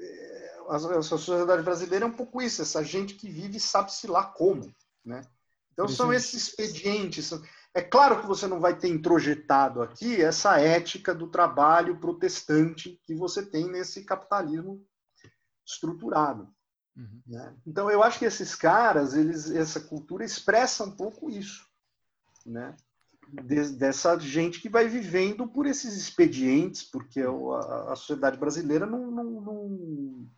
eh, 0.01 0.61
a, 0.69 0.77
a 0.77 1.03
sociedade 1.03 1.63
brasileira 1.63 2.05
é 2.05 2.09
um 2.09 2.13
pouco 2.13 2.41
isso, 2.41 2.63
essa 2.63 2.83
gente 2.83 3.15
que 3.15 3.29
vive 3.29 3.59
sabe-se 3.61 4.07
lá 4.07 4.25
como. 4.25 4.73
Né? 5.05 5.23
Então, 5.73 5.89
são 5.89 6.13
esses 6.13 6.49
expedientes. 6.49 7.33
É 7.75 7.81
claro 7.81 8.21
que 8.21 8.27
você 8.27 8.47
não 8.47 8.61
vai 8.61 8.79
ter 8.79 8.89
introjetado 8.89 9.83
aqui 9.83 10.21
essa 10.21 10.61
ética 10.61 11.15
do 11.15 11.29
trabalho 11.29 11.99
protestante 11.99 13.01
que 13.05 13.15
você 13.15 13.45
tem 13.45 13.71
nesse 13.71 14.05
capitalismo 14.05 14.85
estruturado. 15.67 16.53
Uhum. 16.97 17.23
Né? 17.27 17.57
Então, 17.67 17.91
eu 17.91 18.03
acho 18.03 18.19
que 18.19 18.25
esses 18.25 18.55
caras, 18.55 19.15
eles, 19.15 19.51
essa 19.51 19.81
cultura 19.81 20.25
expressa 20.25 20.85
um 20.85 20.91
pouco 20.91 21.31
isso. 21.31 21.67
Né? 22.45 22.75
de, 23.33 23.71
dessa 23.71 24.19
gente 24.19 24.61
que 24.61 24.69
vai 24.69 24.89
vivendo 24.89 25.47
por 25.47 25.67
esses 25.67 25.97
expedientes, 25.97 26.83
porque 26.83 27.21
a, 27.21 27.93
a 27.93 27.97
sociedade 27.97 28.37
brasileira 28.37 28.85
não, 28.85 29.11
não, 29.11 29.25
não, 29.25 30.29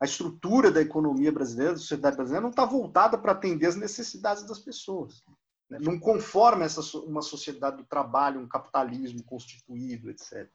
a 0.00 0.04
estrutura 0.04 0.70
da 0.70 0.80
economia 0.80 1.30
brasileira, 1.30 1.72
da 1.72 1.78
sociedade 1.78 2.16
brasileira, 2.16 2.42
não 2.42 2.50
está 2.50 2.64
voltada 2.64 3.16
para 3.16 3.32
atender 3.32 3.66
as 3.66 3.76
necessidades 3.76 4.44
das 4.44 4.58
pessoas. 4.58 5.22
Né? 5.70 5.78
Não 5.80 5.98
conforma 5.98 6.64
essa 6.64 6.80
uma 6.98 7.22
sociedade 7.22 7.76
do 7.76 7.84
trabalho, 7.84 8.40
um 8.40 8.48
capitalismo 8.48 9.22
constituído, 9.22 10.10
etc. 10.10 10.48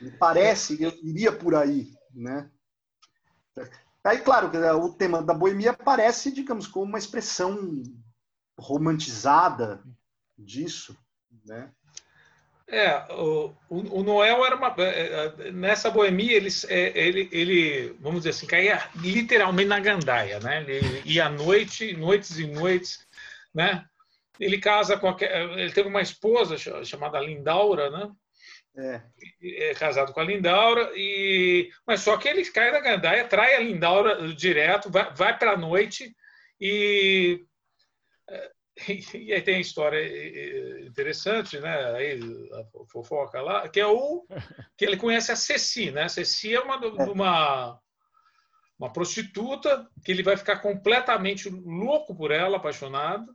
Me 0.00 0.10
parece 0.10 0.82
eu 0.82 0.92
iria 1.02 1.32
por 1.32 1.54
aí, 1.54 1.92
né? 2.14 2.50
Aí, 4.08 4.18
claro, 4.18 4.50
o 4.82 4.94
tema 4.94 5.22
da 5.22 5.34
boemia 5.34 5.74
parece, 5.74 6.32
digamos, 6.32 6.66
como 6.66 6.86
uma 6.86 6.98
expressão 6.98 7.82
romantizada 8.58 9.82
disso, 10.36 10.96
né? 11.44 11.70
É, 12.66 12.98
o, 13.14 13.52
o 13.68 14.02
Noel 14.02 14.44
era 14.44 14.56
uma. 14.56 14.74
É, 14.78 15.34
é, 15.38 15.50
nessa 15.52 15.90
boemia, 15.90 16.36
ele, 16.36 16.48
é, 16.68 16.98
ele, 16.98 17.28
ele, 17.32 17.96
vamos 18.00 18.20
dizer 18.20 18.30
assim, 18.30 18.46
caía 18.46 18.88
literalmente 18.96 19.68
na 19.68 19.80
gandaia, 19.80 20.38
né? 20.40 20.64
Ele 20.66 21.02
ia 21.04 21.26
à 21.26 21.30
noite, 21.30 21.94
noites 21.94 22.38
e 22.38 22.46
noites, 22.46 23.06
né? 23.54 23.84
Ele 24.40 24.58
casa 24.58 24.98
com. 24.98 25.14
Ele 25.18 25.72
teve 25.72 25.88
uma 25.88 26.02
esposa 26.02 26.56
chamada 26.84 27.20
Lindaura, 27.20 27.90
né? 27.90 28.10
É. 28.78 29.02
é 29.42 29.74
casado 29.74 30.12
com 30.12 30.20
a 30.20 30.24
Lindaura, 30.24 30.92
e, 30.94 31.68
mas 31.84 32.00
só 32.00 32.16
que 32.16 32.28
ele 32.28 32.44
cai 32.48 32.70
na 32.70 32.78
gandaia, 32.78 33.26
trai 33.26 33.56
a 33.56 33.60
Lindaura 33.60 34.32
direto, 34.34 34.88
vai, 34.88 35.12
vai 35.14 35.36
para 35.36 35.52
a 35.52 35.56
noite 35.56 36.14
e 36.60 37.44
E 39.18 39.32
aí 39.32 39.42
tem 39.42 39.56
a 39.56 39.60
história 39.60 40.86
interessante, 40.86 41.58
né? 41.58 41.96
Aí, 41.96 42.20
a 42.52 42.86
fofoca 42.86 43.40
lá, 43.40 43.68
que 43.68 43.80
é 43.80 43.86
o 43.86 44.24
que 44.76 44.84
ele 44.84 44.96
conhece 44.96 45.32
a 45.32 45.36
Ceci, 45.36 45.90
né? 45.90 46.04
A 46.04 46.08
Ceci 46.08 46.54
é 46.54 46.60
uma, 46.60 46.76
é. 46.76 47.04
uma 47.10 47.80
uma 48.78 48.92
prostituta, 48.92 49.88
que 50.04 50.12
ele 50.12 50.22
vai 50.22 50.36
ficar 50.36 50.60
completamente 50.60 51.50
louco 51.50 52.14
por 52.14 52.30
ela, 52.30 52.58
apaixonado, 52.58 53.34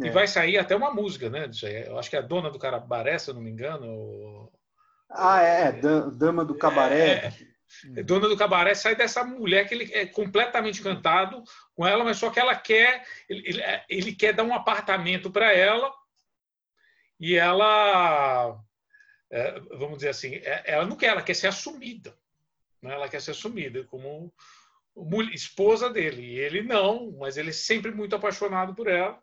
é. 0.00 0.06
e 0.06 0.10
vai 0.10 0.26
sair 0.26 0.58
até 0.58 0.74
uma 0.74 0.92
música, 0.92 1.28
né? 1.28 1.50
Eu 1.86 1.98
acho 1.98 2.08
que 2.08 2.16
é 2.16 2.18
a 2.18 2.22
dona 2.22 2.50
do 2.50 2.58
Cabaré, 2.58 3.18
se 3.18 3.30
eu 3.30 3.34
não 3.34 3.42
me 3.42 3.50
engano. 3.50 4.50
Ah, 5.10 5.42
é, 5.42 5.68
é 5.68 5.72
Dama 6.12 6.44
do 6.44 6.54
Cabaré. 6.54 7.32
É, 7.86 8.00
é, 8.00 8.02
dona 8.02 8.28
do 8.28 8.36
Cabaré 8.36 8.74
sai 8.74 8.94
dessa 8.94 9.24
mulher 9.24 9.66
que 9.66 9.74
ele 9.74 9.92
é 9.92 10.06
completamente 10.06 10.80
encantado 10.80 11.42
com 11.74 11.86
ela, 11.86 12.04
mas 12.04 12.18
só 12.18 12.30
que 12.30 12.40
ela 12.40 12.54
quer, 12.54 13.04
ele, 13.28 13.42
ele, 13.46 13.62
ele 13.88 14.12
quer 14.14 14.32
dar 14.32 14.44
um 14.44 14.54
apartamento 14.54 15.30
para 15.30 15.52
ela 15.52 15.92
e 17.18 17.36
ela, 17.36 18.58
é, 19.30 19.60
vamos 19.78 19.98
dizer 19.98 20.08
assim, 20.08 20.40
ela 20.64 20.84
não 20.84 20.96
quer, 20.96 21.08
ela 21.08 21.22
quer 21.22 21.34
ser 21.34 21.46
assumida. 21.46 22.14
Né? 22.82 22.92
Ela 22.92 23.08
quer 23.08 23.20
ser 23.20 23.30
assumida 23.30 23.84
como 23.84 24.32
esposa 25.32 25.88
dele. 25.88 26.22
E 26.22 26.38
ele 26.38 26.62
não, 26.62 27.12
mas 27.12 27.36
ele 27.36 27.50
é 27.50 27.52
sempre 27.52 27.90
muito 27.90 28.16
apaixonado 28.16 28.74
por 28.74 28.88
ela. 28.88 29.22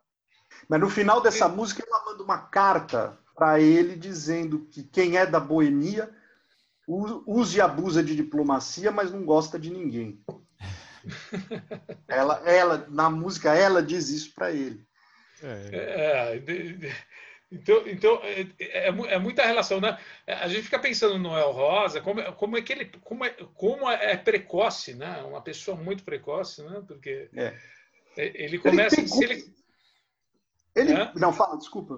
Mas 0.68 0.80
no 0.80 0.90
final 0.90 1.22
dessa 1.22 1.48
música 1.48 1.84
ela 1.88 2.06
manda 2.06 2.24
uma 2.24 2.38
carta 2.38 3.18
para 3.36 3.60
ele 3.60 3.96
dizendo 3.96 4.68
que 4.72 4.84
quem 4.84 5.18
é 5.18 5.26
da 5.26 5.40
boemia 5.40 6.10
use 6.88 7.58
e 7.58 7.62
abusa 7.62 8.04
de 8.04 8.16
diplomacia, 8.16 8.92
mas 8.92 9.12
não 9.12 9.24
gosta 9.24 9.60
de 9.60 9.70
ninguém. 9.70 10.22
ela, 12.08 12.42
ela, 12.46 12.88
na 12.90 13.10
música, 13.10 13.54
ela 13.56 13.82
diz 13.82 14.10
isso 14.10 14.34
para 14.34 14.52
ele. 14.52 14.84
É, 15.42 16.42
é, 16.42 16.96
então, 17.52 17.88
então 17.88 18.20
é, 18.24 18.48
é, 18.60 18.88
é, 18.88 19.20
muita 19.20 19.46
relação, 19.46 19.80
né? 19.80 19.98
A 20.28 20.48
gente 20.48 20.64
fica 20.64 20.78
pensando 20.78 21.18
no 21.18 21.30
Noel 21.30 21.52
Rosa, 21.52 22.02
como, 22.02 22.22
como 22.34 22.58
é 22.58 22.62
que 22.62 22.74
ele, 22.74 22.92
como 23.02 23.26
é, 23.26 23.30
como 23.56 23.90
é 23.90 24.18
precoce, 24.18 24.94
né? 24.94 25.22
Uma 25.24 25.42
pessoa 25.42 25.78
muito 25.78 26.04
precoce, 26.04 26.62
né? 26.64 26.84
Porque 26.88 27.30
é. 27.36 27.54
ele 28.18 28.60
começa, 28.60 29.00
ele, 29.00 29.10
pegou... 29.10 29.24
ele... 29.24 29.59
ele... 30.76 30.94
não 31.16 31.34
fala, 31.34 31.58
desculpa. 31.58 31.96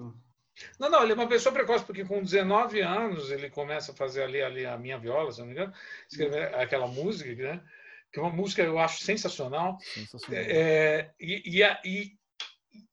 Não, 0.78 0.90
não, 0.90 1.02
ele 1.02 1.12
é 1.12 1.14
uma 1.14 1.28
pessoa 1.28 1.52
precoce 1.52 1.84
porque 1.84 2.04
com 2.04 2.22
19 2.22 2.80
anos 2.80 3.30
ele 3.30 3.48
começa 3.50 3.92
a 3.92 3.94
fazer 3.94 4.22
ali, 4.22 4.42
ali 4.42 4.66
a 4.66 4.76
minha 4.76 4.98
viola, 4.98 5.32
se 5.32 5.40
não 5.40 5.46
me 5.46 5.52
engano, 5.52 5.72
escrever 6.08 6.54
aquela 6.54 6.86
música, 6.86 7.34
né? 7.34 7.62
Que 8.12 8.20
é 8.20 8.22
uma 8.22 8.30
música 8.30 8.62
eu 8.62 8.78
acho 8.78 9.02
sensacional. 9.02 9.78
sensacional. 9.80 10.44
É, 10.44 11.10
e, 11.18 11.60
e, 11.60 11.62
e 11.84 12.12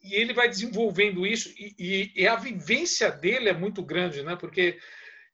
e 0.01 0.15
ele 0.15 0.33
vai 0.33 0.47
desenvolvendo 0.49 1.25
isso 1.25 1.53
e, 1.57 2.11
e, 2.15 2.27
a 2.27 2.35
vivência 2.35 3.11
dele 3.11 3.49
é 3.49 3.53
muito 3.53 3.83
grande, 3.83 4.23
né? 4.23 4.35
Porque 4.35 4.77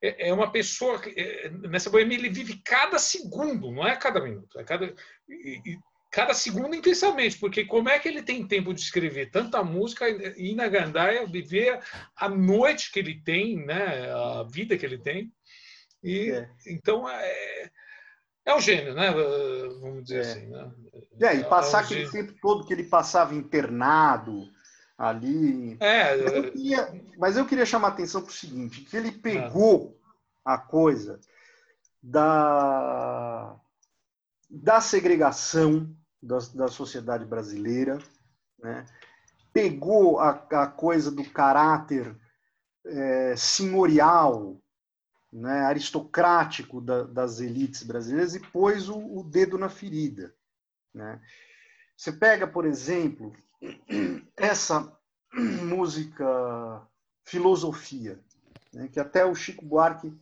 é, 0.01 0.29
é 0.29 0.33
uma 0.33 0.51
pessoa 0.51 0.99
que, 0.99 1.09
é, 1.19 1.49
nessa 1.49 1.89
boemia 1.89 2.17
ele 2.17 2.29
vive 2.29 2.61
cada 2.63 2.99
segundo, 2.99 3.71
não 3.71 3.87
é 3.87 3.95
cada 3.95 4.21
minuto, 4.21 4.59
é 4.59 4.63
cada 4.63 4.93
e, 5.29 5.77
cada 6.15 6.33
segundo 6.33 6.73
intensamente, 6.73 7.37
porque 7.37 7.65
como 7.65 7.89
é 7.89 7.99
que 7.99 8.07
ele 8.07 8.23
tem 8.23 8.47
tempo 8.47 8.73
de 8.73 8.79
escrever 8.79 9.29
tanta 9.29 9.61
música 9.61 10.07
e 10.37 10.55
na 10.55 10.65
Gandaia 10.69 11.27
viver 11.27 11.81
a 12.15 12.29
noite 12.29 12.89
que 12.89 12.99
ele 12.99 13.21
tem, 13.21 13.65
né? 13.65 14.09
A 14.13 14.43
vida 14.43 14.77
que 14.77 14.85
ele 14.85 14.97
tem 14.97 15.29
e 16.01 16.31
é. 16.31 16.49
então 16.67 17.09
é 17.09 17.69
é 18.45 18.55
um 18.55 18.61
gênio, 18.61 18.93
né? 18.93 19.11
Vamos 19.81 20.05
dizer 20.05 20.19
é. 20.19 20.21
assim. 20.21 20.45
Né? 20.45 20.71
É, 21.19 21.35
e 21.35 21.43
passar 21.43 21.79
é 21.79 21.81
um 21.81 21.85
aquele 21.85 22.09
tempo 22.09 22.33
todo 22.41 22.65
que 22.65 22.71
ele 22.71 22.85
passava 22.85 23.35
internado 23.35 24.47
ali. 24.97 25.75
É, 25.81 26.15
mas, 26.15 26.33
eu 26.33 26.51
queria, 26.51 27.01
mas 27.17 27.37
eu 27.37 27.45
queria 27.45 27.65
chamar 27.65 27.89
a 27.89 27.91
atenção 27.91 28.21
para 28.21 28.29
o 28.29 28.33
seguinte: 28.33 28.85
que 28.85 28.95
ele 28.95 29.11
pegou 29.11 29.99
a 30.45 30.57
coisa 30.57 31.19
da, 32.01 33.53
da 34.49 34.79
segregação 34.79 35.93
da, 36.21 36.37
da 36.53 36.67
sociedade 36.67 37.25
brasileira, 37.25 37.99
né? 38.59 38.85
pegou 39.53 40.19
a, 40.19 40.31
a 40.51 40.67
coisa 40.67 41.09
do 41.09 41.23
caráter 41.29 42.15
é, 42.85 43.35
senhorial 43.37 44.61
né, 45.31 45.61
aristocrático 45.61 46.79
da, 46.81 47.03
das 47.03 47.39
elites 47.39 47.83
brasileiras 47.83 48.35
e 48.35 48.39
pôs 48.39 48.89
o, 48.89 48.97
o 48.97 49.23
dedo 49.23 49.57
na 49.57 49.69
ferida. 49.69 50.33
Né? 50.93 51.21
Você 51.95 52.11
pega, 52.11 52.47
por 52.47 52.65
exemplo, 52.65 53.33
essa 54.35 54.91
música 55.33 56.81
Filosofia, 57.23 58.19
né, 58.73 58.87
que 58.87 58.99
até 58.99 59.25
o 59.25 59.35
Chico 59.35 59.65
Buarque 59.65 60.13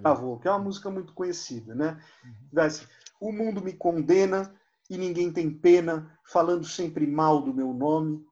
gravou, 0.00 0.38
que 0.38 0.48
é 0.48 0.50
uma 0.50 0.58
música 0.58 0.90
muito 0.90 1.12
conhecida. 1.12 1.74
Né? 1.74 2.00
Uhum. 2.24 2.68
O 3.20 3.32
mundo 3.32 3.60
me 3.60 3.72
condena 3.72 4.54
e 4.88 4.96
ninguém 4.96 5.32
tem 5.32 5.50
pena, 5.50 6.18
falando 6.24 6.64
sempre 6.64 7.06
mal 7.06 7.42
do 7.42 7.52
meu 7.52 7.72
nome, 7.72 8.24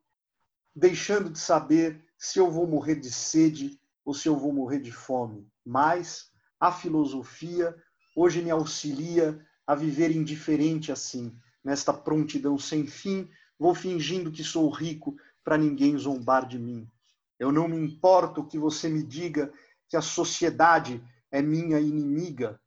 deixando 0.75 1.31
de 1.31 1.39
saber 1.39 2.05
se 2.19 2.39
eu 2.39 2.51
vou 2.51 2.67
morrer 2.67 2.97
de 2.97 3.11
sede 3.11 3.81
ou 4.05 4.15
se 4.15 4.29
eu 4.29 4.37
vou 4.37 4.53
morrer 4.53 4.81
de 4.81 4.93
fome 4.93 5.47
mas 5.67 6.31
a 6.61 6.71
filosofia 6.71 7.77
hoje 8.15 8.41
me 8.41 8.51
auxilia 8.51 9.45
a 9.67 9.75
viver 9.75 10.15
indiferente 10.15 10.93
assim, 10.93 11.37
nesta 11.63 11.93
prontidão 11.93 12.57
sem 12.57 12.87
fim, 12.87 13.29
vou 13.59 13.75
fingindo 13.75 14.31
que 14.31 14.45
sou 14.45 14.71
rico 14.71 15.17
para 15.43 15.59
ninguém 15.59 15.99
zombar 15.99 16.47
de 16.47 16.57
mim. 16.57 16.89
Eu 17.37 17.51
não 17.51 17.67
me 17.67 17.77
importo 17.77 18.47
que 18.47 18.57
você 18.57 18.89
me 18.89 19.03
diga 19.03 19.53
que 19.89 19.97
a 19.97 20.01
sociedade 20.01 21.03
é 21.33 21.43
minha 21.43 21.81
inimiga, 21.81 22.61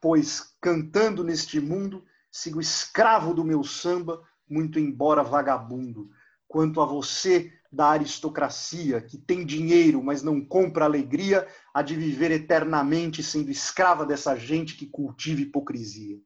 pois 0.00 0.52
cantando 0.60 1.22
neste 1.22 1.60
mundo 1.60 2.04
sigo 2.32 2.60
escravo 2.60 3.34
do 3.34 3.44
meu 3.44 3.62
samba, 3.62 4.26
muito 4.48 4.78
embora 4.78 5.22
vagabundo. 5.22 6.10
Quanto 6.48 6.80
a 6.80 6.86
você, 6.86 7.52
da 7.70 7.90
aristocracia, 7.90 9.00
que 9.02 9.18
tem 9.18 9.44
dinheiro, 9.44 10.02
mas 10.02 10.22
não 10.22 10.44
compra 10.44 10.86
alegria, 10.86 11.46
a 11.72 11.82
de 11.82 11.94
viver 11.94 12.30
eternamente 12.30 13.22
sendo 13.22 13.50
escrava 13.50 14.06
dessa 14.06 14.34
gente 14.34 14.74
que 14.74 14.86
cultiva 14.86 15.42
hipocrisia. 15.42 16.18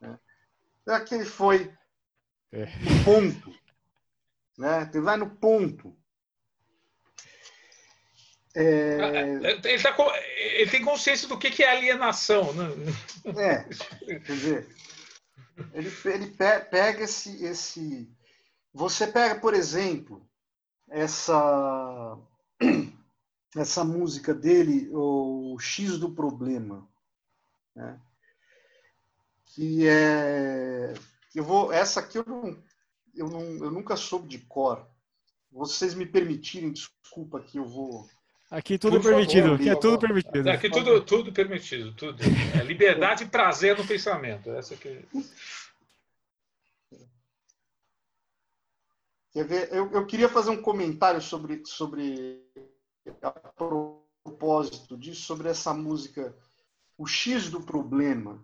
É. 0.00 0.92
Aquele 0.92 1.24
foi 1.24 1.72
é. 2.52 2.66
no 2.66 3.04
ponto. 3.04 3.54
Né? 4.58 4.90
Ele 4.92 5.02
vai 5.02 5.16
no 5.16 5.30
ponto. 5.30 5.96
É... 8.54 9.38
Ele, 9.42 9.82
tá, 9.82 9.92
ele, 10.36 10.70
tem 10.70 10.82
consciência 10.82 11.28
do 11.28 11.38
que 11.38 11.62
é 11.62 11.70
alienação. 11.70 12.52
Né? 12.54 12.68
É, 13.36 13.64
quer 14.20 14.32
dizer, 14.32 14.68
ele, 15.72 15.90
ele 16.04 16.26
pega 16.30 17.02
esse, 17.02 17.44
esse. 17.44 18.10
Você 18.72 19.06
pega, 19.06 19.40
por 19.40 19.54
exemplo, 19.54 20.26
essa 20.88 22.18
essa 23.56 23.84
música 23.84 24.34
dele, 24.34 24.88
o 24.92 25.58
X 25.58 25.98
do 25.98 26.14
Problema, 26.14 26.86
né? 27.74 28.00
que 29.46 29.88
é 29.88 30.92
eu 31.34 31.44
vou 31.44 31.72
essa 31.72 32.00
aqui 32.00 32.18
eu 32.18 32.24
não, 32.26 32.62
eu 33.14 33.28
não 33.28 33.40
eu 33.64 33.70
nunca 33.70 33.96
soube 33.96 34.28
de 34.28 34.38
cor. 34.38 34.86
Vocês 35.50 35.94
me 35.94 36.04
permitirem, 36.04 36.72
desculpa 36.72 37.40
que 37.40 37.58
eu 37.58 37.66
vou 37.66 38.06
Aqui 38.50 38.78
tudo 38.78 39.00
Por 39.00 39.10
permitido, 39.10 39.42
favor, 39.42 39.54
aqui 39.56 39.68
é 39.68 39.74
tudo 39.74 39.98
permitido. 39.98 40.48
Aqui 40.48 40.70
tudo, 40.70 41.00
tudo 41.00 41.32
permitido, 41.32 41.92
tudo. 41.94 42.22
É 42.58 42.62
liberdade 42.62 43.24
e 43.24 43.28
prazer 43.28 43.76
no 43.76 43.86
pensamento. 43.86 44.50
Essa 44.50 44.74
aqui. 44.74 45.04
Quer 49.32 49.44
ver? 49.46 49.68
Eu, 49.72 49.90
eu 49.90 50.06
queria 50.06 50.28
fazer 50.28 50.50
um 50.50 50.62
comentário 50.62 51.20
sobre, 51.20 51.60
sobre 51.66 52.40
a 53.20 53.30
propósito 53.30 54.96
disso, 54.96 55.22
sobre 55.22 55.48
essa 55.48 55.74
música, 55.74 56.34
o 56.96 57.06
X 57.06 57.50
do 57.50 57.60
problema. 57.60 58.42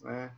Né? 0.00 0.34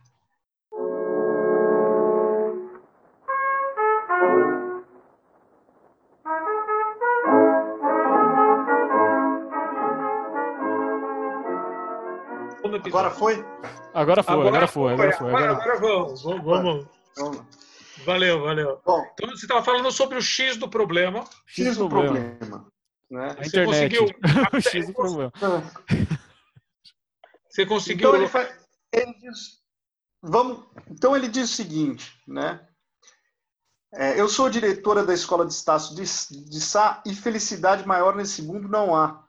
Agora 12.83 13.11
foi? 13.11 13.45
Agora 13.93 14.23
foi, 14.23 14.33
agora, 14.33 14.67
foi, 14.67 14.93
agora 14.93 15.11
foi. 15.17 15.27
Agora, 15.29 15.51
agora 15.51 15.79
vamos, 15.79 16.23
vamos. 16.23 16.87
vamos. 17.17 17.45
Valeu, 18.05 18.41
valeu. 18.41 18.81
Bom, 18.85 19.03
então 19.13 19.29
você 19.29 19.45
estava 19.45 19.63
falando 19.63 19.91
sobre 19.91 20.17
o 20.17 20.21
X 20.21 20.57
do 20.57 20.69
problema. 20.69 21.23
X, 21.47 21.67
X 21.67 21.77
do 21.77 21.89
problema. 21.89 22.35
problema 22.35 22.75
né? 23.09 23.31
A 23.31 23.35
você 23.35 23.47
internet. 23.47 23.65
conseguiu. 23.65 24.03
o 24.53 24.61
X 24.61 24.87
do 24.87 24.93
problema. 24.93 25.31
Você 27.49 27.65
conseguiu. 27.65 28.09
Então 28.09 28.19
ele, 28.19 28.27
faz, 28.27 28.53
ele 28.91 29.13
diz, 29.13 29.61
vamos, 30.21 30.65
então 30.89 31.15
ele 31.15 31.27
diz 31.27 31.51
o 31.51 31.55
seguinte, 31.55 32.11
né? 32.27 32.67
É, 33.93 34.19
eu 34.19 34.27
sou 34.27 34.49
diretora 34.49 35.05
da 35.05 35.13
Escola 35.13 35.45
de 35.45 35.53
Estácio 35.53 35.95
de, 35.95 36.03
de 36.49 36.59
Sá 36.59 37.01
e 37.05 37.15
felicidade 37.15 37.87
maior 37.87 38.13
nesse 38.13 38.41
mundo 38.41 38.67
não 38.67 38.93
há. 38.93 39.24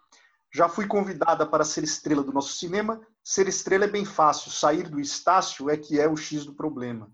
Já 0.56 0.70
fui 0.70 0.86
convidada 0.86 1.44
para 1.44 1.66
ser 1.66 1.84
estrela 1.84 2.22
do 2.22 2.32
nosso 2.32 2.54
cinema. 2.54 2.98
Ser 3.22 3.46
estrela 3.46 3.84
é 3.84 3.88
bem 3.88 4.06
fácil, 4.06 4.50
sair 4.50 4.88
do 4.88 4.98
Estácio 4.98 5.68
é 5.68 5.76
que 5.76 6.00
é 6.00 6.08
o 6.08 6.16
X 6.16 6.46
do 6.46 6.54
problema. 6.54 7.12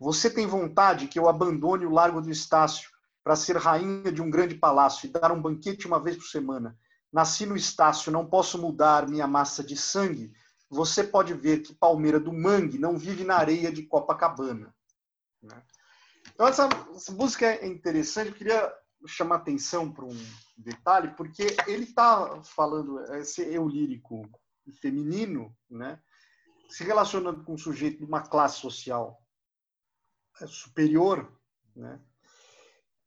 Você 0.00 0.28
tem 0.28 0.48
vontade 0.48 1.06
que 1.06 1.16
eu 1.16 1.28
abandone 1.28 1.86
o 1.86 1.92
Largo 1.92 2.20
do 2.20 2.28
Estácio 2.28 2.90
para 3.22 3.36
ser 3.36 3.56
rainha 3.56 4.10
de 4.10 4.20
um 4.20 4.28
grande 4.28 4.56
palácio 4.56 5.06
e 5.06 5.12
dar 5.12 5.30
um 5.30 5.40
banquete 5.40 5.86
uma 5.86 6.02
vez 6.02 6.16
por 6.16 6.24
semana. 6.24 6.76
Nasci 7.12 7.46
no 7.46 7.56
Estácio, 7.56 8.10
não 8.10 8.26
posso 8.26 8.60
mudar 8.60 9.08
minha 9.08 9.28
massa 9.28 9.62
de 9.62 9.76
sangue. 9.76 10.32
Você 10.68 11.04
pode 11.04 11.34
ver 11.34 11.60
que 11.60 11.72
Palmeira 11.72 12.18
do 12.18 12.32
Mangue 12.32 12.80
não 12.80 12.98
vive 12.98 13.22
na 13.22 13.36
areia 13.36 13.70
de 13.70 13.84
Copacabana. 13.84 14.74
Né? 15.40 15.62
Então, 16.34 16.48
essa, 16.48 16.68
essa 16.96 17.12
música 17.12 17.46
é 17.46 17.64
interessante. 17.64 18.30
Eu 18.30 18.34
queria 18.34 18.74
chamar 19.06 19.36
atenção 19.36 19.92
para 19.92 20.04
um 20.04 20.26
detalhe, 20.56 21.14
porque 21.16 21.56
ele 21.66 21.84
está 21.84 22.42
falando, 22.42 23.00
esse 23.14 23.42
eu 23.42 23.68
lírico 23.68 24.22
feminino, 24.80 25.54
né, 25.70 26.00
se 26.68 26.82
relacionando 26.84 27.44
com 27.44 27.54
um 27.54 27.58
sujeito 27.58 27.98
de 27.98 28.04
uma 28.04 28.22
classe 28.22 28.58
social 28.58 29.22
é, 30.40 30.46
superior, 30.46 31.32
né, 31.74 32.00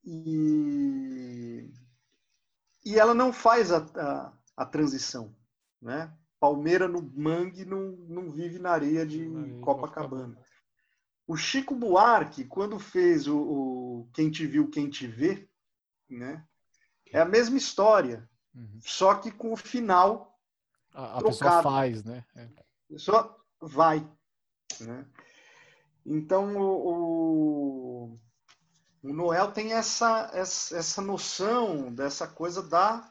e, 0.04 1.70
e 2.84 2.98
ela 2.98 3.14
não 3.14 3.32
faz 3.32 3.70
a, 3.70 3.78
a, 3.96 4.32
a 4.56 4.66
transição, 4.66 5.36
né? 5.80 6.16
Palmeira 6.38 6.88
no 6.88 7.02
mangue 7.14 7.66
não, 7.66 7.92
não 8.08 8.30
vive 8.30 8.58
na 8.58 8.70
areia 8.70 9.04
de 9.04 9.28
Copacabana. 9.60 10.38
O 11.26 11.36
Chico 11.36 11.74
Buarque, 11.74 12.44
quando 12.44 12.78
fez 12.78 13.26
o, 13.26 13.38
o, 13.38 14.10
Quem 14.14 14.30
Te 14.30 14.46
Viu, 14.46 14.70
Quem 14.70 14.88
Te 14.88 15.06
Vê, 15.06 15.49
né? 16.10 16.44
é 17.12 17.20
a 17.20 17.24
mesma 17.24 17.56
história, 17.56 18.28
uhum. 18.54 18.78
só 18.82 19.14
que 19.14 19.30
com 19.30 19.52
o 19.52 19.56
final 19.56 20.38
a, 20.92 21.18
a 21.18 21.22
pessoa 21.22 21.62
faz, 21.62 22.04
né? 22.04 22.24
É. 22.34 22.44
A 22.44 22.64
pessoa 22.88 23.44
vai. 23.60 24.08
Né? 24.80 25.06
Então, 26.04 26.56
o, 26.56 28.18
o, 29.02 29.12
Noel 29.12 29.52
tem 29.52 29.72
essa, 29.72 30.30
essa, 30.32 30.76
essa 30.76 31.02
noção 31.02 31.92
dessa 31.92 32.26
coisa 32.26 32.62
da 32.62 33.08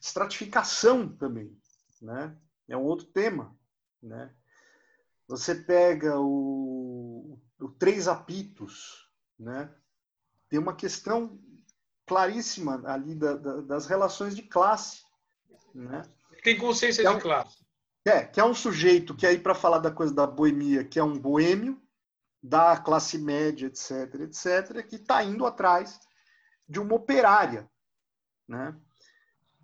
estratificação 0.00 1.08
também. 1.08 1.56
Né? 2.00 2.36
É 2.68 2.76
um 2.76 2.84
outro 2.84 3.06
tema. 3.06 3.56
Né? 4.02 4.34
Você 5.28 5.54
pega 5.54 6.18
o, 6.18 7.38
o 7.60 7.68
Três 7.68 8.08
Apitos, 8.08 9.10
né? 9.38 9.72
tem 10.48 10.58
uma 10.58 10.74
questão 10.74 11.38
claríssima 12.12 12.82
ali 12.84 13.14
da, 13.14 13.36
da, 13.36 13.60
das 13.62 13.86
relações 13.86 14.36
de 14.36 14.42
classe. 14.42 15.02
Né? 15.74 16.02
Tem 16.44 16.58
consciência 16.58 17.02
é 17.02 17.10
um, 17.10 17.16
de 17.16 17.22
classe. 17.22 17.56
É, 18.04 18.24
que 18.24 18.38
é 18.38 18.44
um 18.44 18.54
sujeito 18.54 19.16
que 19.16 19.26
aí 19.26 19.38
para 19.38 19.54
falar 19.54 19.78
da 19.78 19.90
coisa 19.90 20.12
da 20.12 20.26
boemia, 20.26 20.84
que 20.84 20.98
é 20.98 21.04
um 21.04 21.18
boêmio, 21.18 21.80
da 22.42 22.76
classe 22.76 23.18
média, 23.18 23.66
etc., 23.66 24.14
etc., 24.20 24.86
que 24.86 24.96
está 24.96 25.22
indo 25.22 25.46
atrás 25.46 25.98
de 26.68 26.80
uma 26.80 26.94
operária, 26.94 27.70
né? 28.46 28.76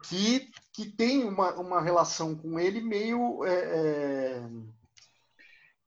que, 0.05 0.51
que 0.73 0.87
tem 0.87 1.25
uma, 1.25 1.55
uma 1.55 1.81
relação 1.83 2.37
com 2.37 2.59
ele 2.59 2.81
meio 2.81 3.45
é, 3.45 3.53
é, 3.53 4.49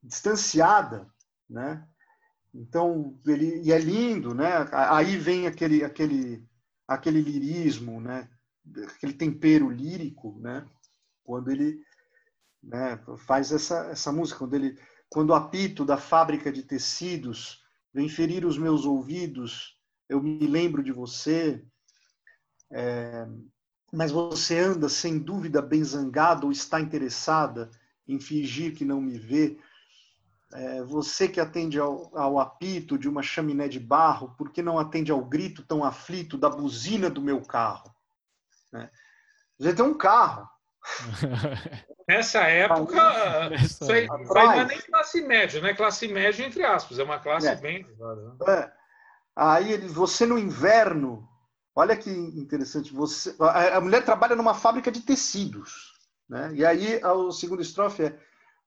distanciada, 0.02 1.10
né? 1.48 1.86
Então, 2.54 3.18
ele, 3.26 3.62
e 3.62 3.72
é 3.72 3.78
lindo, 3.78 4.34
né? 4.34 4.50
Aí 4.72 5.16
vem 5.16 5.46
aquele, 5.46 5.82
aquele, 5.82 6.46
aquele 6.94 7.20
lirismo, 7.20 8.00
né? 8.00 8.28
Aquele 8.96 9.12
tempero 9.12 9.68
lírico, 9.70 10.38
né? 10.40 10.66
Quando 11.24 11.50
ele 11.50 11.80
né, 12.62 12.98
faz 13.18 13.52
essa, 13.52 13.86
essa 13.86 14.12
música, 14.12 14.38
quando 14.38 14.54
ele 14.54 14.78
quando 15.12 15.28
o 15.28 15.34
apito 15.34 15.84
da 15.84 15.98
fábrica 15.98 16.50
de 16.50 16.62
tecidos 16.62 17.62
vem 17.92 18.08
ferir 18.08 18.46
os 18.46 18.56
meus 18.56 18.86
ouvidos, 18.86 19.76
eu 20.08 20.22
me 20.22 20.46
lembro 20.46 20.82
de 20.82 20.90
você. 20.90 21.62
É, 22.70 23.28
mas 23.92 24.10
você 24.10 24.58
anda 24.58 24.88
sem 24.88 25.18
dúvida 25.18 25.60
bem 25.60 25.84
zangado 25.84 26.46
ou 26.46 26.52
está 26.52 26.80
interessada 26.80 27.70
em 28.08 28.18
fingir 28.18 28.74
que 28.74 28.86
não 28.86 29.02
me 29.02 29.18
vê. 29.18 29.58
É, 30.54 30.82
você 30.82 31.28
que 31.28 31.40
atende 31.40 31.78
ao, 31.78 32.10
ao, 32.16 32.38
apito 32.38 32.98
de 32.98 33.08
uma 33.08 33.22
chaminé 33.22 33.68
de 33.68 33.80
barro, 33.80 34.34
por 34.36 34.50
que 34.50 34.60
não 34.60 34.78
atende 34.78 35.10
ao 35.10 35.24
grito 35.24 35.62
tão 35.62 35.82
aflito 35.82 36.36
da 36.36 36.50
buzina 36.50 37.08
do 37.08 37.22
meu 37.22 37.40
carro? 37.40 37.90
Né? 38.70 38.90
Você 39.58 39.74
tem 39.74 39.84
um 39.84 39.96
carro. 39.96 40.46
Nessa 42.06 42.40
época, 42.40 43.48
Nessa 43.48 43.64
isso, 43.64 43.92
aí, 43.92 44.06
não 44.06 44.52
é 44.52 44.64
nem 44.66 44.80
classe 44.80 45.22
média, 45.22 45.60
né? 45.60 45.72
Classe 45.72 46.08
média, 46.08 46.44
entre 46.44 46.64
aspas, 46.64 46.98
é 46.98 47.04
uma 47.04 47.18
classe 47.18 47.48
é. 47.48 47.56
bem. 47.56 47.86
É. 48.48 48.70
Aí 49.34 49.72
ele, 49.72 49.86
você 49.86 50.26
no 50.26 50.38
inverno, 50.38 51.26
olha 51.74 51.96
que 51.96 52.10
interessante, 52.10 52.92
você, 52.92 53.34
a, 53.40 53.76
a 53.78 53.80
mulher 53.80 54.04
trabalha 54.04 54.36
numa 54.36 54.52
fábrica 54.52 54.90
de 54.90 55.00
tecidos, 55.00 55.92
né? 56.28 56.50
E 56.52 56.66
aí 56.66 57.02
o 57.02 57.30
segundo 57.30 57.62
estrofe 57.62 58.04
é 58.04 58.18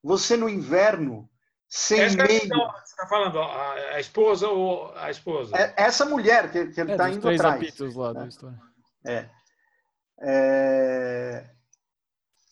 você 0.02 0.36
no 0.38 0.50
inverno 0.50 1.30
sem 1.76 2.00
essa 2.00 2.24
meio. 2.24 2.40
você 2.40 2.84
está 2.84 3.06
falando 3.06 3.38
a, 3.38 3.74
a, 3.74 4.00
esposa 4.00 4.48
ou 4.48 4.96
a 4.96 5.12
esposa? 5.12 5.58
É, 5.58 5.74
essa 5.76 6.06
mulher 6.06 6.50
que, 6.50 6.68
que 6.68 6.80
ele 6.80 6.94
está 6.94 7.10
é, 7.10 7.14
indo 7.14 7.30
atrás. 7.30 7.78
Lá 7.94 8.14
né? 8.14 8.30
é. 9.06 9.30
é 10.22 11.50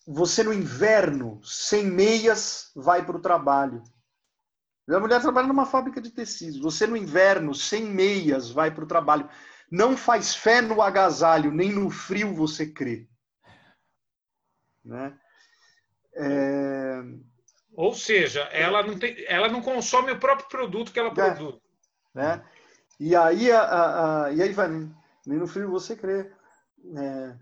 você 0.06 0.42
no 0.42 0.52
inverno, 0.52 1.40
sem 1.42 1.86
meias, 1.86 2.70
vai 2.76 3.02
para 3.02 3.16
o 3.16 3.22
trabalho. 3.22 3.82
A 4.86 5.00
mulher 5.00 5.22
trabalha 5.22 5.46
numa 5.46 5.64
fábrica 5.64 6.02
de 6.02 6.10
tecidos. 6.10 6.60
Você 6.60 6.86
no 6.86 6.94
inverno, 6.94 7.54
sem 7.54 7.86
meias, 7.86 8.50
vai 8.50 8.70
para 8.70 8.84
o 8.84 8.86
trabalho. 8.86 9.26
Não 9.70 9.96
faz 9.96 10.34
fé 10.34 10.60
no 10.60 10.82
agasalho, 10.82 11.50
nem 11.50 11.72
no 11.72 11.88
frio 11.88 12.34
você 12.34 12.66
crê. 12.66 13.08
Né? 14.84 15.18
É... 16.14 17.02
Ou 17.76 17.92
seja, 17.94 18.40
ela 18.52 18.82
não, 18.82 18.98
tem, 18.98 19.16
ela 19.26 19.48
não 19.48 19.60
consome 19.60 20.12
o 20.12 20.18
próprio 20.18 20.48
produto 20.48 20.92
que 20.92 20.98
ela 20.98 21.10
é. 21.10 21.12
produz. 21.12 21.60
Né? 22.14 22.44
E 23.00 23.16
aí, 23.16 23.50
a, 23.50 23.60
a, 23.60 24.24
a, 24.24 24.32
e 24.32 24.40
aí 24.40 24.52
vai, 24.52 24.68
nem 24.68 25.38
no 25.38 25.46
frio 25.46 25.70
você 25.70 25.96
crê. 25.96 26.30
É, 26.96 27.34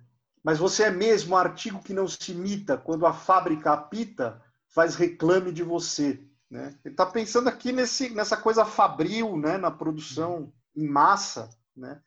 mas 0.43 0.59
você 0.59 0.85
é 0.85 0.91
mesmo 0.91 1.37
artigo 1.37 1.83
que 1.83 1.93
não 1.93 2.09
se 2.09 2.33
imita 2.33 2.77
quando 2.77 3.07
a 3.07 3.13
fábrica 3.13 3.73
apita, 3.73 4.43
faz 4.69 4.95
reclame 4.95 5.53
de 5.53 5.63
você. 5.63 6.19
Né? 6.51 6.75
Ele 6.85 6.95
está 6.95 7.05
pensando 7.05 7.49
aqui 7.49 7.71
nesse, 7.71 8.11
nessa 8.11 8.37
coisa 8.37 8.65
fabril, 8.65 9.37
né? 9.37 9.59
na 9.59 9.71
produção 9.71 10.53
em 10.75 10.87
massa. 10.89 11.51
Né? 11.77 12.01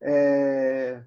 É... 0.00 1.02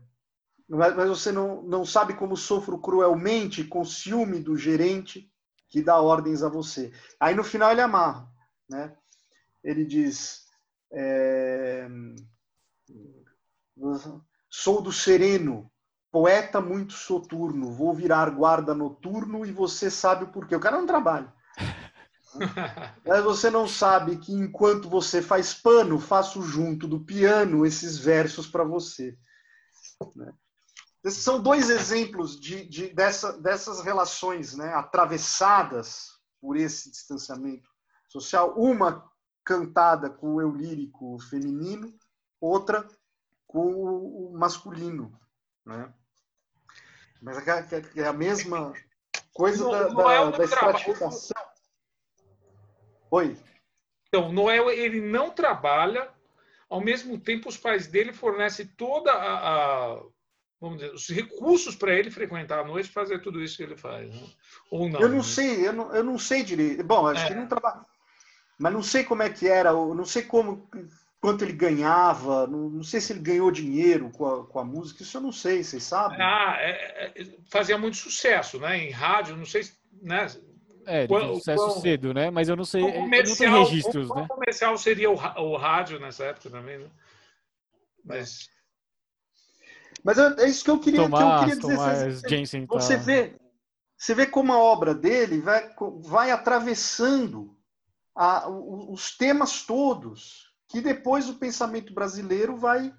Mas 0.68 1.08
você 1.08 1.32
não, 1.32 1.62
não 1.62 1.86
sabe 1.86 2.14
como 2.14 2.36
sofro 2.36 2.78
cruelmente 2.78 3.64
com 3.64 3.86
ciúme 3.86 4.40
do 4.40 4.58
gerente 4.58 5.32
que 5.70 5.82
dá 5.82 6.00
ordens 6.00 6.44
a 6.44 6.50
você. 6.50 6.92
Aí 7.20 7.36
no 7.36 7.44
final 7.44 7.72
ele 7.72 7.82
amarra. 7.82 8.28
Né? 8.70 8.96
Ele 9.64 9.86
diz: 9.86 10.46
é... 10.92 11.88
Sou 14.50 14.82
do 14.82 14.92
sereno, 14.92 15.72
poeta 16.12 16.60
muito 16.60 16.94
soturno, 16.94 17.72
vou 17.72 17.94
virar 17.94 18.30
guarda 18.32 18.74
noturno 18.74 19.46
e 19.46 19.52
você 19.52 19.90
sabe 19.90 20.24
o 20.24 20.32
porquê. 20.32 20.56
O 20.56 20.60
cara 20.60 20.78
não 20.78 20.88
trabalha. 20.88 21.32
Mas 23.06 23.24
você 23.24 23.50
não 23.50 23.68
sabe 23.68 24.18
que 24.18 24.34
enquanto 24.34 24.90
você 24.90 25.22
faz 25.22 25.54
pano, 25.54 26.00
faço 26.00 26.42
junto 26.42 26.88
do 26.88 27.00
piano 27.00 27.66
esses 27.66 27.98
versos 27.98 28.48
para 28.48 28.64
você. 28.64 29.18
Né? 30.16 30.34
Esses 31.08 31.24
são 31.24 31.42
dois 31.42 31.70
exemplos 31.70 32.38
de, 32.38 32.66
de, 32.66 32.90
dessa, 32.90 33.40
dessas 33.40 33.80
relações 33.80 34.54
né, 34.54 34.74
atravessadas 34.74 36.20
por 36.42 36.58
esse 36.58 36.92
distanciamento 36.92 37.70
social. 38.10 38.54
Uma 38.58 39.10
cantada 39.42 40.10
com 40.10 40.36
o 40.36 40.42
eu 40.42 40.52
lírico 40.52 41.18
feminino, 41.30 41.98
outra 42.42 42.86
com 43.48 43.72
o 43.72 44.34
masculino. 44.38 45.18
Né? 45.66 45.94
Mas 47.22 47.48
é, 47.48 47.52
é, 47.52 48.02
é 48.02 48.06
a 48.06 48.12
mesma 48.12 48.74
coisa 49.32 49.64
Noel 49.64 50.26
da, 50.26 50.32
da, 50.32 50.38
da 50.40 50.44
estratificação. 50.44 51.42
Oi. 53.10 53.38
Então, 54.10 54.34
Noel 54.34 54.70
ele 54.70 55.00
não 55.00 55.30
trabalha, 55.30 56.14
ao 56.70 56.82
mesmo 56.82 57.18
tempo 57.18 57.48
os 57.48 57.56
pais 57.56 57.88
dele 57.88 58.12
fornecem 58.12 58.68
toda 58.76 59.14
a, 59.14 59.94
a 59.94 60.17
vamos 60.60 60.80
dizer, 60.80 60.94
os 60.94 61.08
recursos 61.10 61.76
para 61.76 61.94
ele 61.94 62.10
frequentar 62.12 62.60
a 62.60 62.66
noite 62.66 62.90
fazer 62.90 63.20
tudo 63.22 63.42
isso 63.42 63.58
que 63.58 63.64
ele 63.64 63.78
faz, 63.78 64.10
né? 64.10 64.28
ou 64.72 64.90
não? 64.90 65.00
Eu 65.00 65.10
não 65.10 65.18
né? 65.18 65.24
sei, 65.24 65.68
eu 65.68 65.74
não, 65.74 65.96
eu 65.96 66.04
não 66.04 66.18
sei 66.18 66.44
direito. 66.44 66.84
Bom, 66.84 67.08
acho 67.08 67.26
é. 67.26 67.28
que 67.28 67.36
não 67.36 67.48
trabalha, 67.48 67.86
mas 68.58 68.74
não 68.74 68.82
sei 68.82 69.04
como 69.04 69.24
é 69.24 69.30
que 69.30 69.48
era, 69.48 69.70
eu 69.70 69.94
não 69.94 70.06
sei 70.06 70.24
como 70.24 70.68
quanto 71.20 71.44
ele 71.44 71.54
ganhava, 71.54 72.48
não, 72.48 72.70
não, 72.70 72.84
sei 72.84 73.02
se 73.02 73.14
ele 73.14 73.20
ganhou 73.20 73.52
dinheiro 73.52 74.10
com 74.12 74.26
a, 74.26 74.48
com 74.48 74.60
a 74.60 74.64
música, 74.64 75.04
isso 75.04 75.18
eu 75.18 75.22
não 75.22 75.32
sei, 75.32 75.64
vocês 75.64 75.84
sabem? 75.84 76.20
Ah, 76.22 76.56
é, 76.60 77.12
é, 77.16 77.26
fazia 77.52 77.78
muito 77.78 77.98
sucesso, 77.98 78.60
né? 78.60 78.78
Em 78.78 78.92
rádio, 78.92 79.36
não 79.36 79.46
sei, 79.46 79.64
né? 80.02 80.28
É, 80.86 81.06
quando, 81.06 81.36
sucesso 81.36 81.66
quando, 81.66 81.82
cedo, 81.82 82.14
né? 82.14 82.30
Mas 82.32 82.48
eu 82.48 82.56
não 82.56 82.64
sei, 82.64 82.82
não 82.82 83.10
tem 83.10 83.50
registros, 83.50 84.10
o, 84.10 84.16
né? 84.16 84.26
comercial 84.28 84.78
seria 84.78 85.12
o, 85.12 85.16
o, 85.16 85.58
rádio 85.58 86.00
nessa 86.00 86.26
época 86.26 86.50
também, 86.50 86.78
né? 86.78 86.88
Mas... 88.06 88.50
Mas 90.04 90.18
é, 90.18 90.48
isso 90.48 90.64
que 90.64 90.70
eu 90.70 90.80
queria, 90.80 91.02
Tomás, 91.02 91.46
que 91.46 91.52
eu 91.52 91.60
queria 91.60 91.76
dizer. 91.76 92.12
Você, 92.14 92.30
Jensen, 92.30 92.66
você, 92.66 92.98
tá... 92.98 93.04
vê, 93.04 93.36
você 93.98 94.14
vê 94.14 94.26
como 94.26 94.54
a 94.54 94.58
obra 94.58 94.94
dele 94.94 95.42
vai, 95.42 95.74
vai 96.02 96.32
atravessando 96.32 97.58
a, 98.16 98.50
os 98.50 99.16
temas 99.16 99.64
todos 99.64 100.48
que 100.68 100.82
depois 100.82 101.30
o 101.30 101.36
pensamento 101.36 101.94
brasileiro 101.94 102.58
vai 102.58 102.94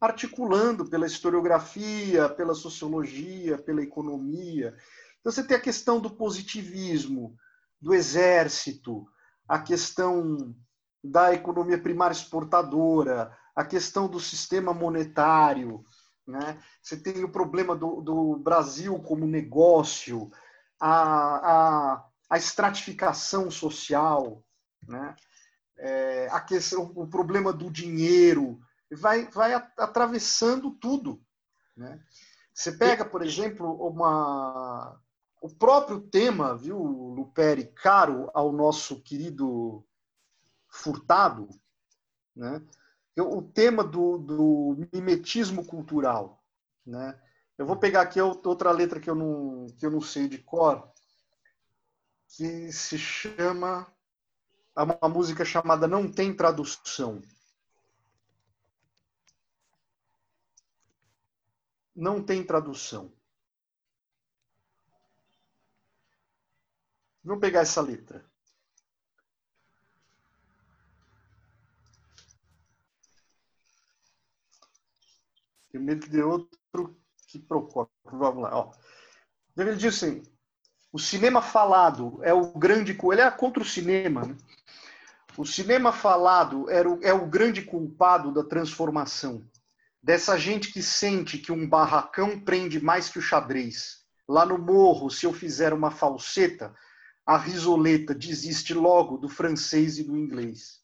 articulando 0.00 0.84
pela 0.88 1.06
historiografia, 1.06 2.28
pela 2.28 2.54
sociologia, 2.54 3.56
pela 3.58 3.82
economia. 3.82 4.74
Então 5.20 5.32
você 5.32 5.42
tem 5.42 5.56
a 5.56 5.60
questão 5.60 5.98
do 5.98 6.10
positivismo, 6.10 7.34
do 7.80 7.94
exército, 7.94 9.06
a 9.48 9.58
questão 9.58 10.54
da 11.02 11.32
economia 11.32 11.78
primária 11.78 12.12
exportadora, 12.14 13.36
a 13.54 13.64
questão 13.64 14.08
do 14.08 14.20
sistema 14.20 14.74
monetário, 14.74 15.84
né? 16.26 16.60
você 16.82 16.96
tem 16.96 17.22
o 17.22 17.30
problema 17.30 17.76
do, 17.76 18.00
do 18.00 18.36
Brasil 18.36 18.98
como 19.00 19.26
negócio, 19.26 20.30
a, 20.80 20.92
a, 21.92 22.06
a 22.28 22.36
estratificação 22.36 23.50
social, 23.50 24.42
né? 24.86 25.14
É, 25.78 26.28
a 26.32 26.40
questão, 26.40 26.90
o 26.94 27.06
problema 27.06 27.52
do 27.52 27.70
dinheiro, 27.70 28.58
vai, 28.90 29.26
vai 29.26 29.52
atravessando 29.54 30.70
tudo. 30.70 31.22
Né? 31.76 32.00
Você 32.54 32.72
pega, 32.72 33.04
por 33.04 33.22
exemplo, 33.22 33.74
uma, 33.86 34.98
o 35.42 35.50
próprio 35.50 36.00
tema, 36.00 36.56
viu, 36.56 36.78
Luperi, 36.78 37.66
caro 37.66 38.30
ao 38.32 38.50
nosso 38.52 39.02
querido 39.02 39.84
Furtado, 40.68 41.48
né? 42.34 42.62
O 43.22 43.42
tema 43.42 43.82
do, 43.82 44.18
do 44.18 44.88
mimetismo 44.92 45.64
cultural. 45.64 46.44
Né? 46.84 47.18
Eu 47.56 47.64
vou 47.64 47.76
pegar 47.76 48.02
aqui 48.02 48.20
outra 48.20 48.70
letra 48.70 49.00
que 49.00 49.08
eu 49.08 49.14
não, 49.14 49.66
que 49.78 49.86
eu 49.86 49.90
não 49.90 50.00
sei 50.00 50.28
de 50.28 50.38
cor, 50.38 50.92
que 52.28 52.70
se 52.72 52.98
chama 52.98 53.90
uma 54.76 55.08
música 55.08 55.44
chamada 55.44 55.88
Não 55.88 56.10
Tem 56.10 56.34
Tradução. 56.36 57.22
Não 61.94 62.22
tem 62.22 62.44
tradução. 62.44 63.10
Vamos 67.24 67.40
pegar 67.40 67.60
essa 67.60 67.80
letra. 67.80 68.22
Tem 75.76 75.84
medo 75.84 76.08
dê 76.08 76.22
outro 76.22 76.56
que 77.28 77.38
Procópio. 77.38 77.92
Vamos 78.04 78.44
lá. 78.44 78.50
Ó. 78.56 78.72
Ele 79.54 79.76
diz 79.76 79.94
assim: 79.94 80.22
o 80.90 80.98
cinema 80.98 81.42
falado 81.42 82.18
é 82.22 82.32
o 82.32 82.50
grande. 82.52 82.96
Ele 83.12 83.20
é 83.20 83.30
contra 83.30 83.62
o 83.62 83.66
cinema. 83.66 84.24
Né? 84.24 84.36
O 85.36 85.44
cinema 85.44 85.92
falado 85.92 86.70
era 86.70 86.88
o, 86.88 86.98
é 87.02 87.12
o 87.12 87.26
grande 87.26 87.60
culpado 87.60 88.32
da 88.32 88.42
transformação. 88.42 89.46
Dessa 90.02 90.38
gente 90.38 90.72
que 90.72 90.82
sente 90.82 91.36
que 91.36 91.52
um 91.52 91.68
barracão 91.68 92.40
prende 92.40 92.80
mais 92.80 93.10
que 93.10 93.18
o 93.18 93.22
xadrez. 93.22 94.06
Lá 94.26 94.46
no 94.46 94.56
morro, 94.56 95.10
se 95.10 95.26
eu 95.26 95.32
fizer 95.32 95.74
uma 95.74 95.90
falseta, 95.90 96.74
a 97.26 97.36
risoleta 97.36 98.14
desiste 98.14 98.72
logo 98.72 99.18
do 99.18 99.28
francês 99.28 99.98
e 99.98 100.04
do 100.04 100.16
inglês. 100.16 100.80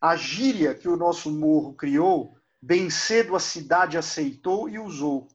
A 0.00 0.16
gíria 0.16 0.74
que 0.74 0.88
o 0.88 0.96
nosso 0.96 1.30
morro 1.30 1.74
criou, 1.74 2.37
bem 2.60 2.90
cedo 2.90 3.36
a 3.36 3.40
cidade 3.40 3.96
aceitou 3.96 4.68
e 4.68 4.78
usou. 4.78 5.28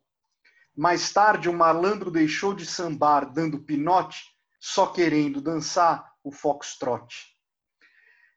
Mais 0.76 1.12
tarde, 1.12 1.50
o 1.50 1.54
malandro 1.54 2.10
deixou 2.10 2.54
de 2.54 2.66
sambar 2.66 3.32
dando 3.32 3.60
pinote, 3.60 4.26
só 4.60 4.88
querendo 4.88 5.42
dançar 5.42 6.14
o 6.24 6.32
foxtrot. 6.32 7.34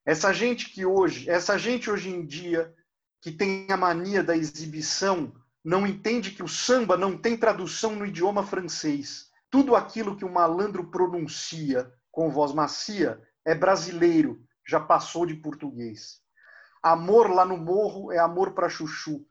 Essa 0.04 0.32
gente 0.32 0.70
que 0.70 0.84
hoje, 0.84 1.28
essa 1.28 1.58
gente 1.58 1.90
hoje 1.90 2.10
em 2.10 2.24
dia 2.24 2.74
que 3.20 3.32
tem 3.32 3.66
a 3.70 3.76
mania 3.76 4.22
da 4.22 4.36
exibição, 4.36 5.32
não 5.64 5.84
entende 5.84 6.30
que 6.30 6.44
o 6.44 6.48
samba 6.48 6.96
não 6.96 7.18
tem 7.18 7.36
tradução 7.36 7.96
no 7.96 8.06
idioma 8.06 8.46
francês. 8.46 9.30
Tudo 9.50 9.74
aquilo 9.74 10.16
que 10.16 10.24
o 10.24 10.32
malandro 10.32 10.90
pronuncia 10.90 11.92
com 12.12 12.30
voz 12.30 12.52
macia 12.52 13.20
é 13.44 13.54
brasileiro, 13.54 14.44
já 14.64 14.78
passou 14.78 15.26
de 15.26 15.34
português. 15.34 16.20
Amor 16.86 17.30
lá 17.30 17.44
no 17.44 17.56
morro 17.56 18.12
é 18.12 18.18
amor 18.18 18.52
para 18.52 18.68
chuchu. 18.68 19.26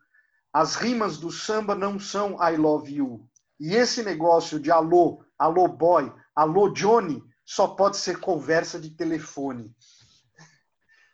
As 0.52 0.76
rimas 0.76 1.18
do 1.18 1.32
samba 1.32 1.74
não 1.74 1.98
são 1.98 2.38
I 2.44 2.58
love 2.58 2.94
you. 2.94 3.26
E 3.58 3.74
esse 3.74 4.04
negócio 4.04 4.60
de 4.60 4.70
alô, 4.70 5.24
alô 5.40 5.66
boy, 5.66 6.12
alô 6.36 6.68
Johnny, 6.68 7.24
só 7.46 7.70
pode 7.70 7.96
ser 7.96 8.20
conversa 8.20 8.78
de 8.78 8.90
telefone. 8.90 9.74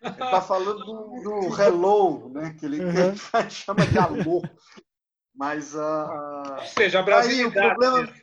Está 0.02 0.42
falando 0.42 0.84
do, 0.84 1.22
do, 1.22 1.54
hello, 1.62 2.30
né? 2.30 2.56
Que 2.60 2.66
ele, 2.66 2.84
uhum. 2.84 3.14
que 3.14 3.50
chama 3.54 3.86
de 3.86 4.00
alô. 4.00 4.42
Mas 5.36 5.76
a. 5.76 6.58
Ou 6.60 6.66
seja, 6.66 7.02
a 7.02 7.20
Aí, 7.20 7.46
o 7.46 7.52
problema, 7.52 8.14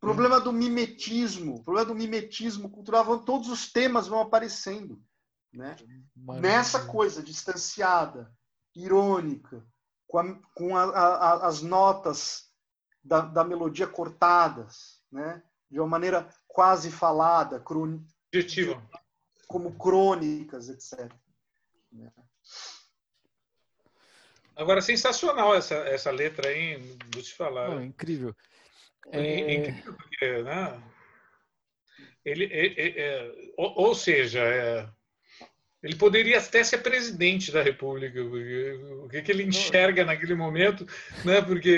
problema 0.00 0.40
do 0.40 0.50
mimetismo, 0.50 1.56
o 1.56 1.62
problema 1.62 1.88
do 1.88 1.94
mimetismo 1.94 2.70
cultural, 2.70 3.18
todos 3.18 3.50
os 3.50 3.70
temas 3.70 4.08
vão 4.08 4.20
aparecendo. 4.20 4.98
Né? 5.52 5.76
Nessa 6.16 6.86
coisa 6.86 7.22
distanciada, 7.22 8.32
irônica, 8.74 9.66
com, 10.06 10.18
a, 10.18 10.34
com 10.54 10.76
a, 10.76 10.84
a, 10.84 11.46
as 11.46 11.62
notas 11.62 12.50
da, 13.02 13.20
da, 13.20 13.44
melodia 13.44 13.86
cortadas, 13.86 15.02
né? 15.10 15.42
de 15.70 15.80
uma 15.80 15.88
maneira 15.88 16.28
quase 16.46 16.90
falada, 16.90 17.60
cron... 17.60 18.04
como 19.46 19.76
crônicas, 19.76 20.68
etc. 20.68 21.12
Né? 21.92 22.12
Agora, 24.56 24.82
sensacional 24.82 25.54
essa, 25.54 25.74
essa 25.74 26.10
letra 26.10 26.48
aí, 26.50 26.76
vou 27.12 27.22
te 27.22 27.34
falar. 27.34 27.70
Oh, 27.70 27.80
incrível. 27.80 28.34
É... 29.10 29.20
é 29.20 29.54
incrível 29.54 29.94
porque, 29.94 30.42
né? 30.42 30.82
Ele, 32.24 32.44
é, 32.44 33.00
é, 33.00 33.52
ou, 33.56 33.86
ou, 33.86 33.94
seja, 33.94 34.40
é, 34.40 34.86
ele 35.82 35.96
poderia 35.96 36.38
até 36.38 36.62
ser 36.62 36.78
presidente 36.78 37.50
da 37.50 37.62
República, 37.62 38.22
o 38.22 39.08
que, 39.08 39.22
que 39.22 39.32
ele 39.32 39.44
enxerga 39.44 40.04
naquele 40.04 40.34
momento, 40.34 40.86
né? 41.24 41.40
porque 41.40 41.70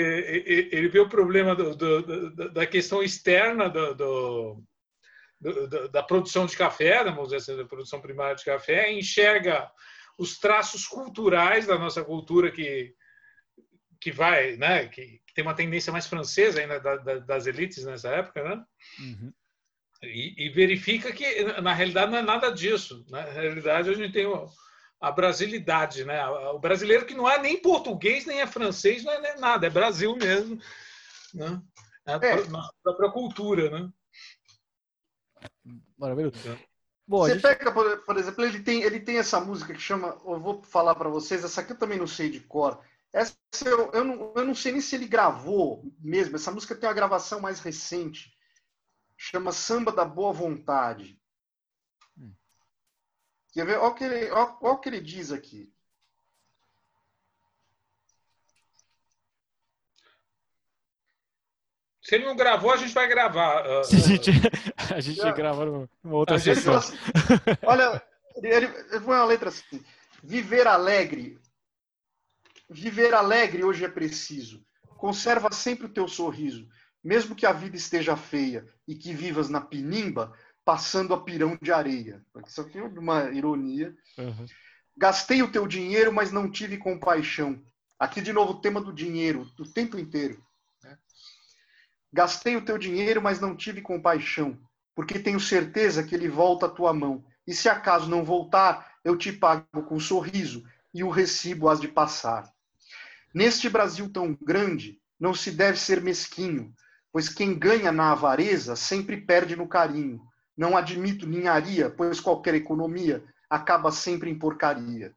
ele 0.71 0.89
vê 0.89 0.99
o 0.99 1.07
problema 1.07 1.55
do, 1.55 1.75
do, 1.75 2.51
da 2.51 2.65
questão 2.65 3.01
externa 3.01 3.69
do, 3.69 4.61
da 5.91 6.03
produção 6.03 6.45
de 6.45 6.57
café, 6.57 7.03
vamos 7.03 7.25
dizer 7.25 7.37
assim, 7.37 7.55
da 7.55 7.65
produção 7.65 8.01
primária 8.01 8.35
de 8.35 8.43
café, 8.43 8.91
enxerga 8.91 9.71
os 10.17 10.37
traços 10.37 10.85
culturais 10.85 11.65
da 11.65 11.79
nossa 11.79 12.03
cultura 12.03 12.51
que, 12.51 12.93
que 14.01 14.11
vai, 14.11 14.57
né? 14.57 14.87
que, 14.87 15.21
tem 15.33 15.43
uma 15.43 15.55
tendência 15.55 15.91
mais 15.91 16.05
francesa 16.05 16.61
ainda 16.61 16.79
da, 16.79 16.95
da, 16.97 17.19
das 17.19 17.47
elites 17.47 17.83
nessa 17.83 18.09
época, 18.09 18.43
né? 18.43 18.63
Uhum. 18.99 19.33
E, 20.03 20.35
e, 20.37 20.49
verifica 20.49 21.11
que, 21.11 21.43
na 21.61 21.73
realidade, 21.73 22.11
não 22.11 22.17
é 22.17 22.21
nada 22.21 22.51
disso. 22.51 23.05
Na 23.09 23.21
realidade, 23.21 23.89
a 23.89 23.93
gente 23.93 24.11
tem 24.11 24.25
a 24.99 25.11
brasilidade, 25.11 26.03
né? 26.03 26.25
O 26.27 26.59
brasileiro 26.59 27.05
que 27.05 27.13
não 27.13 27.29
é 27.29 27.37
nem 27.37 27.61
português, 27.61 28.25
nem 28.25 28.41
é 28.41 28.47
francês, 28.47 29.03
não 29.03 29.13
é 29.13 29.21
nem 29.21 29.39
nada, 29.39 29.67
é 29.67 29.69
Brasil 29.69 30.15
mesmo. 30.15 30.59
Né? 31.33 31.61
É, 32.05 32.13
é. 32.13 32.47
Na 32.47 32.69
própria 32.83 33.11
cultura, 33.11 33.69
né? 33.69 33.89
Maravilhoso. 35.97 36.37
Então, 36.39 36.57
Você 37.07 37.33
gente... 37.33 37.41
pega, 37.41 37.71
por, 37.71 37.97
por, 38.05 38.17
exemplo, 38.17 38.45
ele 38.45 38.61
tem, 38.61 38.83
ele 38.83 38.99
tem 38.99 39.17
essa 39.17 39.39
música 39.39 39.73
que 39.73 39.79
chama, 39.79 40.17
eu 40.25 40.39
vou 40.39 40.61
falar 40.63 40.95
para 40.95 41.09
vocês, 41.09 41.43
essa 41.43 41.61
aqui 41.61 41.73
eu 41.73 41.77
também 41.77 41.99
não 41.99 42.07
sei 42.07 42.29
de 42.29 42.39
cor. 42.41 42.81
Essa 43.13 43.35
eu, 43.65 43.91
eu, 43.91 44.03
não, 44.03 44.33
eu 44.35 44.45
não 44.45 44.55
sei 44.55 44.71
nem 44.71 44.81
se 44.81 44.95
ele 44.95 45.07
gravou 45.07 45.83
mesmo. 45.99 46.35
Essa 46.35 46.51
música 46.51 46.75
tem 46.75 46.89
uma 46.89 46.95
gravação 46.95 47.39
mais 47.39 47.59
recente 47.59 48.32
chama 49.23 49.53
Samba 49.53 49.89
da 49.89 50.03
Boa 50.03 50.33
Vontade. 50.33 51.17
Hum. 52.17 52.33
Quer 53.53 53.65
ver? 53.65 53.77
Olha 53.77 53.87
o 53.87 53.95
que 53.95 54.03
ele, 54.03 54.29
olha, 54.31 54.57
olha 54.61 54.73
o 54.73 54.79
que 54.79 54.89
ele 54.89 54.99
diz 54.99 55.31
aqui. 55.31 55.71
Se 62.01 62.15
ele 62.15 62.25
não 62.25 62.35
gravou, 62.35 62.73
a 62.73 62.75
gente 62.75 62.93
vai 62.93 63.07
gravar. 63.07 63.65
Uh, 63.65 63.79
a 63.79 63.83
gente, 63.83 64.31
a 64.93 64.99
gente 64.99 65.21
é. 65.21 65.31
grava 65.31 65.65
numa 65.65 65.89
outra 66.03 66.37
sessão. 66.37 66.75
Assim, 66.75 66.97
olha, 67.63 68.03
ele, 68.35 68.65
ele 68.65 68.99
foi 68.99 69.15
uma 69.15 69.23
letra 69.23 69.47
assim. 69.47 69.81
Viver 70.21 70.67
alegre. 70.67 71.39
Viver 72.69 73.13
alegre 73.13 73.63
hoje 73.63 73.85
é 73.85 73.89
preciso. 73.89 74.65
Conserva 74.97 75.49
sempre 75.53 75.85
o 75.85 75.93
teu 75.93 76.09
sorriso, 76.09 76.67
mesmo 77.03 77.35
que 77.35 77.45
a 77.45 77.51
vida 77.51 77.75
esteja 77.75 78.15
feia 78.15 78.65
e 78.87 78.95
que 78.95 79.13
vivas 79.13 79.49
na 79.49 79.59
pinimba, 79.59 80.33
passando 80.63 81.13
a 81.13 81.21
pirão 81.21 81.57
de 81.61 81.71
areia. 81.71 82.23
Isso 82.47 82.61
aqui 82.61 82.77
é 82.77 82.83
uma 82.83 83.29
ironia. 83.31 83.93
Uhum. 84.17 84.45
Gastei 84.95 85.43
o 85.43 85.51
teu 85.51 85.67
dinheiro, 85.67 86.13
mas 86.13 86.31
não 86.31 86.49
tive 86.49 86.77
compaixão. 86.77 87.61
Aqui 87.99 88.21
de 88.21 88.31
novo 88.31 88.53
o 88.53 88.61
tema 88.61 88.79
do 88.79 88.93
dinheiro, 88.93 89.47
o 89.59 89.65
tempo 89.65 89.97
inteiro. 89.97 90.41
Né? 90.81 90.97
Gastei 92.11 92.55
o 92.55 92.63
teu 92.63 92.77
dinheiro, 92.77 93.21
mas 93.21 93.39
não 93.39 93.55
tive 93.55 93.81
compaixão, 93.81 94.57
porque 94.95 95.19
tenho 95.19 95.39
certeza 95.39 96.03
que 96.03 96.15
ele 96.15 96.29
volta 96.29 96.67
à 96.67 96.69
tua 96.69 96.93
mão. 96.93 97.25
E 97.45 97.53
se 97.53 97.67
acaso 97.67 98.09
não 98.09 98.23
voltar, 98.23 98.93
eu 99.03 99.17
te 99.17 99.33
pago 99.33 99.83
com 99.83 99.95
um 99.95 99.99
sorriso 99.99 100.63
e 100.93 101.03
o 101.03 101.09
recibo 101.09 101.67
has 101.67 101.81
de 101.81 101.87
passar. 101.87 102.49
Neste 103.33 103.67
Brasil 103.67 104.09
tão 104.09 104.37
grande, 104.41 105.01
não 105.19 105.33
se 105.33 105.51
deve 105.51 105.79
ser 105.79 106.01
mesquinho, 106.01 106.73
pois 107.13 107.29
quem 107.29 107.53
ganha 107.57 107.91
na 107.91 108.11
avareza 108.11 108.75
sempre 108.75 109.15
perde 109.15 109.55
no 109.55 109.67
carinho. 109.67 110.19
Não 110.57 110.75
admito 110.75 111.27
ninharia, 111.27 111.87
pois 111.87 112.19
qualquer 112.19 112.55
economia 112.55 113.23
acaba 113.47 113.91
sempre 113.91 114.31
em 114.31 114.37
porcaria. 114.37 115.15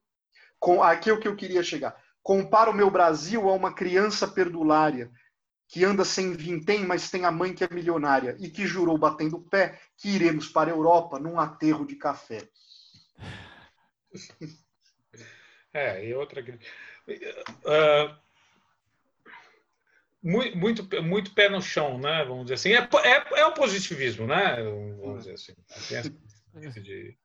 Com, 0.59 0.83
aqui 0.83 1.09
é 1.09 1.13
o 1.15 1.19
que 1.19 1.27
eu 1.27 1.35
queria 1.35 1.63
chegar. 1.63 1.97
Compara 2.23 2.71
o 2.71 2.75
meu 2.75 2.91
Brasil 2.91 3.49
a 3.49 3.55
uma 3.55 3.73
criança 3.73 4.29
perdulária, 4.29 5.11
que 5.69 5.85
anda 5.85 6.05
sem 6.05 6.35
vintém, 6.35 6.85
mas 6.85 7.11
tem 7.11 7.25
a 7.25 7.33
mãe 7.33 7.55
que 7.55 7.65
é 7.65 7.69
milionária, 7.71 8.37
e 8.39 8.51
que 8.51 8.67
jurou 8.67 8.99
batendo 8.99 9.37
o 9.37 9.43
pé 9.43 9.81
que 9.97 10.11
iremos 10.11 10.49
para 10.49 10.71
a 10.71 10.75
Europa 10.75 11.19
num 11.19 11.41
aterro 11.41 11.87
de 11.87 11.97
café. 11.97 12.47
É, 15.73 16.09
e 16.09 16.15
outra. 16.15 16.43
Uh, 17.07 18.17
muito, 20.27 20.59
muito, 20.59 21.03
muito 21.05 21.35
pé 21.35 21.49
no 21.49 21.63
chão, 21.63 21.99
né? 21.99 22.25
Vamos 22.25 22.47
dizer 22.47 22.55
assim. 22.55 22.73
É, 22.73 22.89
é, 23.09 23.41
é 23.41 23.47
o 23.47 23.55
positivismo, 23.55 24.27
né? 24.27 24.57
Vamos 25.01 25.21
dizer 25.21 25.35
assim. 25.35 25.55
Tem 25.89 25.99
essa 26.67 26.81
de 26.81 27.17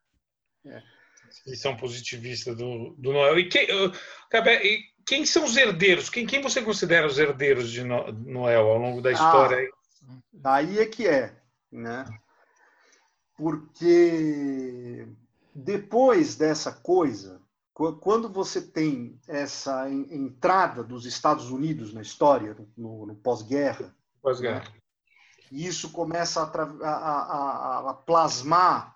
é. 0.67 0.83
lição 1.47 1.75
positivista 1.75 2.53
do, 2.53 2.95
do 2.99 3.11
Noel. 3.11 3.39
E, 3.39 3.49
que, 3.49 3.57
e 3.59 4.83
quem 5.03 5.25
são 5.25 5.45
os 5.45 5.57
herdeiros? 5.57 6.11
Quem, 6.11 6.27
quem 6.27 6.41
você 6.41 6.61
considera 6.61 7.07
os 7.07 7.17
herdeiros 7.17 7.71
de 7.71 7.83
Noel 7.83 8.67
ao 8.67 8.77
longo 8.77 9.01
da 9.01 9.11
história? 9.11 9.67
Ah, 10.43 10.55
aí 10.55 10.77
é 10.77 10.85
que 10.85 11.07
é, 11.07 11.35
né? 11.71 12.05
Porque 13.35 15.07
depois 15.55 16.35
dessa 16.35 16.71
coisa, 16.71 17.41
quando 17.73 18.29
você 18.29 18.61
tem 18.61 19.19
essa 19.27 19.89
entrada 19.89 20.83
dos 20.83 21.05
Estados 21.05 21.49
Unidos 21.49 21.93
na 21.93 22.01
história, 22.01 22.55
no, 22.77 23.05
no 23.07 23.15
pós-guerra, 23.15 23.95
pós-guerra, 24.21 24.59
né? 24.59 24.81
isso 25.51 25.89
começa 25.91 26.41
a, 26.41 26.43
a, 26.43 26.89
a, 26.89 27.89
a 27.89 27.93
plasmar. 27.93 28.95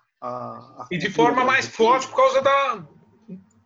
e 0.90 0.98
de 0.98 1.10
forma 1.10 1.44
mais 1.44 1.66
forte 1.66 2.06
por 2.08 2.16
causa 2.16 2.42
da, 2.42 2.86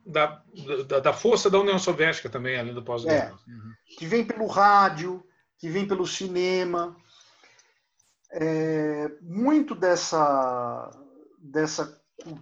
da, 0.07 0.43
da, 0.87 1.01
da, 1.01 1.13
força 1.13 1.51
da 1.51 1.59
União 1.59 1.79
Soviética 1.79 2.31
também, 2.31 2.59
além 2.59 2.73
do 2.73 2.83
pós-guerra. 2.83 3.37
É, 3.49 3.51
uhum. 3.51 3.73
que 3.99 4.07
vem 4.07 4.25
pelo 4.25 4.47
rádio, 4.47 5.25
que 5.59 5.69
vem 5.69 5.87
pelo 5.87 6.07
cinema. 6.07 6.97
É, 8.33 9.11
muito 9.21 9.75
dessa, 9.75 10.89
dessa 11.39 12.00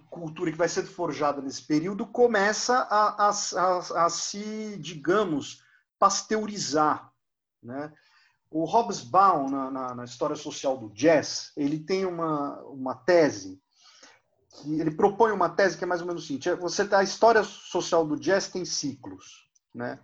cultura 0.09 0.51
que 0.51 0.57
vai 0.57 0.69
ser 0.69 0.83
forjada 0.83 1.41
nesse 1.41 1.63
período 1.63 2.05
começa 2.05 2.77
a, 2.89 3.27
a, 3.27 3.29
a, 3.29 4.05
a 4.05 4.09
se, 4.09 4.77
digamos, 4.77 5.63
pasteurizar. 5.97 7.11
Né? 7.61 7.91
O 8.49 8.65
Hobsbawm, 8.65 9.49
na, 9.49 9.71
na, 9.71 9.95
na, 9.95 10.03
história 10.03 10.35
social 10.35 10.77
do 10.77 10.89
jazz, 10.89 11.51
ele 11.55 11.79
tem 11.79 12.05
uma, 12.05 12.59
uma 12.63 12.95
tese, 12.95 13.61
que 14.49 14.79
ele 14.79 14.91
propõe 14.91 15.31
uma 15.31 15.49
tese 15.49 15.77
que 15.77 15.83
é 15.83 15.87
mais 15.87 16.01
ou 16.01 16.07
menos 16.07 16.23
o 16.23 16.27
seguinte, 16.27 16.49
é, 16.49 16.55
você, 16.55 16.87
a 16.93 17.03
história 17.03 17.43
social 17.43 18.05
do 18.05 18.19
jazz 18.19 18.47
tem 18.47 18.65
ciclos. 18.65 19.47
Né? 19.73 19.99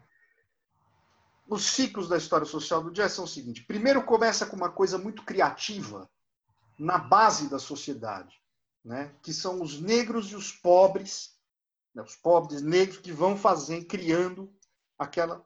Os 1.47 1.65
ciclos 1.65 2.07
da 2.07 2.17
história 2.17 2.45
social 2.45 2.84
do 2.84 2.91
jazz 2.91 3.13
são 3.13 3.26
o 3.26 3.28
seguinte, 3.28 3.63
primeiro 3.63 4.03
começa 4.03 4.45
com 4.45 4.55
uma 4.55 4.69
coisa 4.69 4.97
muito 4.97 5.23
criativa, 5.23 6.09
na 6.78 6.97
base 6.97 7.49
da 7.49 7.57
sociedade 7.57 8.44
né, 8.86 9.11
que 9.23 9.33
são 9.33 9.63
os 9.63 9.81
negros 9.81 10.31
e 10.31 10.36
os 10.36 10.51
pobres, 10.51 11.36
né, 11.93 12.03
os 12.03 12.15
pobres 12.15 12.61
negros 12.61 12.99
que 12.99 13.11
vão 13.11 13.36
fazendo, 13.36 13.88
criando 13.88 14.55
aquela, 14.97 15.43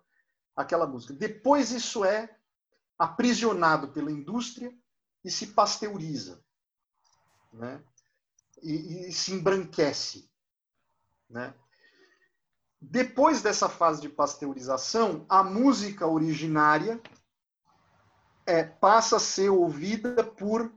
aquela 0.54 0.86
música. 0.86 1.14
Depois 1.14 1.72
isso 1.72 2.04
é 2.04 2.36
aprisionado 2.98 3.88
pela 3.88 4.12
indústria 4.12 4.78
e 5.24 5.32
se 5.32 5.48
pasteuriza, 5.48 6.44
né, 7.54 7.82
e, 8.62 9.08
e 9.08 9.14
se 9.14 9.32
embranquece. 9.32 10.30
Né. 11.30 11.54
Depois 12.82 13.42
dessa 13.42 13.70
fase 13.70 14.02
de 14.02 14.10
pasteurização, 14.10 15.26
a 15.30 15.44
música 15.44 16.06
originária 16.06 17.02
é, 18.46 18.64
passa 18.66 19.16
a 19.16 19.20
ser 19.20 19.50
ouvida 19.50 20.24
por 20.26 20.70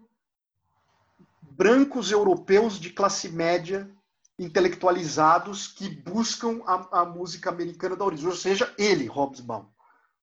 brancos 1.62 2.10
europeus 2.10 2.80
de 2.80 2.90
classe 2.90 3.28
média 3.28 3.88
intelectualizados 4.36 5.68
que 5.68 5.88
buscam 5.88 6.60
a, 6.66 7.02
a 7.02 7.04
música 7.04 7.50
americana 7.50 7.94
da 7.94 8.04
origem, 8.04 8.26
ou 8.26 8.34
seja, 8.34 8.74
ele, 8.76 9.08
Hobsbawm, 9.08 9.66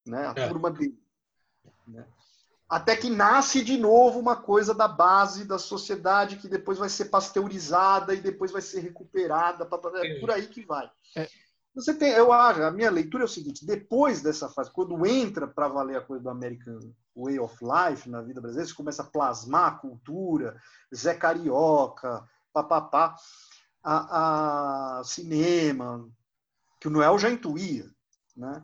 né, 0.06 0.28
a 0.28 0.34
é. 0.36 0.48
turma 0.50 0.70
dele. 0.70 1.02
Né? 1.88 2.06
Até 2.68 2.94
que 2.94 3.10
nasce 3.10 3.64
de 3.64 3.78
novo 3.78 4.20
uma 4.20 4.36
coisa 4.36 4.74
da 4.74 4.86
base 4.86 5.46
da 5.46 5.58
sociedade 5.58 6.36
que 6.36 6.50
depois 6.50 6.78
vai 6.78 6.90
ser 6.90 7.06
pasteurizada 7.06 8.14
e 8.14 8.20
depois 8.20 8.52
vai 8.52 8.62
ser 8.62 8.82
recuperada, 8.82 9.66
é 9.96 10.20
por 10.20 10.32
aí 10.32 10.46
que 10.46 10.66
vai. 10.66 10.92
É. 11.16 11.26
Você 11.76 11.94
tem, 11.94 12.12
eu 12.12 12.34
acho, 12.34 12.64
a 12.64 12.72
minha 12.72 12.90
leitura 12.90 13.24
é 13.24 13.26
o 13.26 13.30
seguinte: 13.30 13.66
depois 13.66 14.22
dessa 14.22 14.50
fase, 14.50 14.72
quando 14.72 15.06
entra 15.06 15.48
para 15.48 15.68
valer 15.68 15.98
a 15.98 16.02
coisa 16.02 16.24
do 16.24 16.30
American 16.30 16.80
Way 17.16 17.40
of 17.40 17.58
Life 17.62 18.10
na 18.10 18.22
vida 18.22 18.42
brasileira, 18.42 18.68
você 18.70 18.76
começa 18.76 19.04
a 19.04 19.06
plasmar 19.06 19.68
a 19.68 19.78
cultura, 19.78 20.60
Zé 20.94 21.14
Carioca, 21.14 22.28
papapá, 22.52 23.16
a, 23.84 25.00
a 25.00 25.04
cinema, 25.04 26.10
que 26.80 26.88
o 26.88 26.92
Noel 26.92 27.20
já 27.20 27.30
intuía, 27.30 27.86
né? 28.36 28.64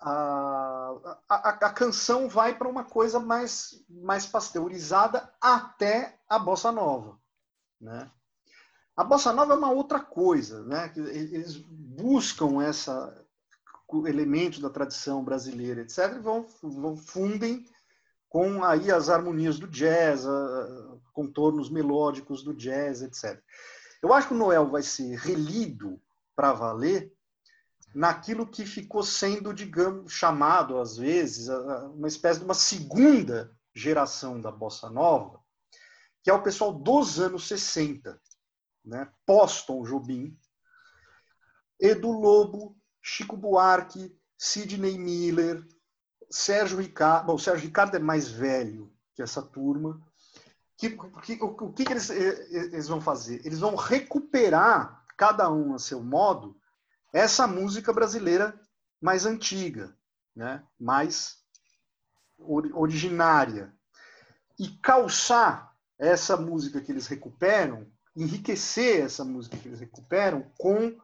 A, 0.00 0.94
a, 1.28 1.48
a 1.48 1.72
canção 1.72 2.28
vai 2.28 2.56
para 2.56 2.68
uma 2.68 2.84
coisa 2.84 3.18
mais, 3.18 3.84
mais 3.88 4.26
pasteurizada 4.26 5.32
até 5.40 6.20
a 6.28 6.38
bossa 6.38 6.70
nova, 6.70 7.18
né? 7.80 8.10
A 8.98 9.04
bossa 9.04 9.32
nova 9.32 9.52
é 9.52 9.56
uma 9.56 9.70
outra 9.70 10.00
coisa, 10.00 10.64
né? 10.64 10.92
Eles 10.96 11.56
buscam 11.56 12.60
essa 12.60 13.24
elementos 14.06 14.58
da 14.58 14.68
tradição 14.68 15.22
brasileira, 15.22 15.82
etc, 15.82 16.16
e 16.16 16.18
vão, 16.18 16.44
vão 16.60 16.96
fundem 16.96 17.64
com 18.28 18.64
aí 18.64 18.90
as 18.90 19.08
harmonias 19.08 19.56
do 19.56 19.68
jazz, 19.68 20.26
a, 20.26 20.98
contornos 21.12 21.70
melódicos 21.70 22.42
do 22.42 22.52
jazz, 22.52 23.00
etc. 23.00 23.40
Eu 24.02 24.12
acho 24.12 24.26
que 24.26 24.34
o 24.34 24.36
Noel 24.36 24.68
vai 24.68 24.82
ser 24.82 25.16
relido 25.16 26.02
para 26.34 26.52
valer 26.52 27.12
naquilo 27.94 28.48
que 28.48 28.66
ficou 28.66 29.04
sendo, 29.04 29.54
digamos, 29.54 30.12
chamado 30.12 30.76
às 30.76 30.96
vezes 30.96 31.48
uma 31.94 32.08
espécie 32.08 32.40
de 32.40 32.44
uma 32.44 32.52
segunda 32.52 33.56
geração 33.72 34.40
da 34.40 34.50
bossa 34.50 34.90
nova, 34.90 35.38
que 36.20 36.28
é 36.28 36.34
o 36.34 36.42
pessoal 36.42 36.72
dos 36.72 37.20
anos 37.20 37.46
60 37.46 38.20
né? 38.88 39.08
Poston 39.26 39.84
Jobim, 39.84 40.36
Edu 41.78 42.10
Lobo, 42.10 42.76
Chico 43.02 43.36
Buarque, 43.36 44.16
Sidney 44.36 44.98
Miller, 44.98 45.62
Sérgio 46.30 46.78
Ricardo. 46.78 47.26
Bom, 47.26 47.34
o 47.34 47.38
Sérgio 47.38 47.66
Ricardo 47.66 47.94
é 47.96 48.00
mais 48.00 48.28
velho 48.28 48.92
que 49.14 49.22
essa 49.22 49.42
turma. 49.42 50.00
Que, 50.76 50.90
que, 51.22 51.42
o, 51.42 51.46
o 51.46 51.72
que, 51.72 51.84
que 51.84 51.92
eles, 51.92 52.08
eles 52.08 52.88
vão 52.88 53.00
fazer? 53.00 53.44
Eles 53.44 53.60
vão 53.60 53.74
recuperar, 53.74 55.04
cada 55.16 55.50
um 55.50 55.74
a 55.74 55.78
seu 55.78 56.02
modo, 56.02 56.56
essa 57.12 57.46
música 57.46 57.92
brasileira 57.92 58.58
mais 59.00 59.26
antiga, 59.26 59.96
né? 60.34 60.64
mais 60.78 61.38
originária. 62.38 63.74
E 64.58 64.68
calçar 64.78 65.76
essa 65.98 66.36
música 66.36 66.80
que 66.80 66.92
eles 66.92 67.06
recuperam 67.06 67.90
enriquecer 68.18 69.04
essa 69.04 69.24
música 69.24 69.56
que 69.56 69.68
eles 69.68 69.80
recuperam 69.80 70.50
com 70.58 70.96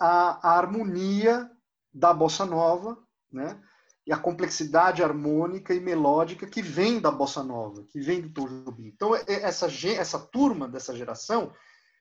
a, 0.00 0.48
a 0.48 0.58
harmonia 0.58 1.50
da 1.92 2.12
bossa 2.12 2.46
nova, 2.46 2.98
né? 3.30 3.62
E 4.06 4.12
a 4.12 4.18
complexidade 4.18 5.02
harmônica 5.02 5.74
e 5.74 5.80
melódica 5.80 6.46
que 6.46 6.62
vem 6.62 7.00
da 7.00 7.10
bossa 7.10 7.42
nova, 7.42 7.84
que 7.84 8.00
vem 8.00 8.20
do 8.22 8.30
Tom 8.30 8.46
Jobim. 8.46 8.86
Então 8.86 9.14
essa 9.26 9.66
essa 9.88 10.18
turma 10.18 10.68
dessa 10.68 10.96
geração 10.96 11.52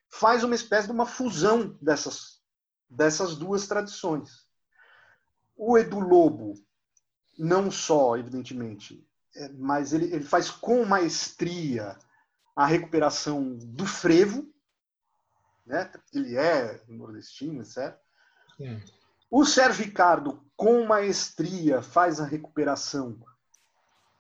faz 0.08 0.44
uma 0.44 0.56
espécie 0.56 0.88
de 0.88 0.94
uma 0.94 1.06
fusão 1.06 1.78
dessas 1.82 2.40
dessas 2.88 3.36
duas 3.36 3.68
tradições. 3.68 4.46
O 5.58 5.78
Edu 5.78 6.00
Lobo, 6.00 6.54
não 7.38 7.72
só, 7.72 8.16
evidentemente, 8.16 9.06
é, 9.36 9.50
mas 9.50 9.92
ele, 9.92 10.06
ele 10.14 10.24
faz 10.24 10.52
com 10.52 10.86
maestria 10.86 11.98
a 12.56 12.66
recuperação 12.66 13.58
do 13.58 13.86
frevo, 13.86 14.48
né? 15.66 15.92
ele 16.14 16.38
é 16.38 16.82
nordestino, 16.88 17.62
etc. 17.62 17.98
Sim. 18.56 18.82
O 19.30 19.44
Sérgio 19.44 19.84
Ricardo, 19.84 20.42
com 20.56 20.86
maestria, 20.86 21.82
faz 21.82 22.20
a 22.20 22.26
recuperação 22.26 23.20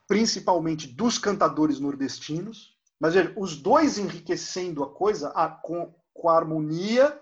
principalmente 0.08 0.88
dos 0.88 1.18
cantadores 1.18 1.80
nordestinos, 1.80 2.78
mas 3.00 3.14
veja, 3.14 3.34
os 3.36 3.56
dois 3.56 3.98
enriquecendo 3.98 4.84
a 4.84 4.94
coisa 4.94 5.30
a, 5.30 5.50
com, 5.50 5.94
com, 6.14 6.30
a 6.30 6.36
harmonia 6.36 7.20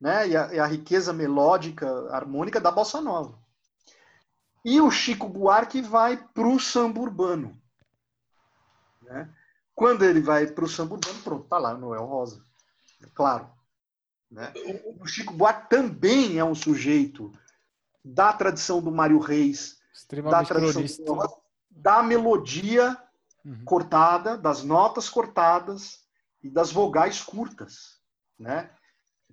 né, 0.00 0.28
e, 0.28 0.36
a, 0.36 0.54
e 0.54 0.58
a 0.58 0.66
riqueza 0.66 1.12
melódica, 1.12 1.88
harmônica 2.10 2.60
da 2.60 2.70
bossa 2.70 3.00
nova. 3.00 3.38
E 4.64 4.80
o 4.80 4.90
Chico 4.90 5.28
Buarque 5.28 5.82
vai 5.82 6.16
para 6.16 6.48
o 6.48 6.58
samba 6.58 7.00
urbano. 7.00 7.60
Né? 9.02 9.32
Quando 9.74 10.04
ele 10.04 10.20
vai 10.20 10.46
para 10.46 10.64
o 10.64 10.68
samba 10.68 10.94
urbano, 10.94 11.22
pronto, 11.22 11.48
tá 11.48 11.58
lá, 11.58 11.74
Noel 11.74 12.04
Rosa. 12.04 12.44
É 13.02 13.06
claro. 13.12 13.50
Né? 14.30 14.52
O 15.00 15.06
Chico 15.06 15.32
Buarque 15.32 15.68
também 15.68 16.38
é 16.38 16.44
um 16.44 16.54
sujeito 16.54 17.32
da 18.04 18.32
tradição 18.32 18.82
do 18.82 18.90
Mário 18.90 19.18
Reis, 19.18 19.78
da 20.30 20.44
tradição 20.44 21.16
do, 21.16 21.42
da 21.70 22.02
melodia 22.02 22.96
uhum. 23.44 23.64
cortada, 23.64 24.36
das 24.36 24.62
notas 24.62 25.08
cortadas 25.08 26.04
e 26.42 26.50
das 26.50 26.70
vogais 26.70 27.20
curtas, 27.22 28.00
né? 28.38 28.70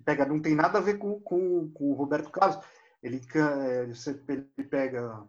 Pega, 0.04 0.24
não 0.24 0.40
tem 0.40 0.54
nada 0.54 0.78
a 0.78 0.80
ver 0.80 0.98
com, 0.98 1.20
com, 1.20 1.70
com 1.70 1.90
o 1.90 1.94
Roberto 1.94 2.30
Carlos. 2.30 2.64
Ele, 3.02 3.20
você, 3.88 4.20
ele 4.28 4.42
pega, 4.68 5.22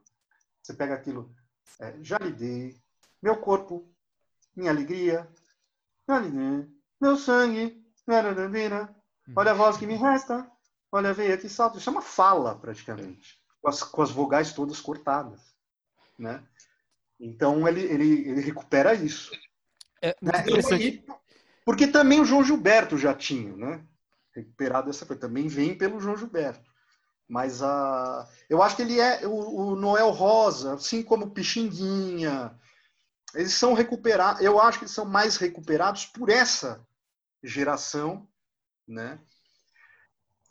você 0.61 0.73
pega 0.73 0.93
aquilo, 0.93 1.31
é, 1.79 1.95
já 2.01 2.17
lhe 2.17 2.31
dei, 2.31 2.77
meu 3.21 3.37
corpo, 3.37 3.92
minha 4.55 4.71
alegria, 4.71 5.27
meu 6.99 7.17
sangue, 7.17 7.83
uhum. 9.27 9.33
olha 9.35 9.51
a 9.51 9.55
voz 9.55 9.77
que 9.77 9.85
me 9.85 9.95
resta, 9.95 10.49
olha 10.91 11.09
a 11.09 11.13
veia 11.13 11.37
que 11.37 11.49
salta. 11.49 11.77
Isso 11.77 11.89
é 11.89 11.91
uma 11.91 12.01
fala, 12.01 12.55
praticamente, 12.55 13.39
com 13.61 13.69
as, 13.69 13.83
com 13.83 14.01
as 14.01 14.11
vogais 14.11 14.53
todas 14.53 14.79
cortadas, 14.79 15.41
né? 16.17 16.43
Então 17.19 17.67
ele, 17.67 17.81
ele, 17.81 18.29
ele 18.29 18.41
recupera 18.41 18.93
isso. 18.93 19.31
É 20.01 20.15
né? 20.21 20.31
porque 21.63 21.87
também 21.87 22.19
o 22.19 22.25
João 22.25 22.43
Gilberto 22.43 22.97
já 22.97 23.13
tinha, 23.13 23.55
né? 23.55 23.85
Recuperado 24.35 24.89
essa 24.89 25.05
coisa. 25.05 25.21
Também 25.21 25.47
vem 25.47 25.77
pelo 25.77 25.99
João 25.99 26.17
Gilberto. 26.17 26.69
Mas 27.27 27.63
a, 27.63 28.27
eu 28.49 28.61
acho 28.61 28.75
que 28.75 28.81
ele 28.81 28.99
é 28.99 29.25
o, 29.25 29.31
o 29.31 29.75
Noel 29.75 30.09
Rosa, 30.09 30.73
assim 30.73 31.01
como 31.01 31.25
o 31.25 31.31
Pixinguinha. 31.31 32.59
Eles 33.33 33.53
são 33.53 33.73
recuperados. 33.73 34.41
Eu 34.41 34.59
acho 34.59 34.79
que 34.79 34.85
eles 34.85 34.93
são 34.93 35.05
mais 35.05 35.37
recuperados 35.37 36.05
por 36.05 36.29
essa 36.29 36.85
geração, 37.43 38.27
né? 38.87 39.19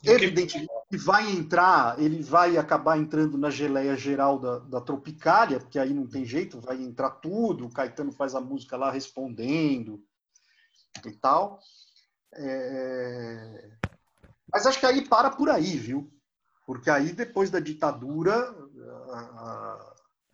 Evidentemente 0.03 0.69
que 0.89 0.97
vai 0.97 1.31
entrar, 1.31 1.99
ele 1.99 2.21
vai 2.21 2.55
acabar 2.55 2.99
entrando 2.99 3.35
na 3.35 3.49
geleia 3.49 3.95
geral 3.95 4.37
da, 4.37 4.59
da 4.59 4.81
Tropicália, 4.81 5.59
porque 5.59 5.79
aí 5.79 5.91
não 5.91 6.05
tem 6.05 6.23
jeito, 6.23 6.61
vai 6.61 6.79
entrar 6.79 7.09
tudo, 7.09 7.65
o 7.65 7.73
Caetano 7.73 8.11
faz 8.11 8.35
a 8.35 8.41
música 8.41 8.77
lá 8.77 8.91
respondendo 8.91 10.03
e 11.03 11.11
tal. 11.13 11.59
É... 12.33 13.71
Mas 14.51 14.67
acho 14.67 14.79
que 14.79 14.85
aí 14.85 15.07
para 15.07 15.31
por 15.31 15.49
aí, 15.49 15.77
viu? 15.77 16.13
Porque 16.65 16.89
aí, 16.89 17.11
depois 17.11 17.49
da 17.49 17.59
ditadura, 17.59 18.55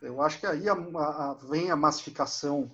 eu 0.01 0.21
acho 0.21 0.39
que 0.39 0.45
aí 0.45 0.65
vem 1.49 1.71
a 1.71 1.75
massificação 1.75 2.71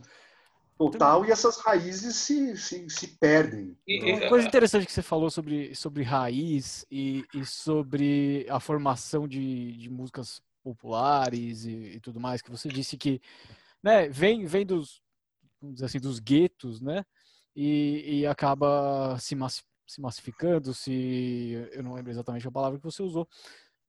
total 0.78 1.26
e 1.26 1.32
essas 1.32 1.58
raízes 1.58 2.16
se, 2.16 2.58
se, 2.58 2.90
se 2.90 3.08
perdem. 3.18 3.78
Uma 3.88 4.30
coisa 4.30 4.48
interessante 4.48 4.86
que 4.86 4.92
você 4.92 5.02
falou 5.02 5.30
sobre, 5.30 5.74
sobre 5.74 6.04
raiz 6.04 6.86
e, 6.92 7.26
e 7.34 7.46
sobre 7.46 8.46
a 8.50 8.60
formação 8.60 9.28
de, 9.28 9.78
de 9.78 9.90
músicas 9.90 10.42
populares 10.64 11.66
e, 11.66 11.96
e, 11.96 12.00
tudo 12.00 12.20
mais, 12.20 12.42
que 12.42 12.52
você 12.52 12.68
disse 12.68 12.98
que 12.98 13.22
né, 13.82 14.10
vem, 14.10 14.46
vem 14.46 14.66
dos, 14.66 15.02
vamos 15.62 15.76
dizer 15.76 15.86
assim, 15.86 16.00
dos 16.00 16.20
guetos, 16.20 16.82
né? 16.82 17.06
E, 17.56 18.20
e 18.20 18.28
acaba 18.28 19.18
se, 19.20 19.36
mass, 19.36 19.64
se 19.88 20.02
massificando, 20.02 20.74
se. 20.74 21.70
Eu 21.72 21.84
não 21.84 21.94
lembro 21.94 22.12
exatamente 22.12 22.46
a 22.48 22.52
palavra 22.52 22.78
que 22.78 22.84
você 22.84 23.02
usou, 23.02 23.28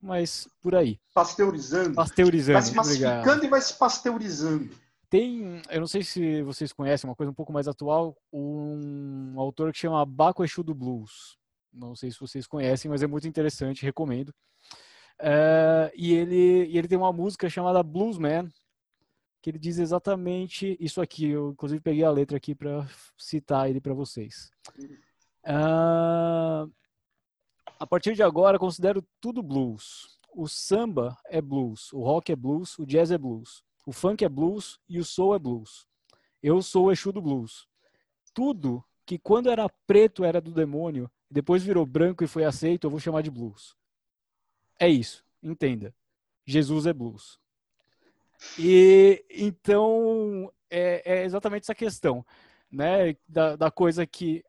mas 0.00 0.48
por 0.60 0.74
aí. 0.74 0.98
Pasteurizando. 1.14 1.94
Pasteurizando. 1.94 2.58
Vai 2.58 2.62
se 2.62 2.74
massificando 2.74 3.20
obrigado. 3.20 3.44
e 3.44 3.48
vai 3.48 3.60
se 3.60 3.74
pasteurizando. 3.74 4.70
Tem, 5.08 5.62
eu 5.70 5.80
não 5.80 5.86
sei 5.86 6.02
se 6.02 6.42
vocês 6.42 6.72
conhecem, 6.72 7.08
uma 7.08 7.14
coisa 7.14 7.30
um 7.30 7.34
pouco 7.34 7.52
mais 7.52 7.68
atual, 7.68 8.16
um 8.32 9.34
autor 9.36 9.72
que 9.72 9.78
chama 9.78 10.04
Baco 10.04 10.44
Exu 10.44 10.62
do 10.62 10.74
Blues. 10.74 11.38
Não 11.72 11.94
sei 11.94 12.10
se 12.10 12.18
vocês 12.18 12.46
conhecem, 12.46 12.90
mas 12.90 13.02
é 13.02 13.06
muito 13.06 13.28
interessante, 13.28 13.84
recomendo. 13.84 14.30
Uh, 15.20 15.88
e, 15.94 16.12
ele, 16.12 16.66
e 16.66 16.76
ele 16.76 16.88
tem 16.88 16.98
uma 16.98 17.12
música 17.12 17.48
chamada 17.48 17.82
Bluesman, 17.82 18.50
que 19.40 19.50
ele 19.50 19.58
diz 19.58 19.78
exatamente 19.78 20.76
isso 20.80 21.00
aqui. 21.00 21.28
Eu, 21.28 21.50
inclusive, 21.52 21.80
peguei 21.80 22.04
a 22.04 22.10
letra 22.10 22.36
aqui 22.36 22.54
para 22.54 22.86
citar 23.16 23.70
ele 23.70 23.80
para 23.80 23.94
vocês. 23.94 24.50
Uh, 25.44 26.70
a 27.78 27.86
partir 27.86 28.14
de 28.14 28.22
agora, 28.22 28.58
considero 28.58 29.04
tudo 29.20 29.42
blues. 29.42 30.18
O 30.34 30.48
samba 30.48 31.16
é 31.26 31.40
blues, 31.40 31.92
o 31.92 32.00
rock 32.00 32.32
é 32.32 32.36
blues, 32.36 32.78
o 32.78 32.86
jazz 32.86 33.10
é 33.10 33.18
blues. 33.18 33.62
O 33.86 33.92
funk 33.92 34.24
é 34.24 34.28
blues 34.28 34.80
e 34.88 34.98
o 34.98 35.04
soul 35.04 35.34
é 35.34 35.38
blues. 35.38 35.86
Eu 36.42 36.60
sou 36.60 36.86
o 36.86 36.92
Exu 36.92 37.12
do 37.12 37.22
blues. 37.22 37.66
Tudo 38.34 38.84
que 39.06 39.18
quando 39.18 39.48
era 39.48 39.68
preto 39.86 40.24
era 40.24 40.40
do 40.40 40.50
demônio, 40.50 41.10
depois 41.30 41.62
virou 41.62 41.86
branco 41.86 42.24
e 42.24 42.26
foi 42.26 42.44
aceito, 42.44 42.84
eu 42.84 42.90
vou 42.90 43.00
chamar 43.00 43.22
de 43.22 43.30
blues. 43.30 43.76
É 44.78 44.88
isso, 44.88 45.24
entenda. 45.42 45.94
Jesus 46.44 46.86
é 46.86 46.92
blues. 46.92 47.38
E 48.58 49.24
então 49.30 50.52
é, 50.70 51.20
é 51.20 51.24
exatamente 51.24 51.62
essa 51.62 51.74
questão, 51.74 52.24
né, 52.70 53.16
da, 53.28 53.56
da, 53.56 53.70
coisa 53.70 54.06
que 54.06 54.44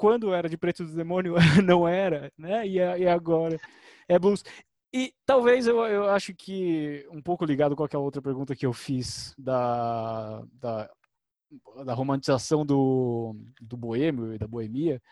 quando 0.00 0.32
era 0.32 0.48
de 0.48 0.56
preto 0.56 0.82
do 0.82 0.94
demônio 0.94 1.34
não 1.62 1.86
era, 1.86 2.32
né, 2.38 2.66
e, 2.66 2.76
e 2.76 3.06
agora 3.06 3.60
é 4.08 4.18
blues. 4.18 4.42
E 4.90 5.12
talvez 5.26 5.66
eu, 5.66 5.76
eu 5.84 6.08
acho 6.08 6.34
que, 6.34 7.06
um 7.12 7.20
pouco 7.20 7.44
ligado 7.44 7.76
com 7.76 7.84
aquela 7.84 8.02
outra 8.02 8.22
pergunta 8.22 8.56
que 8.56 8.64
eu 8.64 8.72
fiz 8.72 9.34
da, 9.36 10.42
da, 10.54 10.90
da 11.84 11.92
romantização 11.92 12.64
do, 12.64 13.36
do 13.60 13.76
boêmio 13.76 14.32
e 14.32 14.38
da 14.38 14.48
boemia, 14.48 15.02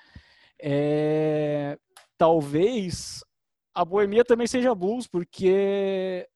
é, 0.58 1.78
talvez 2.16 3.22
a 3.74 3.84
boemia 3.84 4.24
também 4.24 4.46
seja 4.46 4.74
blues, 4.74 5.06
porque 5.06 6.26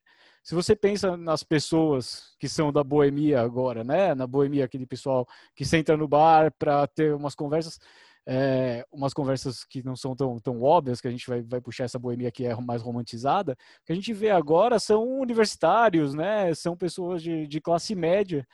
se 0.42 0.54
você 0.54 0.76
pensa 0.76 1.16
nas 1.16 1.42
pessoas 1.42 2.34
que 2.38 2.50
são 2.50 2.70
da 2.70 2.84
boemia 2.84 3.40
agora, 3.40 3.82
né? 3.82 4.14
Na 4.14 4.26
boemia, 4.26 4.66
aquele 4.66 4.86
pessoal 4.86 5.26
que 5.54 5.64
senta 5.64 5.96
no 5.96 6.06
bar 6.06 6.52
para 6.58 6.86
ter 6.86 7.14
umas 7.14 7.34
conversas 7.34 7.80
é, 8.26 8.84
umas 8.92 9.12
conversas 9.12 9.64
que 9.64 9.82
não 9.82 9.96
são 9.96 10.14
tão, 10.14 10.38
tão 10.38 10.62
óbvias, 10.62 11.00
que 11.00 11.08
a 11.08 11.10
gente 11.10 11.26
vai, 11.28 11.42
vai 11.42 11.60
puxar 11.60 11.84
essa 11.84 11.98
boemia 11.98 12.30
que 12.30 12.44
é 12.44 12.54
mais 12.56 12.82
romantizada, 12.82 13.56
que 13.84 13.92
a 13.92 13.94
gente 13.94 14.12
vê 14.12 14.30
agora 14.30 14.78
são 14.78 15.20
universitários, 15.20 16.14
né? 16.14 16.54
São 16.54 16.76
pessoas 16.76 17.22
de, 17.22 17.46
de 17.46 17.60
classe 17.60 17.94
média 17.94 18.46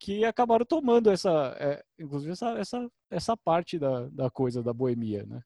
que 0.00 0.24
acabaram 0.24 0.66
tomando 0.66 1.10
essa, 1.10 1.56
é, 1.60 1.82
inclusive 1.98 2.32
essa, 2.32 2.58
essa, 2.58 2.88
essa 3.10 3.36
parte 3.36 3.78
da, 3.78 4.08
da 4.08 4.30
coisa 4.30 4.62
da 4.62 4.72
boemia, 4.72 5.24
né? 5.24 5.40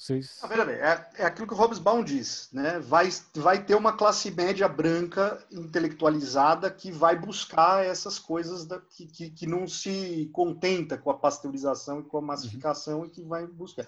Vocês... 0.00 0.38
Ah, 0.40 0.46
bem, 0.46 0.58
é, 0.58 1.10
é 1.18 1.24
aquilo 1.26 1.46
que 1.46 1.52
o 1.52 1.56
Hobsbawm 1.58 2.02
diz, 2.02 2.48
né? 2.54 2.78
Vai, 2.78 3.10
vai 3.34 3.62
ter 3.62 3.74
uma 3.74 3.92
classe 3.92 4.30
média 4.30 4.66
branca 4.66 5.46
intelectualizada 5.52 6.70
que 6.70 6.90
vai 6.90 7.14
buscar 7.14 7.84
essas 7.84 8.18
coisas 8.18 8.64
da, 8.64 8.80
que, 8.80 9.04
que, 9.04 9.28
que, 9.28 9.46
não 9.46 9.68
se 9.68 10.30
contenta 10.32 10.96
com 10.96 11.10
a 11.10 11.18
pasteurização 11.18 12.00
e 12.00 12.04
com 12.04 12.16
a 12.16 12.22
massificação 12.22 13.00
uhum. 13.00 13.04
e 13.04 13.10
que 13.10 13.22
vai 13.22 13.46
buscar. 13.46 13.86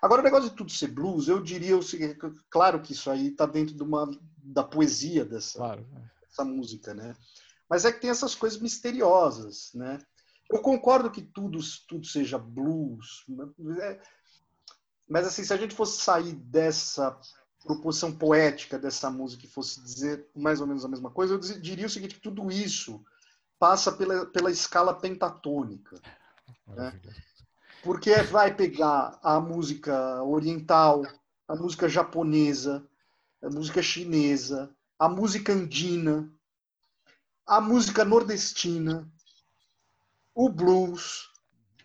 Agora, 0.00 0.20
o 0.20 0.24
negócio 0.24 0.48
de 0.48 0.54
tudo 0.54 0.70
ser 0.70 0.92
blues, 0.92 1.26
eu 1.26 1.42
diria 1.42 1.76
o 1.76 1.82
seguinte, 1.82 2.16
claro 2.48 2.80
que 2.80 2.92
isso 2.92 3.10
aí 3.10 3.26
está 3.26 3.44
dentro 3.44 3.74
de 3.74 3.82
uma, 3.82 4.08
da 4.40 4.62
poesia 4.62 5.24
dessa, 5.24 5.58
claro. 5.58 5.84
Dessa 6.22 6.44
música, 6.44 6.94
né? 6.94 7.16
Mas 7.68 7.84
é 7.84 7.90
que 7.90 8.00
tem 8.00 8.10
essas 8.10 8.36
coisas 8.36 8.60
misteriosas, 8.60 9.72
né? 9.74 9.98
Eu 10.48 10.60
concordo 10.60 11.10
que 11.10 11.20
tudo, 11.20 11.58
tudo 11.86 12.06
seja 12.06 12.38
blues. 12.38 13.26
É, 13.80 14.00
mas 15.08 15.26
assim, 15.26 15.44
se 15.44 15.52
a 15.52 15.56
gente 15.56 15.74
fosse 15.74 16.00
sair 16.00 16.32
dessa 16.32 17.18
proporção 17.64 18.12
poética 18.12 18.78
dessa 18.78 19.10
música 19.10 19.44
e 19.44 19.48
fosse 19.48 19.82
dizer 19.82 20.26
mais 20.34 20.60
ou 20.60 20.66
menos 20.66 20.84
a 20.84 20.88
mesma 20.88 21.10
coisa, 21.10 21.34
eu 21.34 21.38
diria 21.38 21.86
o 21.86 21.90
seguinte, 21.90 22.14
que 22.14 22.20
tudo 22.20 22.50
isso 22.50 23.04
passa 23.58 23.90
pela, 23.90 24.26
pela 24.26 24.50
escala 24.50 24.94
pentatônica. 24.94 26.00
Né? 26.66 27.00
Porque 27.82 28.22
vai 28.22 28.54
pegar 28.54 29.18
a 29.22 29.40
música 29.40 30.22
oriental, 30.22 31.02
a 31.46 31.56
música 31.56 31.88
japonesa, 31.88 32.86
a 33.42 33.48
música 33.48 33.82
chinesa, 33.82 34.70
a 34.98 35.08
música 35.08 35.52
andina, 35.52 36.30
a 37.46 37.60
música 37.60 38.04
nordestina, 38.04 39.10
o 40.34 40.48
blues. 40.48 41.30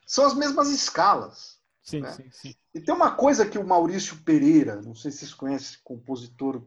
São 0.05 0.25
as 0.25 0.33
mesmas 0.33 0.69
escalas. 0.69 1.59
Sim, 1.83 1.99
né? 1.99 2.11
sim, 2.13 2.29
sim. 2.31 2.55
E 2.73 2.79
tem 2.79 2.95
uma 2.95 3.11
coisa 3.11 3.45
que 3.45 3.59
o 3.59 3.67
Maurício 3.67 4.17
Pereira, 4.23 4.81
não 4.81 4.95
sei 4.95 5.11
se 5.11 5.19
vocês 5.19 5.33
conhecem, 5.33 5.79
compositor 5.83 6.63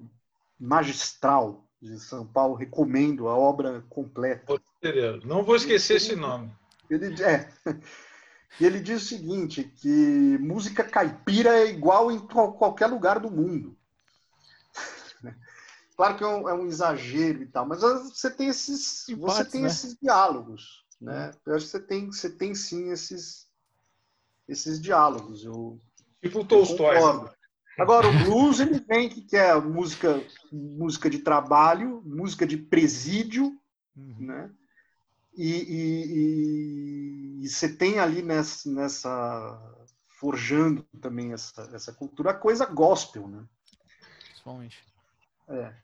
magistral 0.60 1.66
de 1.80 1.98
São 1.98 2.26
Paulo, 2.26 2.54
recomendo 2.54 3.26
a 3.28 3.36
obra 3.36 3.82
completa. 3.88 4.60
Pereira, 4.80 5.18
não 5.24 5.42
vou 5.42 5.56
esquecer 5.56 5.94
ele, 5.94 6.04
esse 6.04 6.16
nome. 6.16 6.52
Ele, 6.90 7.22
é, 7.22 7.50
ele 8.60 8.78
diz 8.78 9.02
o 9.02 9.06
seguinte, 9.06 9.64
que 9.64 10.38
música 10.38 10.84
caipira 10.84 11.56
é 11.58 11.70
igual 11.70 12.12
em 12.12 12.18
qualquer 12.18 12.86
lugar 12.86 13.18
do 13.18 13.30
mundo. 13.30 13.76
Claro 15.96 16.14
que 16.18 16.24
é 16.24 16.26
um, 16.26 16.46
é 16.46 16.52
um 16.52 16.66
exagero 16.66 17.42
e 17.42 17.46
tal, 17.46 17.66
mas 17.66 17.80
você 17.80 18.28
tem 18.28 18.48
esses, 18.48 19.06
você 19.16 19.42
tem 19.46 19.62
né? 19.62 19.68
esses 19.68 19.96
diálogos, 19.96 20.84
né? 21.00 21.30
Eu 21.46 21.54
acho 21.54 21.64
que 21.64 21.70
você 21.70 21.80
tem, 21.80 22.12
você 22.12 22.28
tem 22.28 22.54
sim 22.54 22.90
esses, 22.90 23.45
esses 24.48 24.80
diálogos. 24.80 25.44
Eu, 25.44 25.80
tipo 26.22 26.40
o 26.40 26.44
Tolstói. 26.44 26.96
Agora, 27.78 28.08
o 28.08 28.24
blues, 28.24 28.58
ele 28.58 28.80
vem 28.80 29.08
que 29.08 29.36
é 29.36 29.54
música, 29.60 30.22
música 30.50 31.10
de 31.10 31.18
trabalho, 31.18 32.02
música 32.06 32.46
de 32.46 32.56
presídio, 32.56 33.54
uhum. 33.94 34.16
né? 34.18 34.50
E, 35.36 37.42
e, 37.42 37.48
você 37.48 37.68
tem 37.68 37.98
ali 37.98 38.22
nessa, 38.22 38.70
nessa 38.70 39.74
forjando 40.18 40.82
também 41.02 41.34
essa, 41.34 41.70
essa 41.74 41.92
cultura, 41.92 42.30
a 42.30 42.34
coisa 42.34 42.64
gospel, 42.64 43.28
né? 43.28 43.44
Principalmente. 44.24 44.82
É. 45.48 45.74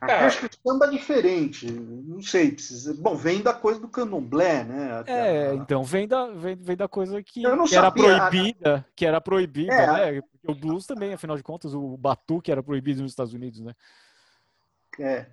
Aqui 0.00 0.12
é. 0.12 0.24
acho 0.24 0.40
que 0.40 0.46
o 0.46 0.70
samba 0.70 0.86
é 0.86 0.90
diferente, 0.90 1.70
não 1.70 2.20
sei, 2.20 2.52
precisa. 2.52 2.94
Bom, 2.94 3.14
vem 3.16 3.42
da 3.42 3.54
coisa 3.54 3.80
do 3.80 3.88
candomblé, 3.88 4.62
né? 4.64 5.04
É, 5.06 5.54
então 5.54 5.82
vem 5.82 6.06
da, 6.06 6.26
vem, 6.26 6.54
vem 6.54 6.76
da 6.76 6.86
coisa 6.86 7.22
que, 7.22 7.42
que 7.42 7.76
era 7.76 7.90
proibida, 7.90 8.86
que 8.94 9.06
era 9.06 9.20
proibida, 9.20 9.72
é. 9.72 10.12
né? 10.12 10.22
o 10.46 10.54
blues 10.54 10.86
também, 10.86 11.12
afinal 11.12 11.36
de 11.36 11.42
contas, 11.42 11.74
o 11.74 11.96
batuque 11.96 12.52
era 12.52 12.62
proibido 12.62 13.02
nos 13.02 13.12
Estados 13.12 13.32
Unidos, 13.32 13.60
né? 13.60 13.74
É. 14.98 15.26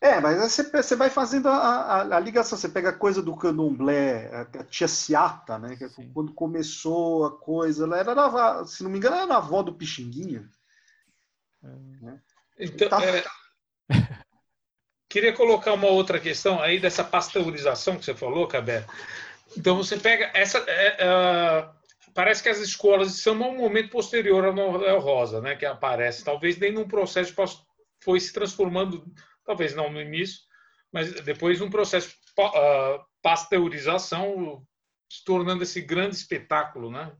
É, 0.00 0.18
mas 0.18 0.38
você, 0.38 0.62
você 0.62 0.96
vai 0.96 1.10
fazendo 1.10 1.48
a, 1.48 1.56
a, 1.56 2.16
a, 2.16 2.20
ligação, 2.20 2.56
você 2.56 2.70
pega 2.70 2.88
a 2.88 2.96
coisa 2.96 3.20
do 3.20 3.36
candomblé, 3.36 4.30
a, 4.32 4.40
a 4.60 4.64
tia 4.64 4.88
Ciata, 4.88 5.58
né? 5.58 5.76
Que 5.76 5.84
é 5.84 5.88
quando 6.14 6.32
começou 6.32 7.26
a 7.26 7.36
coisa, 7.36 7.84
ela 7.84 7.98
era, 7.98 8.64
se 8.64 8.82
não 8.82 8.90
me 8.90 8.96
engano, 8.96 9.16
era 9.16 9.34
a 9.34 9.36
avó 9.36 9.62
do 9.62 9.74
Pixinguinha. 9.74 10.48
É. 11.62 11.68
Né? 12.02 12.20
Então, 12.58 12.88
tá... 12.88 13.04
é, 13.04 13.22
Queria 15.08 15.32
colocar 15.32 15.72
uma 15.72 15.88
outra 15.88 16.20
questão 16.20 16.60
aí 16.60 16.78
dessa 16.78 17.02
pasteurização 17.02 17.96
que 17.96 18.04
você 18.04 18.14
falou, 18.14 18.46
Cabé. 18.46 18.86
Então 19.56 19.76
você 19.76 19.96
pega 19.96 20.30
essa. 20.34 20.58
É, 20.68 20.96
é, 21.00 21.68
parece 22.14 22.42
que 22.42 22.48
as 22.48 22.58
escolas 22.58 23.20
são 23.20 23.34
um 23.34 23.56
momento 23.56 23.90
posterior 23.90 24.44
ao 24.44 24.54
Noel 24.54 25.00
Rosa, 25.00 25.40
né? 25.40 25.56
Que 25.56 25.66
aparece. 25.66 26.24
Talvez 26.24 26.56
nem 26.58 26.72
num 26.72 26.86
processo 26.86 27.34
foi 28.02 28.20
se 28.20 28.32
transformando, 28.32 29.04
talvez 29.44 29.74
não 29.74 29.90
no 29.90 30.00
início, 30.00 30.40
mas 30.92 31.12
depois 31.22 31.58
num 31.60 31.70
processo 31.70 32.14
uh, 32.38 33.04
pasteurização, 33.20 34.62
se 35.10 35.24
tornando 35.24 35.64
esse 35.64 35.80
grande 35.80 36.14
espetáculo, 36.14 36.90
né? 36.90 37.12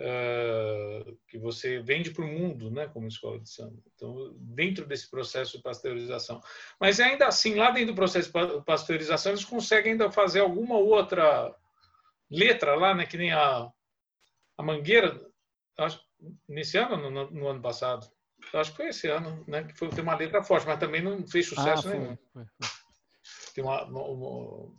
Uh, 0.00 1.18
que 1.28 1.38
você 1.38 1.80
vende 1.80 2.10
para 2.10 2.24
o 2.24 2.28
mundo, 2.28 2.70
né, 2.70 2.88
como 2.88 3.06
escola 3.06 3.38
de 3.38 3.50
samba. 3.50 3.76
Então, 3.94 4.34
dentro 4.36 4.86
desse 4.86 5.10
processo 5.10 5.56
de 5.56 5.62
pasteurização. 5.62 6.40
Mas 6.80 6.98
ainda 7.00 7.26
assim, 7.26 7.54
lá 7.54 7.70
dentro 7.70 7.92
do 7.92 7.96
processo 7.96 8.32
de 8.32 8.64
pasteurização, 8.64 9.32
eles 9.32 9.44
conseguem 9.44 9.92
ainda 9.92 10.10
fazer 10.10 10.40
alguma 10.40 10.76
outra 10.76 11.54
letra 12.30 12.74
lá, 12.74 12.94
né, 12.94 13.06
que 13.06 13.18
nem 13.18 13.32
a, 13.32 13.70
a 14.56 14.62
Mangueira, 14.62 15.20
acho, 15.78 16.00
nesse 16.48 16.78
ano 16.78 17.10
no, 17.10 17.30
no, 17.30 17.48
ano 17.48 17.60
passado? 17.60 18.10
Acho 18.54 18.70
que 18.70 18.76
foi 18.78 18.88
esse 18.88 19.06
ano, 19.06 19.44
né, 19.46 19.64
que 19.64 19.74
foi, 19.74 19.88
tem 19.90 20.02
uma 20.02 20.16
letra 20.16 20.42
forte, 20.42 20.66
mas 20.66 20.80
também 20.80 21.02
não 21.02 21.26
fez 21.26 21.46
sucesso 21.46 21.88
ah, 21.88 21.90
nenhum. 21.90 22.16
Tem 23.54 23.62
uma, 23.64 23.84
uma, 23.84 24.72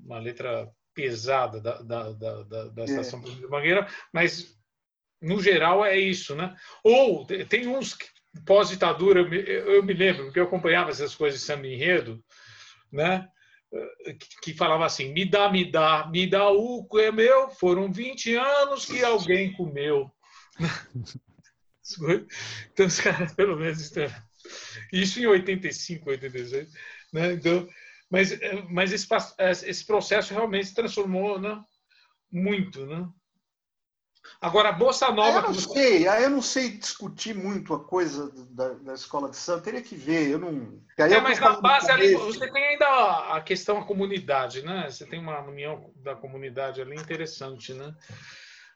uma 0.00 0.18
letra 0.18 0.72
pesada 0.94 1.60
da, 1.60 1.82
da, 1.82 2.12
da, 2.12 2.42
da, 2.42 2.64
da 2.68 2.82
é. 2.82 2.84
estação 2.84 3.20
é. 3.20 3.22
de 3.24 3.46
Mangueira, 3.48 3.86
mas 4.12 4.56
no 5.20 5.42
geral 5.42 5.84
é 5.84 5.98
isso, 5.98 6.34
né? 6.34 6.54
Ou 6.82 7.26
tem 7.26 7.66
uns 7.66 7.96
pós-ditadura, 8.44 9.20
eu, 9.20 9.74
eu, 9.74 9.82
me 9.82 9.92
lembro, 9.92 10.24
porque 10.24 10.40
eu 10.40 10.44
acompanhava 10.44 10.90
essas 10.90 11.14
coisas 11.14 11.40
de 11.40 11.46
samba 11.46 11.66
enredo, 11.66 12.22
né? 12.92 13.28
Que, 14.04 14.40
que 14.42 14.54
falava 14.54 14.86
assim: 14.86 15.12
me 15.12 15.24
dá, 15.24 15.50
me 15.50 15.70
dá, 15.70 16.08
me 16.10 16.26
dá 16.26 16.48
o 16.50 16.86
que 16.86 17.00
é 17.00 17.10
meu, 17.10 17.50
foram 17.50 17.92
20 17.92 18.36
anos 18.36 18.86
que 18.86 19.02
alguém 19.02 19.52
comeu. 19.52 20.10
então, 22.72 22.86
os 22.86 23.00
caras, 23.00 23.34
pelo 23.34 23.56
menos, 23.56 23.92
isso 24.92 25.20
em 25.20 25.26
85, 25.26 26.10
86, 26.10 26.72
né? 27.12 27.32
Então, 27.32 27.66
mas, 28.10 28.38
mas 28.70 28.92
esse, 28.92 29.06
esse 29.68 29.84
processo 29.84 30.32
realmente 30.32 30.66
se 30.66 30.74
transformou 30.74 31.38
né? 31.40 31.62
muito, 32.30 32.84
né? 32.86 33.08
Agora, 34.40 34.70
a 34.70 34.72
Bolsa 34.72 35.10
Nova. 35.10 35.38
Eu 35.38 35.42
não 35.42 35.54
sei, 35.54 36.08
eu 36.08 36.30
não 36.30 36.42
sei 36.42 36.70
discutir 36.70 37.34
muito 37.34 37.74
a 37.74 37.84
coisa 37.84 38.30
da, 38.50 38.70
da 38.74 38.94
escola 38.94 39.28
de 39.28 39.36
samba, 39.36 39.62
teria 39.62 39.82
que 39.82 39.94
ver. 39.94 40.30
Eu 40.30 40.38
não. 40.38 40.82
é, 40.98 41.14
eu 41.14 41.22
mas 41.22 41.38
na 41.38 41.60
base 41.60 41.90
ali, 41.90 42.14
você 42.14 42.50
tem 42.50 42.64
ainda 42.64 43.34
a 43.34 43.40
questão 43.40 43.80
da 43.80 43.86
comunidade, 43.86 44.62
né? 44.62 44.90
Você 44.90 45.06
tem 45.06 45.20
uma 45.20 45.40
união 45.42 45.92
da 45.96 46.14
comunidade 46.14 46.80
ali 46.80 46.96
interessante, 46.96 47.72
né? 47.74 47.94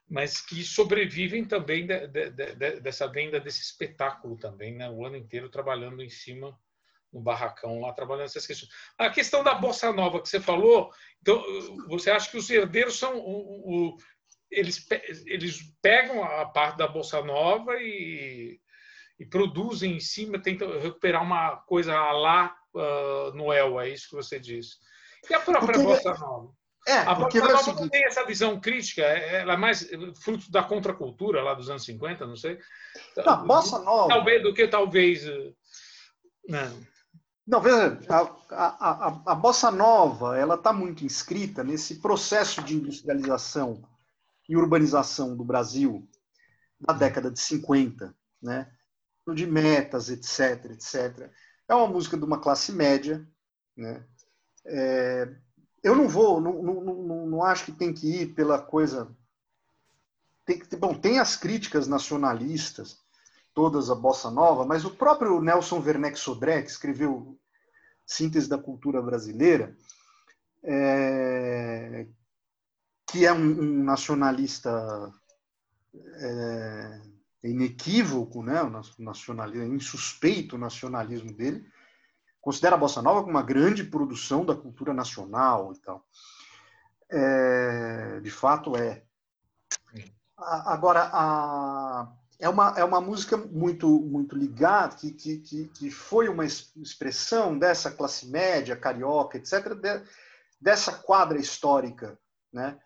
Mas 0.08 0.40
que 0.40 0.62
sobrevivem 0.62 1.44
também 1.44 1.86
de, 1.86 2.06
de, 2.06 2.30
de, 2.30 2.80
dessa 2.80 3.06
venda 3.06 3.40
desse 3.40 3.60
espetáculo 3.60 4.38
também, 4.38 4.74
né? 4.74 4.88
O 4.90 5.04
ano 5.04 5.16
inteiro 5.16 5.50
trabalhando 5.50 6.02
em 6.02 6.10
cima 6.10 6.58
no 7.12 7.20
barracão 7.20 7.80
lá 7.80 7.92
trabalhando 7.92 8.26
essas 8.26 8.46
questões. 8.46 8.70
A 8.96 9.10
questão 9.10 9.42
da 9.42 9.54
bossa 9.54 9.92
nova 9.92 10.20
que 10.20 10.28
você 10.28 10.40
falou, 10.40 10.90
então 11.20 11.42
você 11.88 12.10
acha 12.10 12.30
que 12.30 12.36
os 12.36 12.48
herdeiros 12.50 12.98
são 12.98 13.18
o, 13.18 13.92
o 13.92 13.96
eles 14.50 14.86
eles 15.26 15.60
pegam 15.82 16.22
a 16.24 16.46
parte 16.46 16.78
da 16.78 16.88
bossa 16.88 17.22
nova 17.22 17.76
e, 17.76 18.58
e 19.18 19.26
produzem 19.26 19.96
em 19.96 20.00
cima, 20.00 20.40
tentam 20.40 20.78
recuperar 20.80 21.22
uma 21.22 21.56
coisa 21.56 21.94
lá 22.12 22.56
uh, 22.74 23.34
Noel, 23.34 23.80
é 23.80 23.90
isso 23.90 24.08
que 24.08 24.16
você 24.16 24.38
disse. 24.38 24.76
E 25.28 25.34
a 25.34 25.40
própria 25.40 25.72
porque, 25.72 25.82
bossa 25.82 26.14
nova. 26.14 26.52
É, 26.86 26.98
a 27.00 27.14
bossa 27.14 27.38
nova 27.38 27.58
seguinte... 27.58 27.80
não 27.82 27.88
tem 27.88 28.04
essa 28.04 28.24
visão 28.24 28.58
crítica, 28.58 29.02
é, 29.02 29.42
ela 29.42 29.54
é 29.54 29.56
mais 29.56 29.88
fruto 30.22 30.50
da 30.50 30.62
contracultura 30.62 31.42
lá 31.42 31.52
dos 31.52 31.68
anos 31.68 31.84
50, 31.84 32.26
não 32.26 32.36
sei. 32.36 32.58
Não, 33.16 33.46
bossa 33.46 33.78
nova. 33.80 34.08
Talvez 34.08 34.42
do 34.42 34.54
que 34.54 34.66
talvez. 34.66 35.24
Não. 36.48 36.80
Não, 37.48 37.62
veja, 37.62 37.98
a, 38.10 38.20
a, 38.50 39.08
a, 39.08 39.22
a 39.32 39.34
bossa 39.34 39.70
nova 39.70 40.36
ela 40.36 40.54
está 40.54 40.70
muito 40.70 41.02
inscrita 41.02 41.64
nesse 41.64 41.94
processo 41.94 42.62
de 42.62 42.76
industrialização 42.76 43.82
e 44.46 44.54
urbanização 44.54 45.34
do 45.34 45.42
Brasil 45.42 46.06
da 46.78 46.92
década 46.92 47.30
de 47.30 47.40
50, 47.40 48.14
né? 48.42 48.70
de 49.34 49.46
metas, 49.46 50.10
etc, 50.10 50.72
etc. 50.72 51.30
É 51.66 51.74
uma 51.74 51.86
música 51.86 52.18
de 52.18 52.24
uma 52.24 52.38
classe 52.38 52.70
média, 52.70 53.26
né? 53.74 54.04
É, 54.66 55.34
eu 55.82 55.96
não 55.96 56.06
vou, 56.06 56.42
não, 56.42 56.62
não, 56.62 56.84
não, 56.84 57.26
não, 57.26 57.42
acho 57.44 57.64
que 57.64 57.72
tem 57.72 57.94
que 57.94 58.22
ir 58.22 58.34
pela 58.34 58.60
coisa. 58.60 59.08
Tem, 60.44 60.62
bom, 60.78 60.94
tem 60.94 61.18
as 61.18 61.34
críticas 61.34 61.86
nacionalistas, 61.86 62.98
todas 63.58 63.90
a 63.90 63.94
bossa 63.96 64.30
nova, 64.30 64.64
mas 64.64 64.84
o 64.84 64.90
próprio 64.90 65.40
Nelson 65.40 65.80
Werneck 65.80 66.16
Sodré, 66.16 66.62
que 66.62 66.70
escreveu 66.70 67.36
Síntese 68.06 68.48
da 68.48 68.56
Cultura 68.56 69.02
Brasileira, 69.02 69.76
é, 70.62 72.06
que 73.04 73.26
é 73.26 73.32
um, 73.32 73.60
um 73.60 73.82
nacionalista 73.82 75.12
é, 75.92 77.00
inequívoco, 77.42 78.44
né? 78.44 78.62
o 78.62 79.02
nacionalismo, 79.02 79.74
insuspeito 79.74 80.54
o 80.54 80.60
nacionalismo 80.60 81.32
dele, 81.32 81.66
considera 82.40 82.76
a 82.76 82.78
Bossa 82.78 83.02
Nova 83.02 83.22
como 83.22 83.32
uma 83.32 83.42
grande 83.42 83.82
produção 83.82 84.44
da 84.44 84.54
cultura 84.54 84.94
nacional 84.94 85.72
e 85.72 85.78
tal. 85.80 86.06
É, 87.10 88.20
de 88.20 88.30
fato 88.30 88.76
é. 88.76 89.02
Agora, 90.36 91.10
a, 91.12 92.08
é 92.38 92.48
uma, 92.48 92.74
é 92.76 92.84
uma 92.84 93.00
música 93.00 93.36
muito, 93.36 93.88
muito 93.88 94.36
ligada, 94.36 94.94
que, 94.94 95.10
que, 95.10 95.68
que 95.68 95.90
foi 95.90 96.28
uma 96.28 96.44
expressão 96.44 97.58
dessa 97.58 97.90
classe 97.90 98.28
média, 98.28 98.76
carioca, 98.76 99.36
etc., 99.36 99.74
de, 99.74 100.02
dessa 100.60 100.92
quadra 100.92 101.38
histórica, 101.38 102.18
né? 102.52 102.78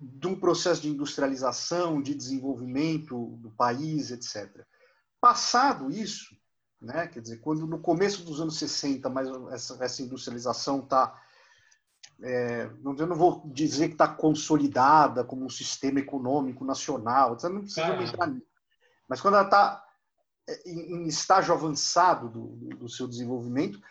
de 0.00 0.26
um 0.26 0.38
processo 0.38 0.80
de 0.80 0.88
industrialização, 0.88 2.00
de 2.00 2.14
desenvolvimento 2.14 3.36
do 3.36 3.50
país, 3.50 4.10
etc. 4.10 4.64
Passado 5.20 5.90
isso, 5.90 6.34
né, 6.80 7.06
quer 7.06 7.20
dizer, 7.20 7.36
quando 7.40 7.66
no 7.66 7.78
começo 7.78 8.24
dos 8.24 8.40
anos 8.40 8.58
60, 8.58 9.10
mas 9.10 9.28
essa, 9.52 9.84
essa 9.84 10.02
industrialização 10.02 10.80
está 10.80 11.22
é, 12.22 12.70
eu 12.84 13.06
não 13.06 13.16
vou 13.16 13.42
dizer 13.46 13.88
que 13.88 13.94
está 13.94 14.06
consolidada 14.06 15.24
como 15.24 15.44
um 15.44 15.50
sistema 15.50 16.00
econômico 16.00 16.64
nacional, 16.64 17.36
não 17.44 17.62
precisa 17.62 17.94
entrar 18.02 18.26
nisso. 18.26 18.49
Mas 19.10 19.20
quando 19.20 19.34
ela 19.34 19.44
está 19.44 19.84
é, 20.48 20.70
em, 20.70 21.08
estágio 21.08 21.52
avançado 21.52 22.28
do, 22.28 22.76
do, 22.76 22.88
seu 22.88 23.08
desenvolvimento, 23.08 23.82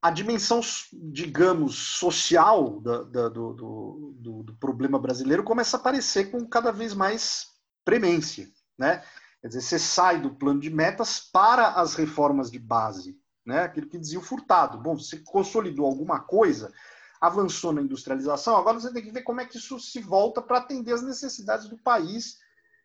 a 0.00 0.12
dimensão, 0.12 0.60
digamos, 0.92 1.74
social 1.74 2.80
da, 2.80 3.02
da, 3.02 3.28
do, 3.28 3.52
do, 3.52 4.42
do, 4.44 4.56
problema 4.58 4.96
brasileiro 4.96 5.42
começa 5.42 5.76
a 5.76 5.80
aparecer 5.80 6.30
com 6.30 6.46
cada 6.46 6.70
vez 6.70 6.94
mais 6.94 7.48
premência. 7.84 8.48
Né? 8.78 9.02
Quer 9.40 9.48
dizer, 9.48 9.62
você 9.62 9.78
sai 9.80 10.20
do 10.20 10.36
plano 10.36 10.60
de 10.60 10.70
metas 10.70 11.18
para 11.18 11.72
as 11.72 11.94
reformas 11.94 12.48
de 12.48 12.60
base. 12.60 13.18
Né? 13.44 13.62
Aquilo 13.62 13.88
que 13.88 13.98
dizia 13.98 14.20
o 14.20 14.22
Furtado. 14.22 14.78
Bom, 14.78 14.96
você 14.96 15.18
consolidou 15.18 15.84
alguma 15.84 16.20
coisa, 16.20 16.72
avançou 17.20 17.72
na 17.72 17.82
industrialização, 17.82 18.56
agora 18.56 18.78
você 18.78 18.92
tem 18.92 19.02
que 19.02 19.10
ver 19.10 19.22
como 19.22 19.40
é 19.40 19.46
que 19.46 19.56
isso 19.56 19.80
se 19.80 19.98
volta 19.98 20.40
para 20.40 20.58
atender 20.58 20.92
as 20.92 21.02
necessidades 21.02 21.68
do 21.68 21.76
país 21.76 22.38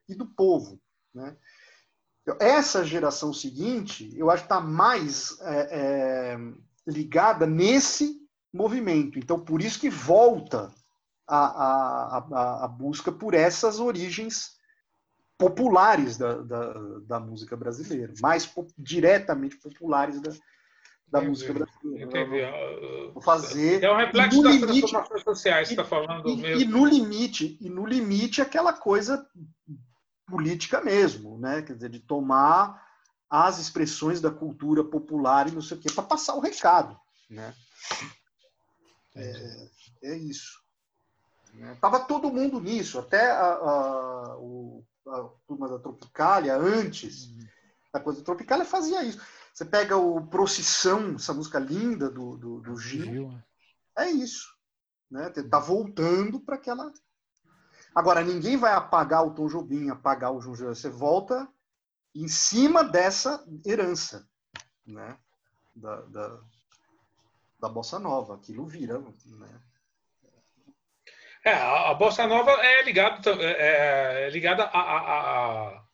e 0.09 0.15
do 0.15 0.25
povo. 0.25 0.81
Né? 1.13 1.35
Então, 2.21 2.37
essa 2.39 2.85
geração 2.85 3.33
seguinte, 3.33 4.13
eu 4.15 4.29
acho 4.29 4.43
que 4.43 4.53
está 4.53 4.61
mais 4.61 5.39
é, 5.41 5.67
é, 5.71 6.37
ligada 6.87 7.47
nesse 7.47 8.19
movimento. 8.53 9.17
Então, 9.17 9.39
por 9.39 9.61
isso 9.61 9.79
que 9.79 9.89
volta 9.89 10.71
a, 11.27 11.37
a, 11.37 12.17
a, 12.17 12.65
a 12.65 12.67
busca 12.67 13.11
por 13.11 13.33
essas 13.33 13.79
origens 13.79 14.59
populares 15.37 16.17
da, 16.17 16.35
da, 16.35 16.73
da 17.07 17.19
música 17.19 17.57
brasileira, 17.57 18.13
mais 18.21 18.45
po 18.45 18.67
diretamente 18.77 19.57
populares 19.57 20.21
da, 20.21 20.29
da 20.31 21.19
Entendi. 21.19 21.29
música 21.29 21.53
brasileira. 21.53 22.05
Entendi. 22.05 23.11
Vou 23.11 23.23
fazer. 23.23 23.83
É 23.83 23.91
um 23.91 23.97
reflexo 23.97 24.43
das 24.43 24.53
limite, 24.53 24.81
transformações 24.81 25.23
sociais 25.23 25.69
está 25.71 25.83
falando 25.83 26.29
e, 26.29 26.37
mesmo. 26.37 26.61
E 26.61 26.65
no 26.65 26.85
limite, 26.85 27.57
e 27.59 27.69
no 27.69 27.87
limite 27.87 28.39
aquela 28.39 28.71
coisa 28.71 29.25
política 30.27 30.81
mesmo, 30.81 31.37
né? 31.37 31.61
Quer 31.61 31.75
dizer, 31.75 31.89
de 31.89 31.99
tomar 31.99 32.89
as 33.29 33.59
expressões 33.59 34.19
da 34.19 34.29
cultura 34.29 34.83
popular 34.83 35.47
e 35.47 35.51
não 35.51 35.61
sei 35.61 35.77
o 35.77 35.79
quê, 35.79 35.89
para 35.91 36.03
passar 36.03 36.35
o 36.35 36.41
recado. 36.41 36.99
Né? 37.29 37.55
É, 39.15 39.69
é 40.03 40.17
isso. 40.17 40.61
Estava 41.73 41.99
né? 41.99 42.05
todo 42.07 42.31
mundo 42.31 42.59
nisso, 42.59 42.99
até 42.99 43.31
a, 43.31 43.53
a, 43.53 44.37
o, 44.37 44.85
a 45.07 45.29
turma 45.47 45.67
da 45.67 45.79
Tropicália, 45.79 46.55
antes 46.55 47.29
da 47.93 47.99
coisa 47.99 48.19
da 48.19 48.25
Tropicália, 48.25 48.65
fazia 48.65 49.03
isso. 49.03 49.21
Você 49.53 49.65
pega 49.65 49.97
o 49.97 50.25
Procissão, 50.27 51.15
essa 51.15 51.33
música 51.33 51.59
linda 51.59 52.09
do, 52.09 52.37
do, 52.37 52.61
do 52.61 52.77
Gil. 52.77 53.05
Gil. 53.05 53.43
É 53.97 54.09
isso. 54.09 54.49
Né? 55.09 55.29
Tá 55.29 55.59
voltando 55.59 56.39
para 56.39 56.55
aquela. 56.55 56.91
Agora, 57.93 58.23
ninguém 58.23 58.57
vai 58.57 58.73
apagar 58.73 59.25
o 59.25 59.33
Tom 59.33 59.47
Jobim, 59.47 59.89
apagar 59.89 60.31
o 60.31 60.41
João 60.41 60.55
José. 60.55 60.69
Você 60.69 60.89
volta 60.89 61.47
em 62.15 62.27
cima 62.27 62.83
dessa 62.83 63.45
herança 63.65 64.27
né? 64.85 65.17
da, 65.75 66.01
da, 66.01 66.39
da 67.59 67.69
Bossa 67.69 67.99
Nova. 67.99 68.35
Aquilo 68.35 68.65
vira. 68.65 68.99
Né? 68.99 69.61
É, 71.43 71.53
a, 71.53 71.93
Bossa 71.93 72.27
Nova 72.27 72.51
é 72.51 72.83
ligada 72.83 73.31
é, 73.41 74.27
é 74.27 74.29
ligada 74.29 74.63
a, 74.65 74.79
a, 74.79 75.77
a 75.77 75.91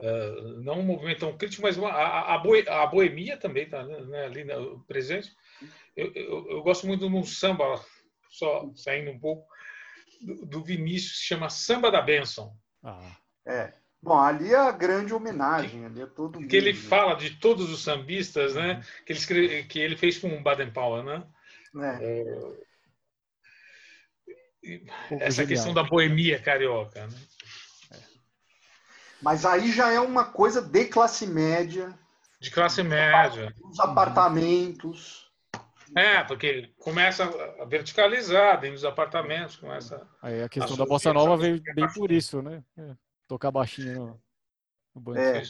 Uh, 0.00 0.62
não 0.62 0.78
um 0.78 0.84
movimento 0.84 1.18
tão 1.18 1.36
crítico, 1.36 1.62
mas 1.62 1.76
uma, 1.76 1.90
a, 1.90 2.36
a, 2.36 2.86
boemia 2.86 3.36
também 3.36 3.64
está 3.64 3.82
né, 3.82 4.26
ali 4.26 4.44
né, 4.44 4.54
presente. 4.86 5.28
Eu, 5.96 6.12
eu, 6.14 6.50
eu, 6.50 6.62
gosto 6.62 6.86
muito 6.86 7.08
de 7.08 7.12
um 7.12 7.24
samba, 7.24 7.84
só 8.30 8.70
saindo 8.76 9.10
um 9.10 9.18
pouco, 9.18 9.44
do, 10.20 10.46
do 10.46 10.64
Vinícius, 10.64 11.20
que 11.20 11.26
chama 11.26 11.50
Samba 11.50 11.90
da 11.90 12.00
Benção. 12.02 12.56
Ah. 12.82 13.16
É. 13.46 13.72
Bom, 14.00 14.18
ali 14.18 14.52
é 14.52 14.56
a 14.56 14.70
grande 14.70 15.12
homenagem, 15.12 15.84
ali 15.84 16.00
é 16.00 16.06
todo 16.06 16.46
Que 16.46 16.56
ele 16.56 16.72
fala 16.72 17.14
de 17.14 17.30
todos 17.36 17.68
os 17.70 17.82
sambistas, 17.82 18.54
né? 18.54 18.74
Uhum. 18.74 19.04
Que, 19.04 19.12
ele 19.12 19.18
escreve, 19.18 19.64
que 19.64 19.78
ele 19.80 19.96
fez 19.96 20.18
com 20.18 20.28
o 20.28 20.42
Baden 20.42 20.70
Powell, 20.70 21.02
né? 21.02 21.26
É. 21.76 22.24
É... 24.62 25.26
Essa 25.26 25.46
questão 25.46 25.74
da 25.74 25.82
boemia 25.82 26.40
carioca, 26.40 27.06
né? 27.06 27.18
Mas 29.20 29.44
aí 29.44 29.72
já 29.72 29.90
é 29.90 29.98
uma 29.98 30.24
coisa 30.26 30.62
de 30.62 30.84
classe 30.84 31.26
média. 31.26 31.98
De 32.40 32.50
classe 32.50 32.82
média. 32.82 33.52
Os 33.64 33.80
apartamentos. 33.80 35.27
É, 35.96 36.22
porque 36.24 36.70
começa 36.78 37.24
a 37.60 37.64
verticalizar 37.64 38.60
dentro 38.60 38.76
dos 38.76 38.84
apartamentos, 38.84 39.56
começa. 39.56 40.06
Aí 40.22 40.42
a 40.42 40.48
questão 40.48 40.74
a 40.74 40.78
da 40.78 40.86
bossa 40.86 41.12
nova 41.12 41.36
veio 41.36 41.62
bem 41.74 41.88
por 41.92 42.12
isso, 42.12 42.42
né? 42.42 42.62
É, 42.76 42.94
tocar 43.26 43.50
baixinho 43.50 43.94
no, 43.94 44.20
no 44.94 45.00
banco. 45.00 45.18
É. 45.18 45.42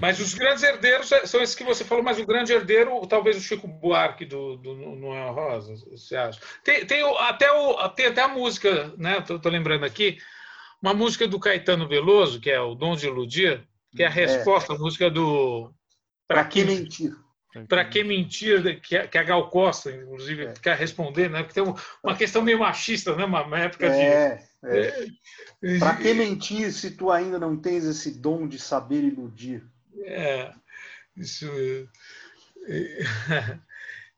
Mas 0.00 0.20
os 0.20 0.34
grandes 0.34 0.62
herdeiros 0.62 1.10
são 1.26 1.42
esses 1.42 1.54
que 1.54 1.64
você 1.64 1.84
falou, 1.84 2.02
mas 2.02 2.18
o 2.18 2.26
grande 2.26 2.52
herdeiro, 2.52 3.06
talvez 3.06 3.36
o 3.36 3.40
Chico 3.40 3.68
Buarque 3.68 4.24
do, 4.24 4.56
do 4.56 4.74
Noel 4.74 5.32
Rosa, 5.32 5.74
você 5.90 6.16
acha? 6.16 6.40
Tem, 6.62 6.86
tem, 6.86 7.02
até 7.20 7.50
o, 7.52 7.88
tem 7.90 8.06
até 8.06 8.22
a 8.22 8.28
música, 8.28 8.92
né? 8.96 9.20
Tô, 9.20 9.38
tô 9.38 9.48
lembrando 9.48 9.84
aqui, 9.84 10.18
uma 10.80 10.94
música 10.94 11.26
do 11.26 11.40
Caetano 11.40 11.88
Veloso, 11.88 12.40
que 12.40 12.50
é 12.50 12.60
o 12.60 12.74
Dom 12.74 12.94
de 12.94 13.06
Iludir, 13.06 13.66
que 13.96 14.02
é 14.02 14.06
a 14.06 14.10
é. 14.10 14.12
resposta 14.12 14.72
é. 14.72 14.76
à 14.76 14.78
música 14.78 15.10
do. 15.10 15.72
Para 16.26 16.44
que 16.44 16.64
mentir? 16.64 17.23
Para 17.68 17.84
que 17.84 18.02
mentir, 18.02 18.80
que 18.80 18.96
a, 18.96 19.06
que 19.06 19.16
a 19.16 19.22
Gal 19.22 19.48
Costa, 19.48 19.90
inclusive, 19.90 20.46
é. 20.46 20.54
quer 20.54 20.76
responder, 20.76 21.30
né? 21.30 21.42
Porque 21.42 21.60
tem 21.60 21.74
uma 22.02 22.16
questão 22.16 22.42
meio 22.42 22.58
machista, 22.58 23.14
né? 23.14 23.24
Uma 23.24 23.58
época 23.58 23.86
é, 23.86 23.90
de. 23.90 24.00
É. 24.00 25.08
é. 25.62 25.78
Para 25.78 25.96
que 25.96 26.12
mentir 26.14 26.72
se 26.72 26.90
tu 26.92 27.10
ainda 27.10 27.38
não 27.38 27.56
tens 27.56 27.84
esse 27.84 28.10
dom 28.18 28.48
de 28.48 28.58
saber 28.58 29.02
iludir? 29.02 29.62
É, 30.02 30.52
isso. 31.16 31.46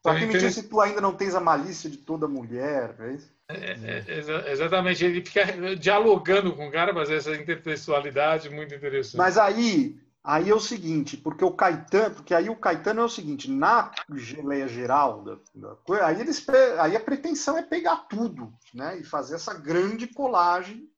Para 0.03 0.21
que 0.21 0.27
mentir 0.27 0.53
se 0.53 0.63
tu 0.63 0.81
ainda 0.81 1.01
não 1.01 1.13
tens 1.13 1.35
a 1.35 1.41
malícia 1.41 1.91
de 1.91 1.97
toda 1.97 2.29
mulher? 2.29 2.95
É 3.01 3.13
isso? 3.13 3.37
É, 3.49 3.77
é, 4.09 4.53
exatamente, 4.53 5.05
ele 5.05 5.25
fica 5.25 5.77
dialogando 5.77 6.55
com 6.55 6.67
o 6.67 6.71
cara, 6.71 6.93
mas 6.93 7.11
essa 7.11 7.35
intertextualidade 7.35 8.51
muito 8.51 8.75
interessante. 8.75 9.17
Mas 9.17 9.39
aí, 9.39 9.97
aí 10.27 10.51
é 10.51 10.55
o 10.55 10.59
seguinte, 10.59 11.17
porque 11.17 11.45
o 11.45 11.53
Caetano, 11.53 12.17
porque 12.17 12.35
aí 12.35 12.51
o 12.51 12.57
Caetano 12.57 13.01
é 13.01 13.05
o 13.05 13.09
seguinte, 13.09 13.49
na 13.49 13.93
geleia 14.13 14.67
geral 14.67 15.23
da, 15.23 15.39
da 15.55 16.05
aí 16.05 16.21
eles 16.21 16.45
aí 16.81 16.97
a 16.97 17.01
pretensão 17.01 17.57
é 17.57 17.63
pegar 17.63 18.09
tudo, 18.09 18.53
né, 18.75 18.99
e 18.99 19.05
fazer 19.05 19.37
essa 19.37 19.55
grande 19.55 20.09
colagem, 20.09 20.91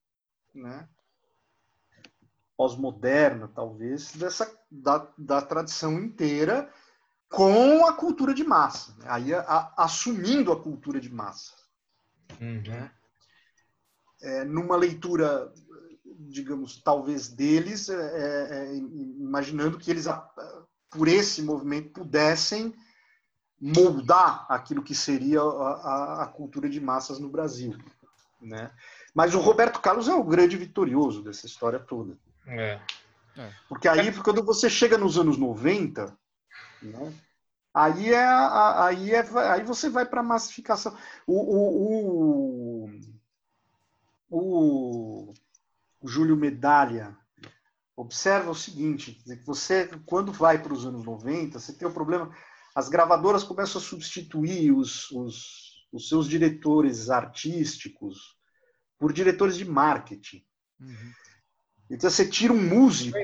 né, 0.55 0.89
pós-moderna, 2.57 3.51
talvez, 3.55 4.13
dessa 4.17 4.51
da, 4.71 5.07
da 5.19 5.43
tradição 5.43 6.01
inteira 6.01 6.73
com 7.29 7.87
a 7.87 7.93
cultura 7.93 8.33
de 8.33 8.43
massa, 8.43 8.95
né? 8.99 9.05
aí 9.09 9.35
a, 9.35 9.41
a, 9.41 9.85
assumindo 9.85 10.51
a 10.51 10.61
cultura 10.61 10.99
de 10.99 11.13
massa. 11.13 11.53
Uhum. 12.41 12.63
Né? 12.67 12.91
É, 14.23 14.45
numa 14.45 14.77
leitura, 14.77 15.53
digamos, 16.19 16.83
talvez 16.83 17.29
deles, 17.29 17.89
é, 17.89 17.95
é, 17.95 18.73
é 18.73 18.77
imaginando 18.77 19.79
que 19.79 19.91
eles, 19.91 20.07
por 20.91 21.07
esse 21.07 21.43
movimento, 21.43 21.91
pudessem 21.91 22.75
moldar 23.61 24.47
aquilo 24.49 24.83
que 24.83 24.95
seria 24.95 25.41
a, 25.41 26.23
a, 26.25 26.27
cultura 26.27 26.69
de 26.69 26.81
massas 26.81 27.19
no 27.19 27.29
Brasil. 27.29 27.77
Né? 28.41 28.71
Mas 29.15 29.35
o 29.35 29.41
Roberto 29.41 29.81
Carlos 29.81 30.09
é 30.09 30.15
o 30.15 30.25
grande 30.25 30.57
vitorioso 30.57 31.23
dessa 31.23 31.47
história 31.47 31.79
toda. 31.79 32.17
É. 32.47 32.81
é. 33.37 33.53
Porque 33.69 33.89
aí, 33.89 34.13
quando 34.23 34.45
você 34.45 34.69
chega 34.69 34.97
nos 34.99 35.19
anos 35.19 35.37
90, 35.37 36.17
né, 36.83 37.15
Aí 37.79 38.13
é, 38.13 38.27
aí 38.27 39.13
é, 39.13 39.25
aí 39.53 39.63
você 39.63 39.89
vai 39.89 40.05
para 40.05 40.21
massificação. 40.21 40.97
O, 41.25 41.37
o, 41.37 42.89
o, 44.31 45.29
o, 45.29 45.35
Júlio 46.05 46.37
Medalha 46.37 47.17
observa 47.97 48.51
o 48.51 48.55
seguinte: 48.55 49.21
você, 49.45 49.89
quando 50.07 50.33
vai 50.33 50.63
para 50.63 50.73
os 50.73 50.87
anos 50.87 51.05
90, 51.05 51.59
você 51.59 51.73
tem 51.73 51.89
o 51.89 51.93
problema. 51.93 52.35
As 52.75 52.89
gravadoras 52.89 53.43
começam 53.43 53.81
a 53.81 53.85
substituir 53.85 54.73
os, 54.73 55.11
os, 55.11 55.87
os 55.93 56.09
seus 56.09 56.29
diretores 56.29 57.11
artísticos 57.11 58.37
por 58.99 59.13
diretores 59.13 59.57
de 59.57 59.65
marketing. 59.65 60.45
Uhum. 60.81 61.13
Então 61.91 62.09
você 62.09 62.29
tira 62.29 62.53
um 62.53 62.63
músico 62.63 63.19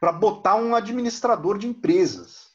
para 0.00 0.12
botar 0.12 0.56
um 0.56 0.74
administrador 0.74 1.58
de 1.58 1.66
empresas. 1.66 2.51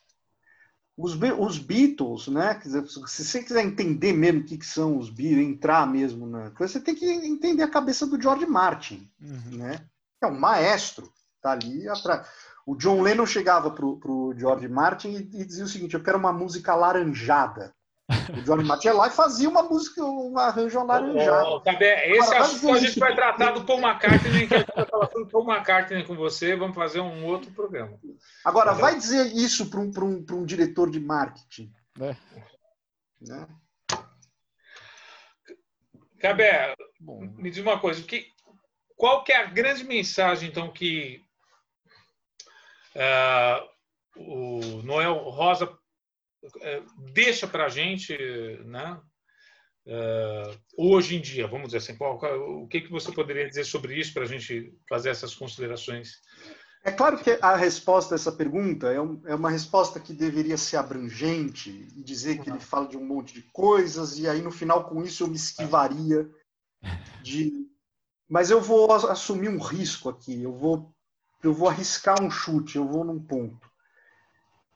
Os, 0.97 1.13
os 1.13 1.59
Beatles, 1.59 2.27
né? 2.27 2.59
se 2.59 2.99
você 2.99 3.43
quiser 3.43 3.63
entender 3.63 4.13
mesmo 4.13 4.41
o 4.41 4.43
que, 4.43 4.57
que 4.57 4.65
são 4.65 4.97
os 4.97 5.11
Beatles, 5.11 5.47
entrar 5.47 5.85
mesmo 5.85 6.25
na 6.25 6.49
coisa, 6.49 6.73
você 6.73 6.79
tem 6.81 6.95
que 6.95 7.05
entender 7.05 7.61
a 7.61 7.69
cabeça 7.69 8.07
do 8.07 8.19
George 8.19 8.47
Martin, 8.47 9.07
uhum. 9.21 9.57
né? 9.57 9.85
É 10.19 10.25
um 10.25 10.39
maestro, 10.39 11.13
tá 11.39 11.51
ali 11.51 11.87
atrás. 11.87 12.27
O 12.65 12.75
John 12.75 13.01
Lennon 13.01 13.27
chegava 13.27 13.69
pro, 13.69 13.97
pro 13.97 14.33
George 14.35 14.67
Martin 14.67 15.09
e, 15.09 15.17
e 15.17 15.45
dizia 15.45 15.63
o 15.63 15.67
seguinte: 15.67 15.93
eu 15.93 16.01
quero 16.01 16.17
uma 16.17 16.33
música 16.33 16.73
laranjada. 16.73 17.73
O 18.09 18.41
Johnny 18.41 18.63
ia 18.85 18.93
lá 18.93 19.07
e 19.07 19.11
fazia 19.11 19.49
uma 19.49 19.63
música, 19.63 20.01
um 20.01 20.37
arranjo 20.37 20.79
alaranjado. 20.79 21.49
Oh, 21.49 21.59
tá 21.59 21.73
esse 21.73 22.21
Agora, 22.21 22.39
assunto 22.39 22.75
a 22.75 22.79
gente 22.79 22.99
vai 22.99 23.13
tratar 23.13 23.51
do 23.51 23.65
Paul 23.65 23.81
McCartney, 23.81 24.47
que 24.47 24.53
a 24.53 24.59
gente 24.59 24.75
vai 24.75 24.85
falar 24.85 25.11
sobre 25.11 25.29
Paul 25.29 25.51
McCartney 25.51 26.05
com 26.05 26.15
você, 26.15 26.55
vamos 26.55 26.75
fazer 26.75 27.01
um 27.01 27.25
outro 27.25 27.51
programa. 27.51 27.99
Agora, 28.45 28.73
vai 28.73 28.95
dizer 28.95 29.35
isso 29.35 29.69
para 29.69 29.81
um, 29.81 29.91
um, 29.91 30.25
um 30.37 30.45
diretor 30.45 30.89
de 30.89 31.01
marketing. 31.01 31.69
É. 31.99 32.15
Né? 33.19 33.47
Cabé, 36.19 36.73
me 37.01 37.51
diz 37.51 37.61
uma 37.61 37.77
coisa, 37.77 38.01
que, 38.03 38.27
qual 38.95 39.23
que 39.23 39.33
é 39.33 39.37
a 39.37 39.45
grande 39.47 39.83
mensagem, 39.83 40.49
então, 40.49 40.71
que 40.71 41.21
uh, 42.95 43.67
o 44.15 44.81
Noel 44.81 45.15
Rosa 45.29 45.77
é, 46.61 46.81
deixa 47.13 47.47
para 47.47 47.65
a 47.65 47.69
gente, 47.69 48.15
né? 48.65 48.99
Uh, 49.87 50.59
hoje 50.77 51.15
em 51.15 51.21
dia, 51.21 51.47
vamos 51.47 51.67
dizer 51.67 51.77
assim, 51.77 51.95
qual, 51.95 52.17
qual, 52.17 52.37
o 52.61 52.67
que, 52.67 52.81
que 52.81 52.91
você 52.91 53.09
poderia 53.09 53.47
dizer 53.47 53.63
sobre 53.63 53.97
isso 53.97 54.13
para 54.13 54.23
a 54.23 54.27
gente 54.27 54.73
fazer 54.89 55.09
essas 55.09 55.33
considerações? 55.33 56.19
É 56.83 56.91
claro 56.91 57.17
que 57.17 57.39
a 57.41 57.55
resposta 57.55 58.13
a 58.13 58.17
essa 58.17 58.31
pergunta 58.31 58.91
é, 58.91 58.99
um, 58.99 59.21
é, 59.25 59.33
uma 59.33 59.49
resposta 59.49 59.97
que 59.97 60.11
deveria 60.11 60.57
ser 60.57 60.75
abrangente 60.75 61.87
e 61.95 62.03
dizer 62.03 62.41
que 62.41 62.49
ele 62.49 62.59
fala 62.59 62.89
de 62.89 62.97
um 62.97 63.05
monte 63.05 63.33
de 63.33 63.43
coisas, 63.43 64.19
e 64.19 64.27
aí 64.27 64.41
no 64.41 64.51
final, 64.51 64.89
com 64.89 65.01
isso, 65.03 65.23
eu 65.23 65.27
me 65.27 65.37
esquivaria 65.37 66.29
de. 67.21 67.65
Mas 68.29 68.51
eu 68.51 68.59
vou 68.59 68.91
assumir 68.91 69.47
um 69.47 69.57
risco 69.57 70.09
aqui, 70.09 70.43
eu 70.43 70.53
vou, 70.53 70.93
eu 71.41 71.53
vou 71.53 71.69
arriscar 71.69 72.21
um 72.21 72.29
chute, 72.29 72.75
eu 72.75 72.85
vou 72.85 73.05
num 73.05 73.23
ponto 73.23 73.71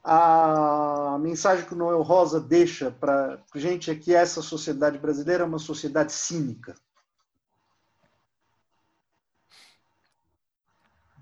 a 0.04 1.18
mensagem 1.20 1.66
que 1.66 1.74
o 1.74 1.78
Noel 1.78 2.02
Rosa 2.02 2.40
deixa 2.40 2.90
para 2.92 3.40
a 3.54 3.58
gente 3.58 3.92
é 3.92 3.96
que 3.96 4.16
essa 4.16 4.42
sociedade 4.42 4.98
brasileira 4.98 5.44
é 5.44 5.46
uma 5.46 5.60
sociedade 5.60 6.12
cínica. 6.12 6.76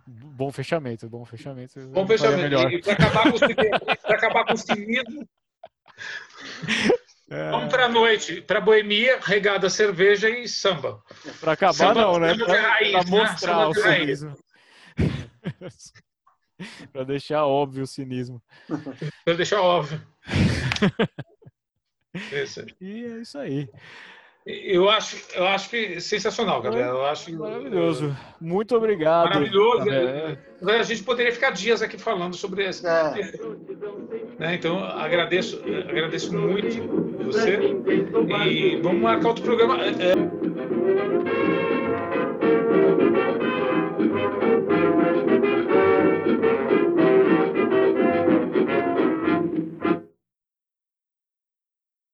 Bom 0.08 0.52
fechamento, 0.52 1.08
bom 1.10 1.26
fechamento. 1.26 1.80
Bom 1.90 2.08
fechamento. 2.08 2.56
Para 2.84 2.94
acabar, 2.94 4.16
acabar, 4.16 4.46
com 4.46 4.54
o 4.54 4.58
cinismo. 4.58 5.28
É... 7.32 7.52
Vamos 7.52 7.70
para 7.70 7.86
a 7.86 7.90
noite, 7.90 8.42
para 8.42 8.60
boemia, 8.60 9.20
regada 9.22 9.70
cerveja 9.70 10.28
e 10.32 10.48
samba. 10.48 11.00
Para 11.40 11.52
acabar, 11.52 11.74
samba, 11.74 12.02
não, 12.02 12.18
né? 12.18 12.36
Para 12.36 13.04
mostrar 13.06 13.56
né? 13.56 13.66
o 13.68 13.74
cinismo. 13.76 14.36
para 16.92 17.04
deixar 17.04 17.46
óbvio 17.46 17.84
o 17.84 17.88
cinismo. 17.88 18.42
para 19.26 19.34
deixar 19.34 19.62
óbvio. 19.62 20.02
e 22.82 23.06
é 23.06 23.22
isso 23.22 23.38
aí. 23.38 23.70
Eu 24.46 24.90
acho, 24.90 25.18
eu 25.36 25.46
acho 25.46 25.70
que 25.70 26.02
sensacional, 26.02 26.62
galera. 26.62 26.88
Eu 26.88 27.06
acho 27.06 27.32
maravilhoso. 27.38 28.18
Muito 28.42 28.76
obrigado. 28.76 29.26
Maravilhoso. 29.26 29.88
É. 29.90 30.38
A 30.62 30.84
gente 30.84 31.04
poderia 31.04 31.32
ficar 31.32 31.52
dias 31.52 31.82
aqui 31.82 31.98
falando 32.00 32.36
sobre 32.36 32.68
isso. 32.68 32.88
É. 32.88 33.32
Né? 34.40 34.56
Então, 34.56 34.84
agradeço, 34.84 35.62
agradeço 35.88 36.36
muito 36.36 37.26
você. 37.26 37.60
E 38.48 38.78
vamos 38.78 39.02
marcar 39.02 39.28
outro 39.28 39.44
programa. 39.44 39.78
É... 39.86 41.19